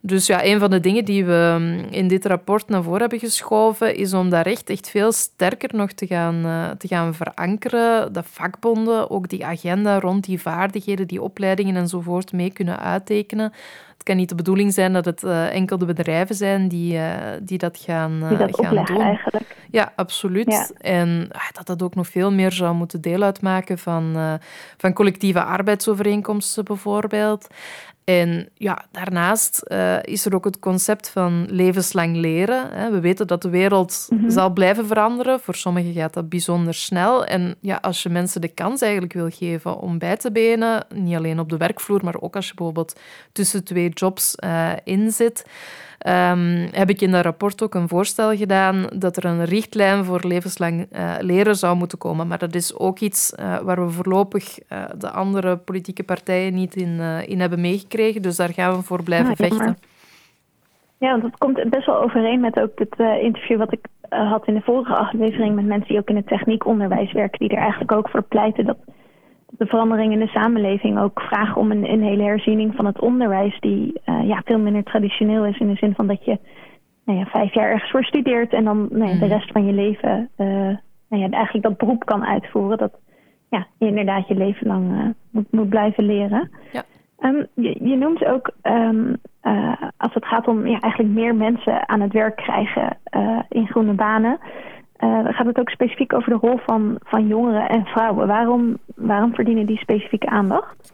Dus 0.00 0.26
ja, 0.26 0.44
een 0.44 0.58
van 0.58 0.70
de 0.70 0.80
dingen 0.80 1.04
die 1.04 1.24
we 1.24 1.56
mm, 1.58 1.86
in 1.90 2.08
dit 2.08 2.26
rapport 2.26 2.68
naar 2.68 2.82
voren 2.82 3.00
hebben 3.00 3.18
geschoven, 3.18 3.96
is 3.96 4.14
om 4.14 4.30
dat 4.30 4.46
recht 4.46 4.70
echt 4.70 4.90
veel 4.90 5.12
sterker 5.12 5.70
nog 5.72 5.92
te 5.92 6.06
gaan, 6.06 6.46
uh, 6.46 6.70
te 6.70 6.88
gaan 6.88 7.14
verankeren. 7.14 8.12
Dat 8.12 8.24
vakbonden 8.28 9.10
ook 9.10 9.28
die 9.28 9.46
agenda 9.46 10.00
rond 10.00 10.24
die 10.24 10.40
vaardigheden, 10.40 11.06
die 11.06 11.22
opleidingen 11.22 11.76
enzovoort 11.76 12.32
mee 12.32 12.50
kunnen 12.50 12.78
uittekenen 12.78 13.52
kan 14.06 14.16
niet 14.16 14.28
de 14.28 14.34
bedoeling 14.34 14.72
zijn 14.72 14.92
dat 14.92 15.04
het 15.04 15.22
uh, 15.22 15.54
enkel 15.54 15.78
de 15.78 15.84
bedrijven 15.84 16.34
zijn 16.34 16.68
die, 16.68 16.94
uh, 16.94 17.12
die 17.42 17.58
dat 17.58 17.78
gaan, 17.78 18.28
die 18.28 18.38
dat 18.38 18.56
gaan 18.60 18.84
doen. 18.84 19.00
Eigenlijk. 19.00 19.56
Ja, 19.70 19.92
absoluut. 19.96 20.72
En 20.80 21.28
ah, 21.32 21.48
dat 21.52 21.66
dat 21.66 21.82
ook 21.82 21.94
nog 21.94 22.08
veel 22.08 22.32
meer 22.32 22.52
zou 22.52 22.74
moeten 22.74 23.00
deel 23.00 23.22
uitmaken 23.22 23.78
van, 23.78 24.16
van 24.76 24.92
collectieve 24.92 25.42
arbeidsovereenkomsten 25.42 26.64
bijvoorbeeld. 26.64 27.46
En 28.06 28.48
ja, 28.54 28.84
daarnaast 28.90 29.62
uh, 29.64 30.02
is 30.02 30.24
er 30.24 30.34
ook 30.34 30.44
het 30.44 30.58
concept 30.58 31.08
van 31.08 31.46
levenslang 31.50 32.16
leren. 32.16 32.70
Hè. 32.72 32.90
We 32.90 33.00
weten 33.00 33.26
dat 33.26 33.42
de 33.42 33.48
wereld 33.48 34.06
mhm. 34.10 34.30
zal 34.30 34.50
blijven 34.50 34.86
veranderen. 34.86 35.40
Voor 35.40 35.54
sommigen 35.54 35.92
gaat 35.92 36.14
dat 36.14 36.28
bijzonder 36.28 36.74
snel. 36.74 37.24
En 37.24 37.54
ja, 37.60 37.78
als 37.82 38.02
je 38.02 38.08
mensen 38.08 38.40
de 38.40 38.48
kans 38.48 38.80
eigenlijk 38.80 39.12
wil 39.12 39.30
geven 39.30 39.78
om 39.78 39.98
bij 39.98 40.16
te 40.16 40.32
benen, 40.32 40.86
niet 40.94 41.16
alleen 41.16 41.40
op 41.40 41.48
de 41.48 41.56
werkvloer, 41.56 42.04
maar 42.04 42.20
ook 42.20 42.36
als 42.36 42.48
je 42.48 42.54
bijvoorbeeld 42.54 43.00
tussen 43.32 43.64
twee 43.64 43.88
jobs 43.88 44.34
uh, 44.44 44.72
in 44.84 45.10
zit, 45.10 45.44
um, 45.98 46.68
heb 46.72 46.88
ik 46.88 47.00
in 47.00 47.10
dat 47.10 47.24
rapport 47.24 47.62
ook 47.62 47.74
een 47.74 47.88
voorstel 47.88 48.36
gedaan 48.36 48.86
dat 48.98 49.16
er 49.16 49.24
een 49.24 49.44
richtlijn 49.44 50.04
voor 50.04 50.20
levenslang 50.24 50.86
uh, 50.92 51.14
leren 51.20 51.54
zou 51.54 51.76
moeten 51.76 51.98
komen. 51.98 52.26
Maar 52.26 52.38
dat 52.38 52.54
is 52.54 52.78
ook 52.78 52.98
iets 52.98 53.34
uh, 53.40 53.58
waar 53.58 53.86
we 53.86 53.90
voorlopig 53.90 54.58
uh, 54.72 54.84
de 54.98 55.10
andere 55.10 55.56
politieke 55.56 56.04
partijen 56.04 56.54
niet 56.54 56.76
in, 56.76 57.00
in 57.26 57.40
hebben 57.40 57.60
meegekregen. 57.60 58.22
Dus 58.22 58.36
daar 58.36 58.52
gaan 58.52 58.76
we 58.76 58.82
voor 58.82 59.02
blijven 59.02 59.30
ah, 59.30 59.36
vechten. 59.36 59.76
Ja, 60.98 61.10
want 61.10 61.22
dat 61.22 61.38
komt 61.38 61.70
best 61.70 61.86
wel 61.86 62.02
overeen 62.02 62.40
met 62.40 62.60
ook 62.60 62.78
het 62.78 63.20
interview 63.20 63.58
wat 63.58 63.72
ik 63.72 63.86
had 64.08 64.46
in 64.46 64.54
de 64.54 64.60
vorige 64.60 64.94
aflevering 64.94 65.54
met 65.54 65.66
mensen 65.66 65.88
die 65.88 65.98
ook 65.98 66.08
in 66.08 66.16
het 66.16 66.26
techniekonderwijs 66.26 67.12
werken, 67.12 67.38
die 67.38 67.56
er 67.56 67.62
eigenlijk 67.62 67.92
ook 67.92 68.08
voor 68.08 68.22
pleiten 68.22 68.64
dat 68.64 68.76
de 69.50 69.66
verandering 69.66 70.12
in 70.12 70.18
de 70.18 70.26
samenleving 70.26 70.98
ook 70.98 71.20
vragen 71.20 71.56
om 71.60 71.70
een, 71.70 71.90
een 71.90 72.02
hele 72.02 72.22
herziening 72.22 72.74
van 72.74 72.86
het 72.86 73.00
onderwijs, 73.00 73.60
die 73.60 74.00
uh, 74.06 74.28
ja, 74.28 74.42
veel 74.44 74.58
minder 74.58 74.82
traditioneel 74.82 75.44
is 75.44 75.58
in 75.58 75.68
de 75.68 75.76
zin 75.76 75.94
van 75.94 76.06
dat 76.06 76.24
je 76.24 76.38
nou 77.04 77.18
ja, 77.18 77.24
vijf 77.24 77.54
jaar 77.54 77.70
ergens 77.70 77.90
voor 77.90 78.04
studeert 78.04 78.52
en 78.52 78.64
dan 78.64 78.88
nou 78.90 79.04
ja, 79.04 79.18
de 79.18 79.24
mhm. 79.24 79.34
rest 79.34 79.52
van 79.52 79.66
je 79.66 79.72
leven 79.72 80.30
uh, 80.38 80.46
nou 81.08 81.22
ja, 81.22 81.28
eigenlijk 81.30 81.64
dat 81.64 81.76
beroep 81.76 82.04
kan 82.04 82.26
uitvoeren. 82.26 82.78
Dat 82.78 82.92
ja, 83.50 83.66
je 83.78 83.86
inderdaad 83.86 84.28
je 84.28 84.34
leven 84.34 84.66
lang 84.66 84.92
uh, 84.92 85.08
moet, 85.30 85.52
moet 85.52 85.68
blijven 85.68 86.04
leren. 86.04 86.50
Ja. 86.72 86.82
Um, 87.20 87.46
je, 87.54 87.88
je, 87.88 87.96
noemt 87.96 88.24
ook, 88.24 88.50
um, 88.62 89.16
als 89.96 90.14
het 90.14 90.26
gaat 90.26 90.48
om 90.48 90.66
ja, 90.66 90.80
eigenlijk 90.80 91.14
meer 91.14 91.34
mensen 91.34 91.88
aan 91.88 92.00
het 92.00 92.12
werk 92.12 92.36
krijgen 92.36 92.98
in 93.48 93.66
groene 93.66 93.92
banen, 93.92 94.38
uh, 95.00 95.24
gaat 95.24 95.46
het 95.46 95.58
ook 95.58 95.70
specifiek 95.70 96.12
over 96.12 96.30
de 96.30 96.46
rol 96.46 96.58
van, 96.58 96.96
van 97.02 97.26
jongeren 97.26 97.68
en 97.68 97.84
vrouwen. 97.84 98.26
Waarom, 98.26 98.78
waarom 98.94 99.34
verdienen 99.34 99.66
die 99.66 99.78
specifieke 99.78 100.26
aandacht? 100.26 100.92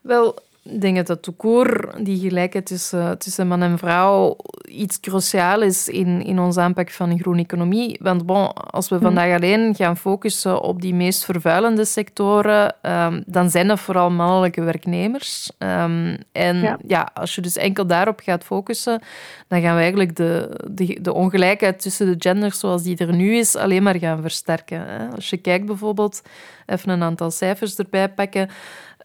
Wel, 0.00 0.38
ik 0.70 0.80
denk 0.80 1.06
dat 1.06 1.22
toekoor, 1.22 1.94
die 2.00 2.18
gelijkheid 2.18 2.66
tussen, 2.66 3.18
tussen 3.18 3.46
man 3.46 3.62
en 3.62 3.78
vrouw, 3.78 4.36
iets 4.64 5.00
cruciaal 5.00 5.62
is 5.62 5.88
in, 5.88 6.22
in 6.22 6.38
onze 6.38 6.60
aanpak 6.60 6.90
van 6.90 7.08
de 7.08 7.18
groene 7.18 7.42
economie. 7.42 7.98
Want 8.02 8.26
bon, 8.26 8.52
als 8.52 8.88
we 8.88 8.94
mhm. 8.94 9.04
vandaag 9.04 9.36
alleen 9.36 9.74
gaan 9.74 9.96
focussen 9.96 10.60
op 10.60 10.80
die 10.80 10.94
meest 10.94 11.24
vervuilende 11.24 11.84
sectoren, 11.84 12.74
um, 12.82 13.22
dan 13.26 13.50
zijn 13.50 13.68
dat 13.68 13.80
vooral 13.80 14.10
mannelijke 14.10 14.62
werknemers. 14.62 15.50
Um, 15.58 16.16
en 16.32 16.78
ja. 16.86 17.10
als 17.14 17.34
je 17.34 17.40
dus 17.40 17.56
enkel 17.56 17.86
daarop 17.86 18.20
gaat 18.24 18.44
focussen, 18.44 19.02
dan 19.48 19.60
gaan 19.60 19.74
we 19.74 19.80
eigenlijk 19.80 20.16
de, 20.16 20.60
de, 20.70 20.98
de 21.00 21.12
ongelijkheid 21.12 21.80
tussen 21.80 22.06
de 22.06 22.28
genders 22.28 22.58
zoals 22.58 22.82
die 22.82 22.96
er 22.96 23.14
nu 23.14 23.36
is, 23.36 23.56
alleen 23.56 23.82
maar 23.82 23.98
gaan 23.98 24.20
versterken. 24.20 24.86
Hè. 24.86 25.08
Als 25.14 25.30
je 25.30 25.36
kijkt 25.36 25.66
bijvoorbeeld, 25.66 26.22
even 26.66 26.88
een 26.88 27.02
aantal 27.02 27.30
cijfers 27.30 27.76
erbij 27.76 28.08
pakken. 28.08 28.48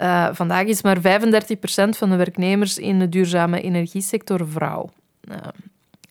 Uh, 0.01 0.27
vandaag 0.31 0.65
is 0.65 0.81
maar 0.81 0.97
35% 0.97 1.01
van 1.89 2.09
de 2.09 2.15
werknemers 2.15 2.77
in 2.77 2.99
de 2.99 3.09
duurzame 3.09 3.61
energiesector 3.61 4.47
vrouw. 4.47 4.89
Uh, 5.29 5.37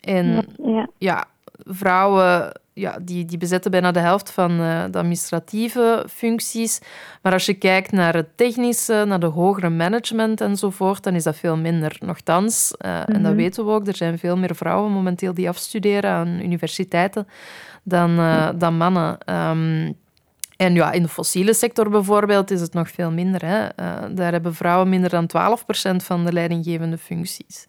en 0.01 0.47
ja, 0.64 0.88
ja. 0.99 1.25
vrouwen 1.64 2.53
ja, 2.75 2.99
die, 3.03 3.25
die 3.25 3.38
bezetten 3.38 3.71
bijna 3.71 3.90
de 3.90 3.99
helft 3.99 4.31
van 4.31 4.51
uh, 4.61 4.85
de 4.90 4.99
administratieve 4.99 6.05
functies. 6.09 6.81
Maar 7.23 7.33
als 7.33 7.47
je 7.47 7.55
kijkt 7.55 7.92
naar 7.92 8.14
het 8.14 8.37
technische, 8.37 9.05
naar 9.07 9.21
de 9.21 9.27
hogere 9.27 9.71
management 9.71 10.40
enzovoort, 10.40 11.03
dan 11.03 11.14
is 11.14 11.23
dat 11.23 11.37
veel 11.37 11.57
minder. 11.57 11.97
Nochtans, 12.01 12.75
mm 12.79 12.90
-hmm. 12.90 13.14
en 13.14 13.23
dat 13.23 13.33
mhm. 13.33 13.40
weten 13.40 13.64
we 13.64 13.71
ook, 13.71 13.87
er 13.87 13.97
zijn 13.97 14.18
veel 14.18 14.37
meer 14.37 14.55
vrouwen 14.55 14.92
momenteel 14.92 15.35
die 15.35 15.49
afstuderen 15.49 16.11
aan 16.11 16.40
universiteiten 16.42 17.29
dan, 17.83 18.16
dan 18.59 18.77
mannen. 18.77 19.18
Um, 19.27 20.01
En 20.57 20.75
ja, 20.75 20.93
in 20.93 21.03
de 21.03 21.09
fossiele 21.09 21.55
sector 21.55 21.91
bijvoorbeeld 21.91 22.51
is 22.51 22.61
het 22.61 22.75
nog 22.75 22.91
veel 22.91 23.11
minder. 23.11 23.47
Hè. 23.47 23.62
Uh, 23.62 24.17
daar 24.17 24.33
hebben 24.33 24.55
vrouwen 24.55 24.88
minder 24.88 25.11
dan 25.11 25.31
12% 25.95 25.97
van 25.97 26.25
de 26.25 26.33
leidinggevende 26.33 26.99
functies. 26.99 27.67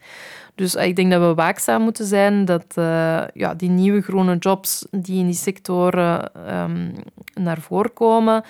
Dus 0.56 0.76
ik 0.76 0.96
denk 0.96 1.12
dat 1.12 1.22
we 1.22 1.34
waakzaam 1.34 1.82
moeten 1.82 2.06
zijn 2.06 2.46
dat 2.46 2.66
uh, 2.76 3.24
ja, 3.34 3.54
die 3.54 3.70
nieuwe 3.70 4.02
groene 4.02 4.38
jobs 4.38 4.86
die 4.92 5.20
in 5.20 5.26
die 5.26 5.36
sectoren 5.36 6.32
um, 6.54 6.94
naar 7.34 7.62
voren 7.62 7.94
komen, 7.94 8.44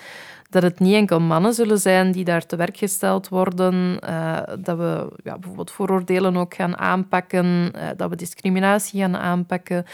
dat 0.53 0.63
het 0.63 0.79
niet 0.79 0.93
enkel 0.93 1.19
mannen 1.19 1.53
zullen 1.53 1.79
zijn 1.79 2.11
die 2.11 2.23
daar 2.23 2.45
te 2.45 2.55
werk 2.55 2.77
gesteld 2.77 3.29
worden, 3.29 3.99
uh, 4.03 4.37
dat 4.59 4.77
we 4.77 5.11
ja, 5.23 5.33
bijvoorbeeld 5.37 5.71
vooroordelen 5.71 6.37
ook 6.37 6.53
gaan 6.53 6.77
aanpakken, 6.77 7.45
uh, 7.45 7.81
dat 7.97 8.09
we 8.09 8.15
discriminatie 8.15 8.99
gaan 8.99 9.17
aanpakken, 9.17 9.85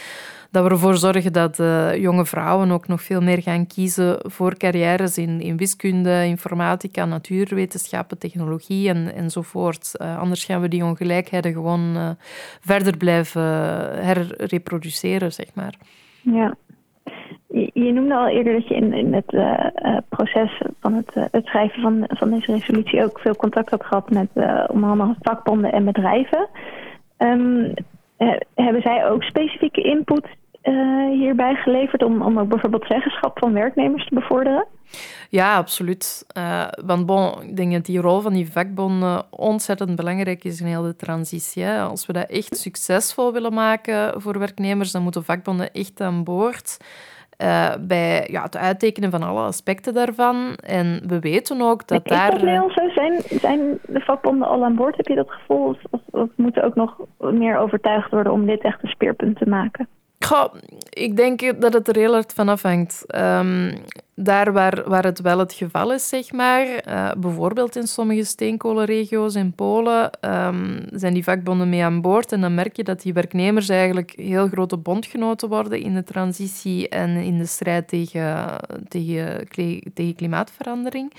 dat 0.51 0.63
we 0.63 0.69
ervoor 0.69 0.97
zorgen 0.97 1.33
dat 1.33 1.59
uh, 1.59 1.95
jonge 1.95 2.25
vrouwen 2.25 2.71
ook 2.71 2.87
nog 2.87 3.01
veel 3.01 3.21
meer 3.21 3.41
gaan 3.41 3.67
kiezen 3.67 4.19
voor 4.21 4.57
carrières 4.57 5.17
in, 5.17 5.41
in 5.41 5.57
wiskunde, 5.57 6.25
informatica, 6.25 7.05
natuurwetenschappen, 7.05 8.17
technologie 8.17 8.89
en, 8.89 9.13
enzovoort. 9.15 9.97
anders 9.97 10.45
gaan 10.45 10.61
we 10.61 10.67
die 10.67 10.83
ongelijkheden 10.83 11.53
gewoon 11.53 12.17
verder 12.61 12.97
blijven 12.97 13.41
herreproduceren, 14.05 15.33
zeg 15.33 15.47
maar. 15.53 15.73
Ja, 16.21 16.55
je, 17.73 17.91
noemde 17.93 18.15
al 18.15 18.27
eerder 18.27 18.53
dat 18.53 18.67
je 18.67 18.75
in, 18.75 18.93
in 18.93 19.13
het 19.13 19.33
uh, 19.33 19.97
proces 20.09 20.61
van 20.79 20.93
het, 20.93 21.15
uh, 21.15 21.23
het, 21.31 21.45
schrijven 21.45 21.81
van, 21.81 22.03
van 22.07 22.29
deze 22.29 22.51
resolutie 22.51 23.03
ook 23.03 23.19
veel 23.19 23.35
contact 23.35 23.69
had 23.69 23.85
gehad 23.85 24.09
met 24.09 24.29
onder 24.67 24.89
andere 24.89 25.15
vakbonden 25.21 25.71
en 25.71 25.85
bedrijven. 25.85 26.47
Um, 27.17 27.73
hebben 28.55 28.81
zij 28.81 29.09
ook 29.09 29.23
specifieke 29.23 29.81
input 29.81 30.27
hierbij 31.09 31.55
geleverd 31.55 32.03
om, 32.03 32.21
om 32.21 32.39
ook 32.39 32.47
bijvoorbeeld 32.47 32.85
zeggenschap 32.87 33.39
van 33.39 33.53
werknemers 33.53 34.07
te 34.07 34.15
bevorderen? 34.15 34.65
Ja, 35.29 35.55
absoluut. 35.55 36.25
want 36.85 37.05
bon, 37.05 37.41
ik 37.41 37.55
denk 37.55 37.71
dat 37.71 37.85
die 37.85 38.01
rol 38.01 38.19
van 38.19 38.33
die 38.33 38.51
vakbonden 38.51 39.23
ontzettend 39.29 39.95
belangrijk 39.95 40.43
is 40.43 40.61
in 40.61 40.67
heel 40.67 40.81
de 40.81 40.95
transitie. 40.95 41.63
Hè. 41.63 41.81
Als 41.81 42.05
we 42.05 42.13
dat 42.13 42.29
echt 42.29 42.57
succesvol 42.57 43.33
willen 43.33 43.53
maken 43.53 44.21
voor 44.21 44.39
werknemers, 44.39 44.91
dan 44.91 45.03
moeten 45.03 45.23
vakbonden 45.23 45.71
echt 45.71 46.01
aan 46.01 46.23
boord. 46.23 46.77
Uh, 47.43 47.73
bij 47.79 48.27
ja, 48.31 48.41
het 48.43 48.57
uittekenen 48.57 49.11
van 49.11 49.23
alle 49.23 49.41
aspecten 49.41 49.93
daarvan. 49.93 50.55
En 50.55 51.01
we 51.07 51.19
weten 51.19 51.61
ook 51.61 51.87
dat 51.87 52.07
daar... 52.07 52.33
Is 52.35 52.41
dat 52.41 52.71
zo? 52.71 52.89
Zijn, 52.89 53.21
zijn 53.25 53.79
de 53.85 53.99
vakbonden 53.99 54.47
al 54.47 54.63
aan 54.63 54.75
boord? 54.75 54.97
Heb 54.97 55.07
je 55.07 55.15
dat 55.15 55.31
gevoel? 55.31 55.65
Of, 55.67 55.77
of, 55.89 56.01
of 56.09 56.29
moeten 56.35 56.63
ook 56.63 56.75
nog 56.75 56.97
meer 57.19 57.57
overtuigd 57.57 58.11
worden 58.11 58.33
om 58.33 58.45
dit 58.45 58.61
echt 58.61 58.83
een 58.83 58.89
speerpunt 58.89 59.37
te 59.37 59.49
maken? 59.49 59.87
Ik 60.89 61.15
denk 61.15 61.61
dat 61.61 61.73
het 61.73 61.87
er 61.87 61.95
heel 61.95 62.13
hard 62.13 62.33
van 62.33 62.49
afhangt. 62.49 63.03
Um, 63.15 63.73
daar 64.15 64.53
waar, 64.53 64.89
waar 64.89 65.03
het 65.03 65.21
wel 65.21 65.39
het 65.39 65.53
geval 65.53 65.93
is, 65.93 66.07
zeg 66.07 66.31
maar, 66.31 66.67
uh, 66.67 67.11
bijvoorbeeld 67.17 67.75
in 67.75 67.87
sommige 67.87 68.23
steenkolenregio's 68.23 69.35
in 69.35 69.53
Polen, 69.53 70.09
um, 70.21 70.85
zijn 70.91 71.13
die 71.13 71.23
vakbonden 71.23 71.69
mee 71.69 71.83
aan 71.83 72.01
boord. 72.01 72.31
En 72.31 72.41
dan 72.41 72.53
merk 72.53 72.75
je 72.75 72.83
dat 72.83 73.01
die 73.01 73.13
werknemers 73.13 73.69
eigenlijk 73.69 74.13
heel 74.15 74.47
grote 74.47 74.77
bondgenoten 74.77 75.49
worden 75.49 75.79
in 75.79 75.93
de 75.93 76.03
transitie 76.03 76.89
en 76.89 77.09
in 77.09 77.37
de 77.37 77.45
strijd 77.45 77.87
tegen, 77.87 78.55
tegen, 78.87 79.47
tegen 79.93 80.15
klimaatverandering. 80.15 81.13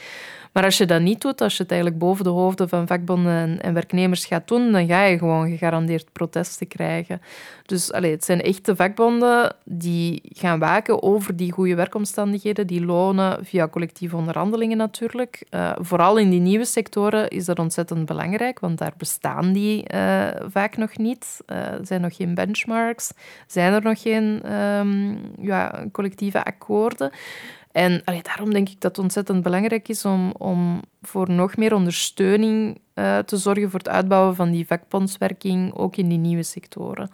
Maar 0.52 0.64
als 0.64 0.78
je 0.78 0.86
dat 0.86 1.00
niet 1.00 1.20
doet, 1.20 1.40
als 1.40 1.56
je 1.56 1.62
het 1.62 1.72
eigenlijk 1.72 2.00
boven 2.00 2.24
de 2.24 2.30
hoofden 2.30 2.68
van 2.68 2.86
vakbonden 2.86 3.60
en, 3.60 3.74
werknemers 3.74 4.24
gaat 4.24 4.48
doen, 4.48 4.72
dan 4.72 4.86
ga 4.86 5.04
je 5.04 5.18
gewoon 5.18 5.48
gegarandeerd 5.48 6.12
protesten 6.12 6.68
krijgen. 6.68 7.20
Dus 7.66 7.92
allee, 7.92 8.10
het 8.10 8.24
zijn 8.24 8.42
echte 8.42 8.76
vakbonden 8.76 9.54
die 9.64 10.22
gaan 10.24 10.58
waken 10.58 11.02
over 11.02 11.36
die 11.36 11.52
goede 11.52 11.74
werkomstandigheden, 11.74 12.66
die 12.66 12.84
lonen 12.84 13.44
via 13.44 13.68
collectieve 13.68 14.16
onderhandelingen 14.16 14.76
natuurlijk. 14.76 15.46
Uh, 15.50 15.72
vooral 15.78 16.18
in 16.18 16.30
die 16.30 16.40
nieuwe 16.40 16.64
sectoren 16.64 17.28
is 17.28 17.44
dat 17.44 17.58
ontzettend 17.58 18.06
belangrijk, 18.06 18.60
want 18.60 18.78
daar 18.78 18.94
bestaan 18.96 19.52
die 19.52 19.84
uh, 19.94 20.28
vaak 20.46 20.76
nog 20.76 20.96
niet. 20.96 21.40
Uh, 21.46 21.56
er 21.56 21.86
zijn 21.86 22.00
nog 22.00 22.16
geen 22.16 22.34
benchmarks, 22.34 23.12
zijn 23.46 23.72
er 23.72 23.82
nog 23.82 24.02
geen 24.02 24.54
um, 24.54 25.20
ja, 25.40 25.84
collectieve 25.92 26.44
akkoorden. 26.44 27.10
En 27.72 28.02
allee, 28.04 28.22
daarom 28.22 28.50
denk 28.52 28.68
ik 28.68 28.80
dat 28.80 28.96
het 28.96 29.04
ontzettend 29.04 29.42
belangrijk 29.42 29.88
is 29.88 30.04
om, 30.04 30.32
om 30.38 30.80
voor 31.02 31.30
nog 31.30 31.56
meer 31.56 31.74
ondersteuning 31.74 32.80
uh, 32.94 33.18
te 33.18 33.36
zorgen 33.36 33.70
voor 33.70 33.78
het 33.78 33.88
uitbouwen 33.88 34.34
van 34.34 34.50
die 34.50 34.66
vakbondswerking, 34.66 35.74
ook 35.74 35.96
in 35.96 36.08
die 36.08 36.18
nieuwe 36.18 36.42
sectoren. 36.42 37.10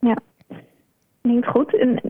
Ja, 0.00 0.16
klinkt 1.20 1.46
goed. 1.46 1.78
En, 1.78 2.00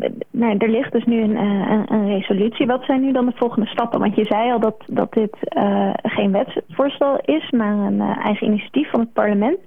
er 0.59 0.69
ligt 0.69 0.93
dus 0.93 1.05
nu 1.05 1.23
een, 1.23 1.37
eh, 1.37 1.71
een, 1.71 1.93
een, 1.93 2.09
resolutie. 2.09 2.67
Wat 2.67 2.85
zijn 2.85 3.01
nu 3.01 3.13
dan 3.13 3.27
de 3.27 3.33
volgende 3.35 3.69
stappen? 3.69 4.01
Want 4.01 4.15
je 4.15 4.25
zei 4.25 4.53
al 4.53 4.61
dat, 4.61 4.83
dat 4.87 5.13
dit 5.13 5.37
uh, 5.57 5.91
geen 6.03 6.33
wetsvoorstel 6.33 7.21
is, 7.25 7.51
maar 7.51 7.73
een 7.73 8.01
eigen 8.01 8.47
initiatief 8.47 8.91
van 8.91 9.01
het 9.01 9.13
parlement. 9.13 9.59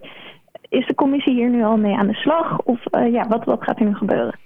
Is 0.70 0.88
de 0.88 0.96
commissie 0.96 1.34
hier 1.34 1.50
nu 1.50 1.64
al 1.64 1.78
mee 1.78 1.96
aan 1.96 2.08
de 2.08 2.14
slag? 2.14 2.62
Of 2.62 2.80
ja, 2.92 3.28
wat, 3.28 3.46
wat 3.46 3.64
gaat 3.64 3.80
er 3.80 3.86
nu 3.86 3.96
gebeuren? 3.96 4.40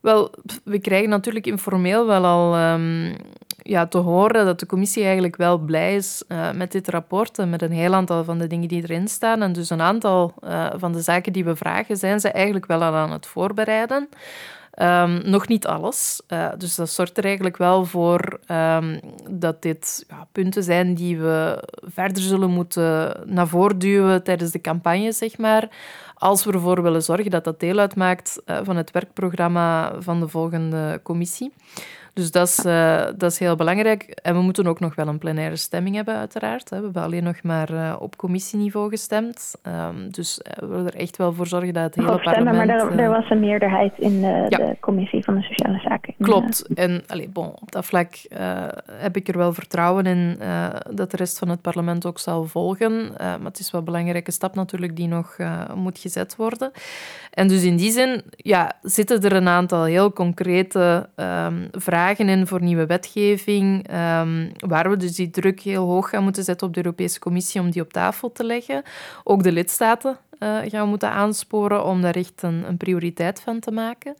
Wel, 0.00 0.30
we 0.64 0.78
krijgen 0.78 1.08
natuurlijk 1.08 1.46
informeel 1.46 2.06
wel 2.06 2.24
al 2.24 2.72
um, 2.72 3.16
ja, 3.62 3.86
te 3.86 3.98
horen 3.98 4.44
dat 4.44 4.60
de 4.60 4.66
commissie 4.66 5.02
eigenlijk 5.04 5.36
wel 5.36 5.58
blij 5.58 5.94
is 5.94 6.24
uh, 6.28 6.52
met 6.52 6.72
dit 6.72 6.88
rapport 6.88 7.38
en 7.38 7.50
met 7.50 7.62
een 7.62 7.72
heel 7.72 7.94
aantal 7.94 8.24
van 8.24 8.38
de 8.38 8.46
dingen 8.46 8.68
die 8.68 8.82
erin 8.82 9.08
staan. 9.08 9.42
En 9.42 9.52
dus 9.52 9.70
een 9.70 9.80
aantal 9.80 10.34
uh, 10.44 10.66
van 10.76 10.92
de 10.92 11.00
zaken 11.00 11.32
die 11.32 11.44
we 11.44 11.56
vragen, 11.56 11.96
zijn 11.96 12.20
ze 12.20 12.28
eigenlijk 12.28 12.66
wel 12.66 12.82
al 12.82 12.94
aan 12.94 13.12
het 13.12 13.26
voorbereiden. 13.26 14.08
Um, 14.82 15.20
nog 15.24 15.48
niet 15.48 15.66
alles. 15.66 16.20
Uh, 16.28 16.48
dus 16.58 16.74
dat 16.74 16.90
zorgt 16.90 17.18
er 17.18 17.24
eigenlijk 17.24 17.56
wel 17.56 17.84
voor 17.84 18.40
um, 18.50 19.00
dat 19.30 19.62
dit 19.62 20.04
ja, 20.08 20.26
punten 20.32 20.62
zijn 20.62 20.94
die 20.94 21.18
we 21.18 21.68
verder 21.82 22.22
zullen 22.22 22.50
moeten 22.50 23.20
naar 23.24 23.48
voren 23.48 23.78
duwen 23.78 24.22
tijdens 24.22 24.50
de 24.50 24.60
campagne, 24.60 25.12
zeg 25.12 25.38
maar. 25.38 25.68
Als 26.14 26.44
we 26.44 26.52
ervoor 26.52 26.82
willen 26.82 27.02
zorgen 27.02 27.30
dat 27.30 27.44
dat 27.44 27.60
deel 27.60 27.78
uitmaakt 27.78 28.42
uh, 28.46 28.58
van 28.62 28.76
het 28.76 28.90
werkprogramma 28.90 29.92
van 29.98 30.20
de 30.20 30.28
volgende 30.28 31.00
commissie. 31.02 31.52
Dus 32.18 32.30
dat 32.30 32.48
is, 32.48 32.64
uh, 32.64 33.04
dat 33.16 33.30
is 33.30 33.38
heel 33.38 33.56
belangrijk. 33.56 34.02
En 34.02 34.34
we 34.34 34.40
moeten 34.40 34.66
ook 34.66 34.80
nog 34.80 34.94
wel 34.94 35.08
een 35.08 35.18
plenaire 35.18 35.56
stemming 35.56 35.96
hebben, 35.96 36.14
uiteraard. 36.14 36.70
We 36.70 36.76
hebben 36.76 37.02
alleen 37.02 37.24
nog 37.24 37.42
maar 37.42 37.72
uh, 37.72 37.96
op 37.98 38.16
commissieniveau 38.16 38.90
gestemd. 38.90 39.54
Um, 39.66 40.10
dus 40.10 40.40
we 40.58 40.66
willen 40.66 40.86
er 40.86 40.94
echt 40.94 41.16
wel 41.16 41.32
voor 41.32 41.46
zorgen 41.46 41.74
dat 41.74 41.82
het 41.82 41.94
hele 41.94 42.18
stemmen, 42.18 42.44
parlement... 42.44 42.66
maar 42.66 42.90
er, 42.90 42.98
er, 42.98 43.10
was 43.10 43.30
een 43.30 43.40
meerderheid 43.40 43.92
in 43.98 44.20
de, 44.20 44.46
ja. 44.48 44.58
de 44.58 44.76
commissie 44.80 45.24
van 45.24 45.34
de 45.34 45.42
Sociale 45.42 45.78
Zaken. 45.78 46.14
Klopt. 46.20 46.66
En 46.74 47.02
allee, 47.06 47.28
bon, 47.28 47.52
op 47.60 47.72
dat 47.72 47.86
vlak 47.86 48.14
heb 48.92 49.16
ik 49.16 49.28
er 49.28 49.36
wel 49.36 49.52
vertrouwen 49.52 50.06
in 50.06 50.38
dat 50.90 51.10
de 51.10 51.16
rest 51.16 51.38
van 51.38 51.48
het 51.48 51.60
parlement 51.60 52.06
ook 52.06 52.18
zal 52.18 52.44
volgen. 52.44 53.12
maar 53.18 53.38
het 53.44 53.58
is 53.58 53.70
wel 53.70 53.80
een 53.80 53.86
belangrijke 53.86 54.30
stap 54.30 54.54
natuurlijk 54.54 54.96
die 54.96 55.08
nog 55.08 55.36
moet 55.74 55.98
gezet 55.98 56.36
worden. 56.36 56.70
En 57.30 57.48
dus 57.48 57.62
in 57.62 57.76
die 57.76 57.90
zin 57.90 58.22
ja, 58.30 58.72
zitten 58.82 59.22
er 59.22 59.32
een 59.32 59.48
aantal 59.48 59.84
heel 59.84 60.12
concrete 60.12 61.08
um, 61.16 61.68
vragen 62.16 62.46
voor 62.46 62.62
nieuwe 62.62 62.86
wetgeving, 62.86 63.90
um, 63.92 64.52
waar 64.58 64.90
we 64.90 64.96
dus 64.96 65.14
die 65.14 65.30
druk 65.30 65.60
heel 65.60 65.86
hoog 65.86 66.08
gaan 66.08 66.22
moeten 66.22 66.44
zetten 66.44 66.66
op 66.66 66.74
de 66.74 66.84
Europese 66.84 67.18
Commissie 67.18 67.60
om 67.60 67.70
die 67.70 67.82
op 67.82 67.92
tafel 67.92 68.32
te 68.32 68.44
leggen. 68.44 68.82
Ook 69.24 69.42
de 69.42 69.52
lidstaten 69.52 70.18
uh, 70.38 70.58
gaan 70.64 70.82
we 70.82 70.88
moeten 70.88 71.10
aansporen 71.10 71.84
om 71.84 72.02
daar 72.02 72.14
echt 72.14 72.42
een, 72.42 72.64
een 72.68 72.76
prioriteit 72.76 73.40
van 73.40 73.60
te 73.60 73.70
maken. 73.70 74.16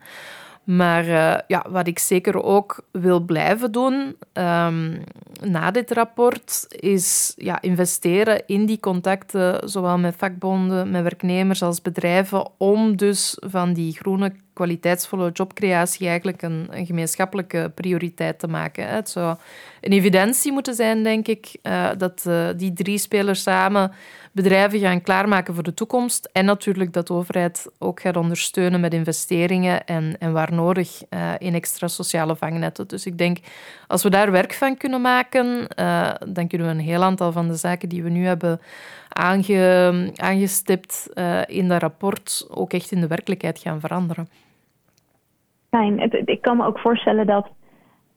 Maar 0.69 1.05
uh, 1.05 1.39
ja, 1.47 1.67
wat 1.69 1.87
ik 1.87 1.99
zeker 1.99 2.43
ook 2.43 2.85
wil 2.91 3.21
blijven 3.21 3.73
doen 3.73 4.17
um, 4.33 5.03
na 5.41 5.71
dit 5.71 5.91
rapport, 5.91 6.67
is 6.69 7.33
ja, 7.37 7.61
investeren 7.61 8.43
in 8.47 8.67
die 8.67 8.81
contacten, 8.81 9.69
zowel 9.69 9.99
met 9.99 10.15
vakbonden, 10.17 10.91
met 10.91 11.03
werknemers 11.03 11.63
als 11.63 11.83
bedrijven, 11.83 12.49
om 12.57 12.97
dus 12.97 13.37
van 13.41 13.73
die 13.73 13.93
groene 13.93 14.33
kwaliteitsvolle 14.53 15.31
jobcreatie 15.33 16.07
eigenlijk 16.09 16.43
een, 16.43 16.67
een 16.71 16.87
gemeenschappelijke 16.87 17.73
prioriteit 17.75 18.39
te 18.39 18.49
maken. 18.49 18.89
Het 18.89 19.09
zou 19.09 19.37
een 19.81 19.93
evidentie 19.93 20.53
moeten 20.53 20.75
zijn, 20.75 21.03
denk 21.03 21.29
ik, 21.29 21.57
uh, 21.63 21.91
dat 21.99 22.25
uh, 22.27 22.49
die 22.57 22.73
drie 22.73 22.99
spelers 22.99 23.43
samen 23.43 23.93
bedrijven 24.43 24.79
gaan 24.79 25.03
klaarmaken 25.03 25.55
voor 25.55 25.63
de 25.63 25.75
toekomst. 25.75 26.31
En 26.33 26.45
natuurlijk 26.45 26.93
dat 26.93 27.07
de 27.07 27.13
overheid 27.13 27.71
ook 27.79 28.01
gaat 28.01 28.17
ondersteunen 28.17 28.81
met 28.81 28.95
investeringen 28.95 29.87
en, 29.87 30.17
en 30.19 30.33
waar 30.33 30.53
nodig 30.53 31.03
uh, 31.11 31.33
in 31.39 31.55
extra 31.55 31.89
sociale 31.89 32.37
vangnetten. 32.37 32.89
Dus 32.89 33.07
ik 33.07 33.19
denk, 33.19 33.39
als 33.87 34.03
we 34.03 34.11
daar 34.11 34.31
werk 34.31 34.53
van 34.53 34.77
kunnen 34.77 35.01
maken, 35.01 35.67
dan 36.35 36.47
kunnen 36.49 36.67
we 36.67 36.73
een 36.73 36.81
heel 36.81 37.03
aantal 37.03 37.33
van 37.33 37.49
de 37.49 37.55
zaken 37.55 37.89
die 37.89 38.03
we 38.03 38.11
nu 38.11 38.27
hebben 38.27 38.61
aange, 39.09 40.13
aangestipt 40.17 41.11
in 41.47 41.69
dat 41.69 41.81
rapport 41.81 42.47
ook 42.51 42.73
echt 42.73 42.93
in 42.93 43.01
de 43.01 43.07
werkelijkheid 43.07 43.59
gaan 43.59 43.81
veranderen. 43.81 44.29
Fijn. 45.71 46.01
Ik 46.25 46.43
kan 46.43 46.57
me 46.57 46.65
ook 46.65 46.79
voorstellen 46.79 47.27
dat 47.27 47.49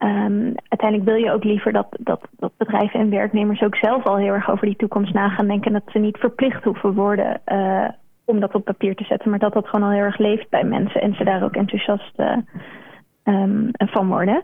um, 0.04 0.56
uiteindelijk 0.68 1.10
wil 1.10 1.16
je 1.16 1.32
ook 1.32 1.44
liever 1.44 1.72
dat, 1.72 1.88
dat, 2.00 2.28
dat 2.38 2.52
bedrijven 2.58 3.00
en 3.00 3.10
werknemers 3.10 3.62
ook 3.62 3.76
zelf 3.76 4.04
al 4.04 4.18
heel 4.18 4.34
erg 4.34 4.50
over 4.50 4.66
die 4.66 4.76
toekomst 4.76 5.14
na 5.14 5.30
gaan 5.30 5.48
denken. 5.48 5.74
Dat 5.74 5.84
ze 5.92 6.00
niet 6.00 6.18
verplicht 6.18 6.64
hoeven 6.64 6.94
worden 6.94 7.42
uh, 7.46 7.88
om 8.26 8.40
dat 8.40 8.56
op 8.56 8.66
papier 8.66 8.96
te 8.96 9.04
zetten, 9.04 9.30
maar 9.30 9.40
dat 9.40 9.54
dat 9.54 9.68
gewoon 9.68 9.86
al 9.86 9.96
heel 9.96 10.04
erg 10.04 10.18
leeft 10.18 10.50
bij 10.50 10.64
mensen 10.64 11.02
en 11.02 11.14
ze 11.14 11.24
daar 11.24 11.44
ook 11.44 11.56
enthousiast 11.56 12.20
uh, 12.20 12.38
um, 13.24 13.70
van 13.72 14.08
worden. 14.08 14.44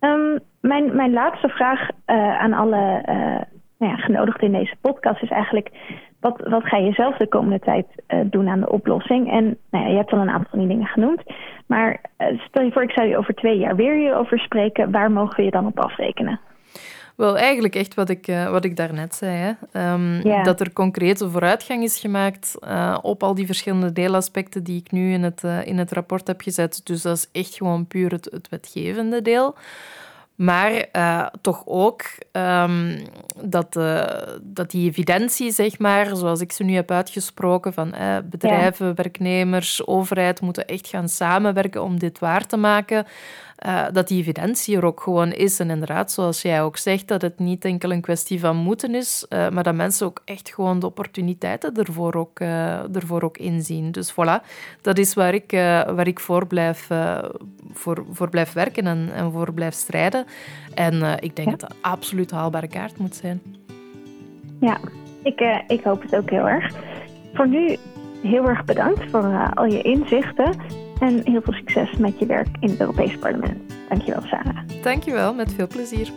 Um, 0.00 0.38
mijn, 0.60 0.96
mijn 0.96 1.12
laatste 1.12 1.48
vraag 1.48 1.88
aan 2.38 2.52
alle 2.52 3.02
nou 3.78 3.92
ja, 3.92 3.96
genodigden 3.96 4.46
in 4.46 4.58
deze 4.58 4.76
podcast 4.80 5.22
is 5.22 5.30
eigenlijk... 5.30 5.70
Wat, 6.20 6.40
wat 6.44 6.64
ga 6.64 6.76
je 6.76 6.92
zelf 6.92 7.16
de 7.16 7.28
komende 7.28 7.58
tijd 7.58 7.86
doen 8.24 8.48
aan 8.48 8.60
de 8.60 8.70
oplossing? 8.70 9.30
En 9.30 9.58
nou 9.70 9.84
ja, 9.84 9.90
je 9.90 9.96
hebt 9.96 10.12
al 10.12 10.18
een 10.18 10.30
aantal 10.30 10.50
van 10.50 10.58
die 10.58 10.68
dingen 10.68 10.86
genoemd. 10.86 11.22
Maar 11.66 12.00
stel 12.48 12.64
je 12.64 12.72
voor, 12.72 12.82
ik 12.82 12.90
zou 12.90 13.08
je 13.08 13.16
over 13.16 13.34
twee 13.34 13.58
jaar 13.58 13.76
weer 13.76 13.94
hierover 13.94 14.38
spreken. 14.38 14.90
Waar 14.90 15.10
mogen 15.10 15.36
we 15.36 15.42
je 15.42 15.50
dan 15.50 15.66
op 15.66 15.78
afrekenen? 15.78 16.40
Wel, 17.18 17.38
eigenlijk 17.38 17.74
echt 17.74 17.94
wat 17.94 18.08
ik, 18.08 18.28
uh, 18.28 18.50
wat 18.50 18.64
ik 18.64 18.76
daarnet 18.76 19.14
zei. 19.14 19.36
Hè. 19.36 19.52
Ehm, 19.72 20.42
dat 20.42 20.60
er 20.60 20.72
concrete 20.72 21.30
vooruitgang 21.30 21.82
is 21.82 21.98
gemaakt 21.98 22.58
uh, 22.64 22.98
op 23.02 23.22
al 23.22 23.34
die 23.34 23.46
verschillende 23.46 23.92
deelaspecten 23.92 24.64
die 24.64 24.80
ik 24.80 24.90
nu 24.90 25.12
in 25.12 25.22
het, 25.22 25.42
uh, 25.44 25.66
in 25.66 25.78
het 25.78 25.92
rapport 25.92 26.26
heb 26.26 26.40
gezet. 26.40 26.80
Dus 26.84 27.02
dat 27.02 27.16
is 27.16 27.28
echt 27.32 27.54
gewoon 27.54 27.86
puur 27.86 28.10
het, 28.10 28.28
het 28.30 28.48
wetgevende 28.48 29.22
deel. 29.22 29.54
Maar 30.38 30.86
uh, 30.92 31.26
toch 31.40 31.62
ook 31.66 32.02
um, 32.32 33.02
dat, 33.42 33.76
uh, 33.76 34.04
dat 34.42 34.70
die 34.70 34.88
evidentie, 34.88 35.50
zeg 35.50 35.78
maar, 35.78 36.16
zoals 36.16 36.40
ik 36.40 36.52
ze 36.52 36.64
nu 36.64 36.74
heb 36.74 36.90
uitgesproken, 36.90 37.72
van 37.72 37.94
uh, 37.94 38.16
bedrijven, 38.24 38.86
ja. 38.86 38.94
werknemers, 38.94 39.86
overheid 39.86 40.40
moeten 40.40 40.66
echt 40.66 40.88
gaan 40.88 41.08
samenwerken 41.08 41.82
om 41.82 41.98
dit 41.98 42.18
waar 42.18 42.46
te 42.46 42.56
maken. 42.56 43.06
Uh, 43.66 43.86
dat 43.92 44.08
die 44.08 44.20
evidentie 44.20 44.76
er 44.76 44.84
ook 44.84 45.00
gewoon 45.00 45.32
is. 45.32 45.60
En 45.60 45.70
inderdaad, 45.70 46.12
zoals 46.12 46.42
jij 46.42 46.62
ook 46.62 46.76
zegt, 46.76 47.08
dat 47.08 47.22
het 47.22 47.38
niet 47.38 47.64
enkel 47.64 47.92
een 47.92 48.00
kwestie 48.00 48.40
van 48.40 48.56
moeten 48.56 48.94
is, 48.94 49.26
uh, 49.28 49.48
maar 49.48 49.62
dat 49.62 49.74
mensen 49.74 50.06
ook 50.06 50.22
echt 50.24 50.54
gewoon 50.54 50.78
de 50.78 50.86
opportuniteiten 50.86 51.74
ervoor 51.74 52.14
ook, 52.14 52.40
uh, 52.40 52.96
ervoor 52.96 53.22
ook 53.22 53.38
inzien. 53.38 53.90
Dus 53.92 54.12
voilà, 54.12 54.44
dat 54.80 54.98
is 54.98 55.14
waar 55.14 55.34
ik, 55.34 55.50
waar 55.86 56.06
ik 56.06 56.20
voor, 56.20 56.46
blijf, 56.46 56.88
voor, 57.72 58.04
voor 58.10 58.28
blijf 58.28 58.52
werken 58.52 58.86
en, 58.86 59.10
en 59.14 59.32
voor 59.32 59.52
blijf 59.52 59.74
strijden. 59.74 60.24
En 60.74 61.18
ik 61.20 61.36
denk 61.36 61.48
ja. 61.48 61.56
dat 61.56 61.60
dat 61.60 61.74
absoluut 61.80 62.30
haalbare 62.30 62.68
kaart 62.68 62.98
moet 62.98 63.14
zijn. 63.14 63.42
Ja, 64.60 64.78
ik, 65.22 65.62
ik 65.66 65.82
hoop 65.82 66.02
het 66.02 66.16
ook 66.16 66.30
heel 66.30 66.48
erg. 66.48 66.74
Voor 67.34 67.48
nu 67.48 67.76
heel 68.22 68.48
erg 68.48 68.64
bedankt 68.64 69.10
voor 69.10 69.50
al 69.54 69.66
je 69.66 69.82
inzichten. 69.82 70.54
En 71.00 71.20
heel 71.24 71.42
veel 71.42 71.52
succes 71.52 71.96
met 71.96 72.18
je 72.18 72.26
werk 72.26 72.48
in 72.60 72.70
het 72.70 72.80
Europese 72.80 73.18
parlement. 73.18 73.72
Dankjewel, 73.88 74.22
Sarah. 74.22 74.58
Dankjewel, 74.82 75.34
met 75.34 75.52
veel 75.52 75.66
plezier. 75.66 76.12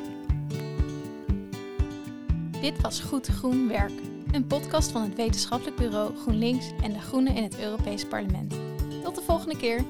Dit 2.62 2.82
was 2.82 3.00
Goed 3.00 3.28
Groen 3.28 3.68
Werk, 3.68 3.92
een 4.32 4.48
podcast 4.48 4.92
van 4.92 5.02
het 5.02 5.16
wetenschappelijk 5.16 5.78
bureau 5.78 6.16
GroenLinks 6.16 6.72
en 6.84 6.94
de 6.94 7.00
Groenen 7.00 7.36
in 7.36 7.44
het 7.44 7.60
Europese 7.60 8.08
parlement. 8.08 8.54
Tot 9.04 9.16
de 9.16 9.22
volgende 9.22 9.58
keer. 9.58 9.82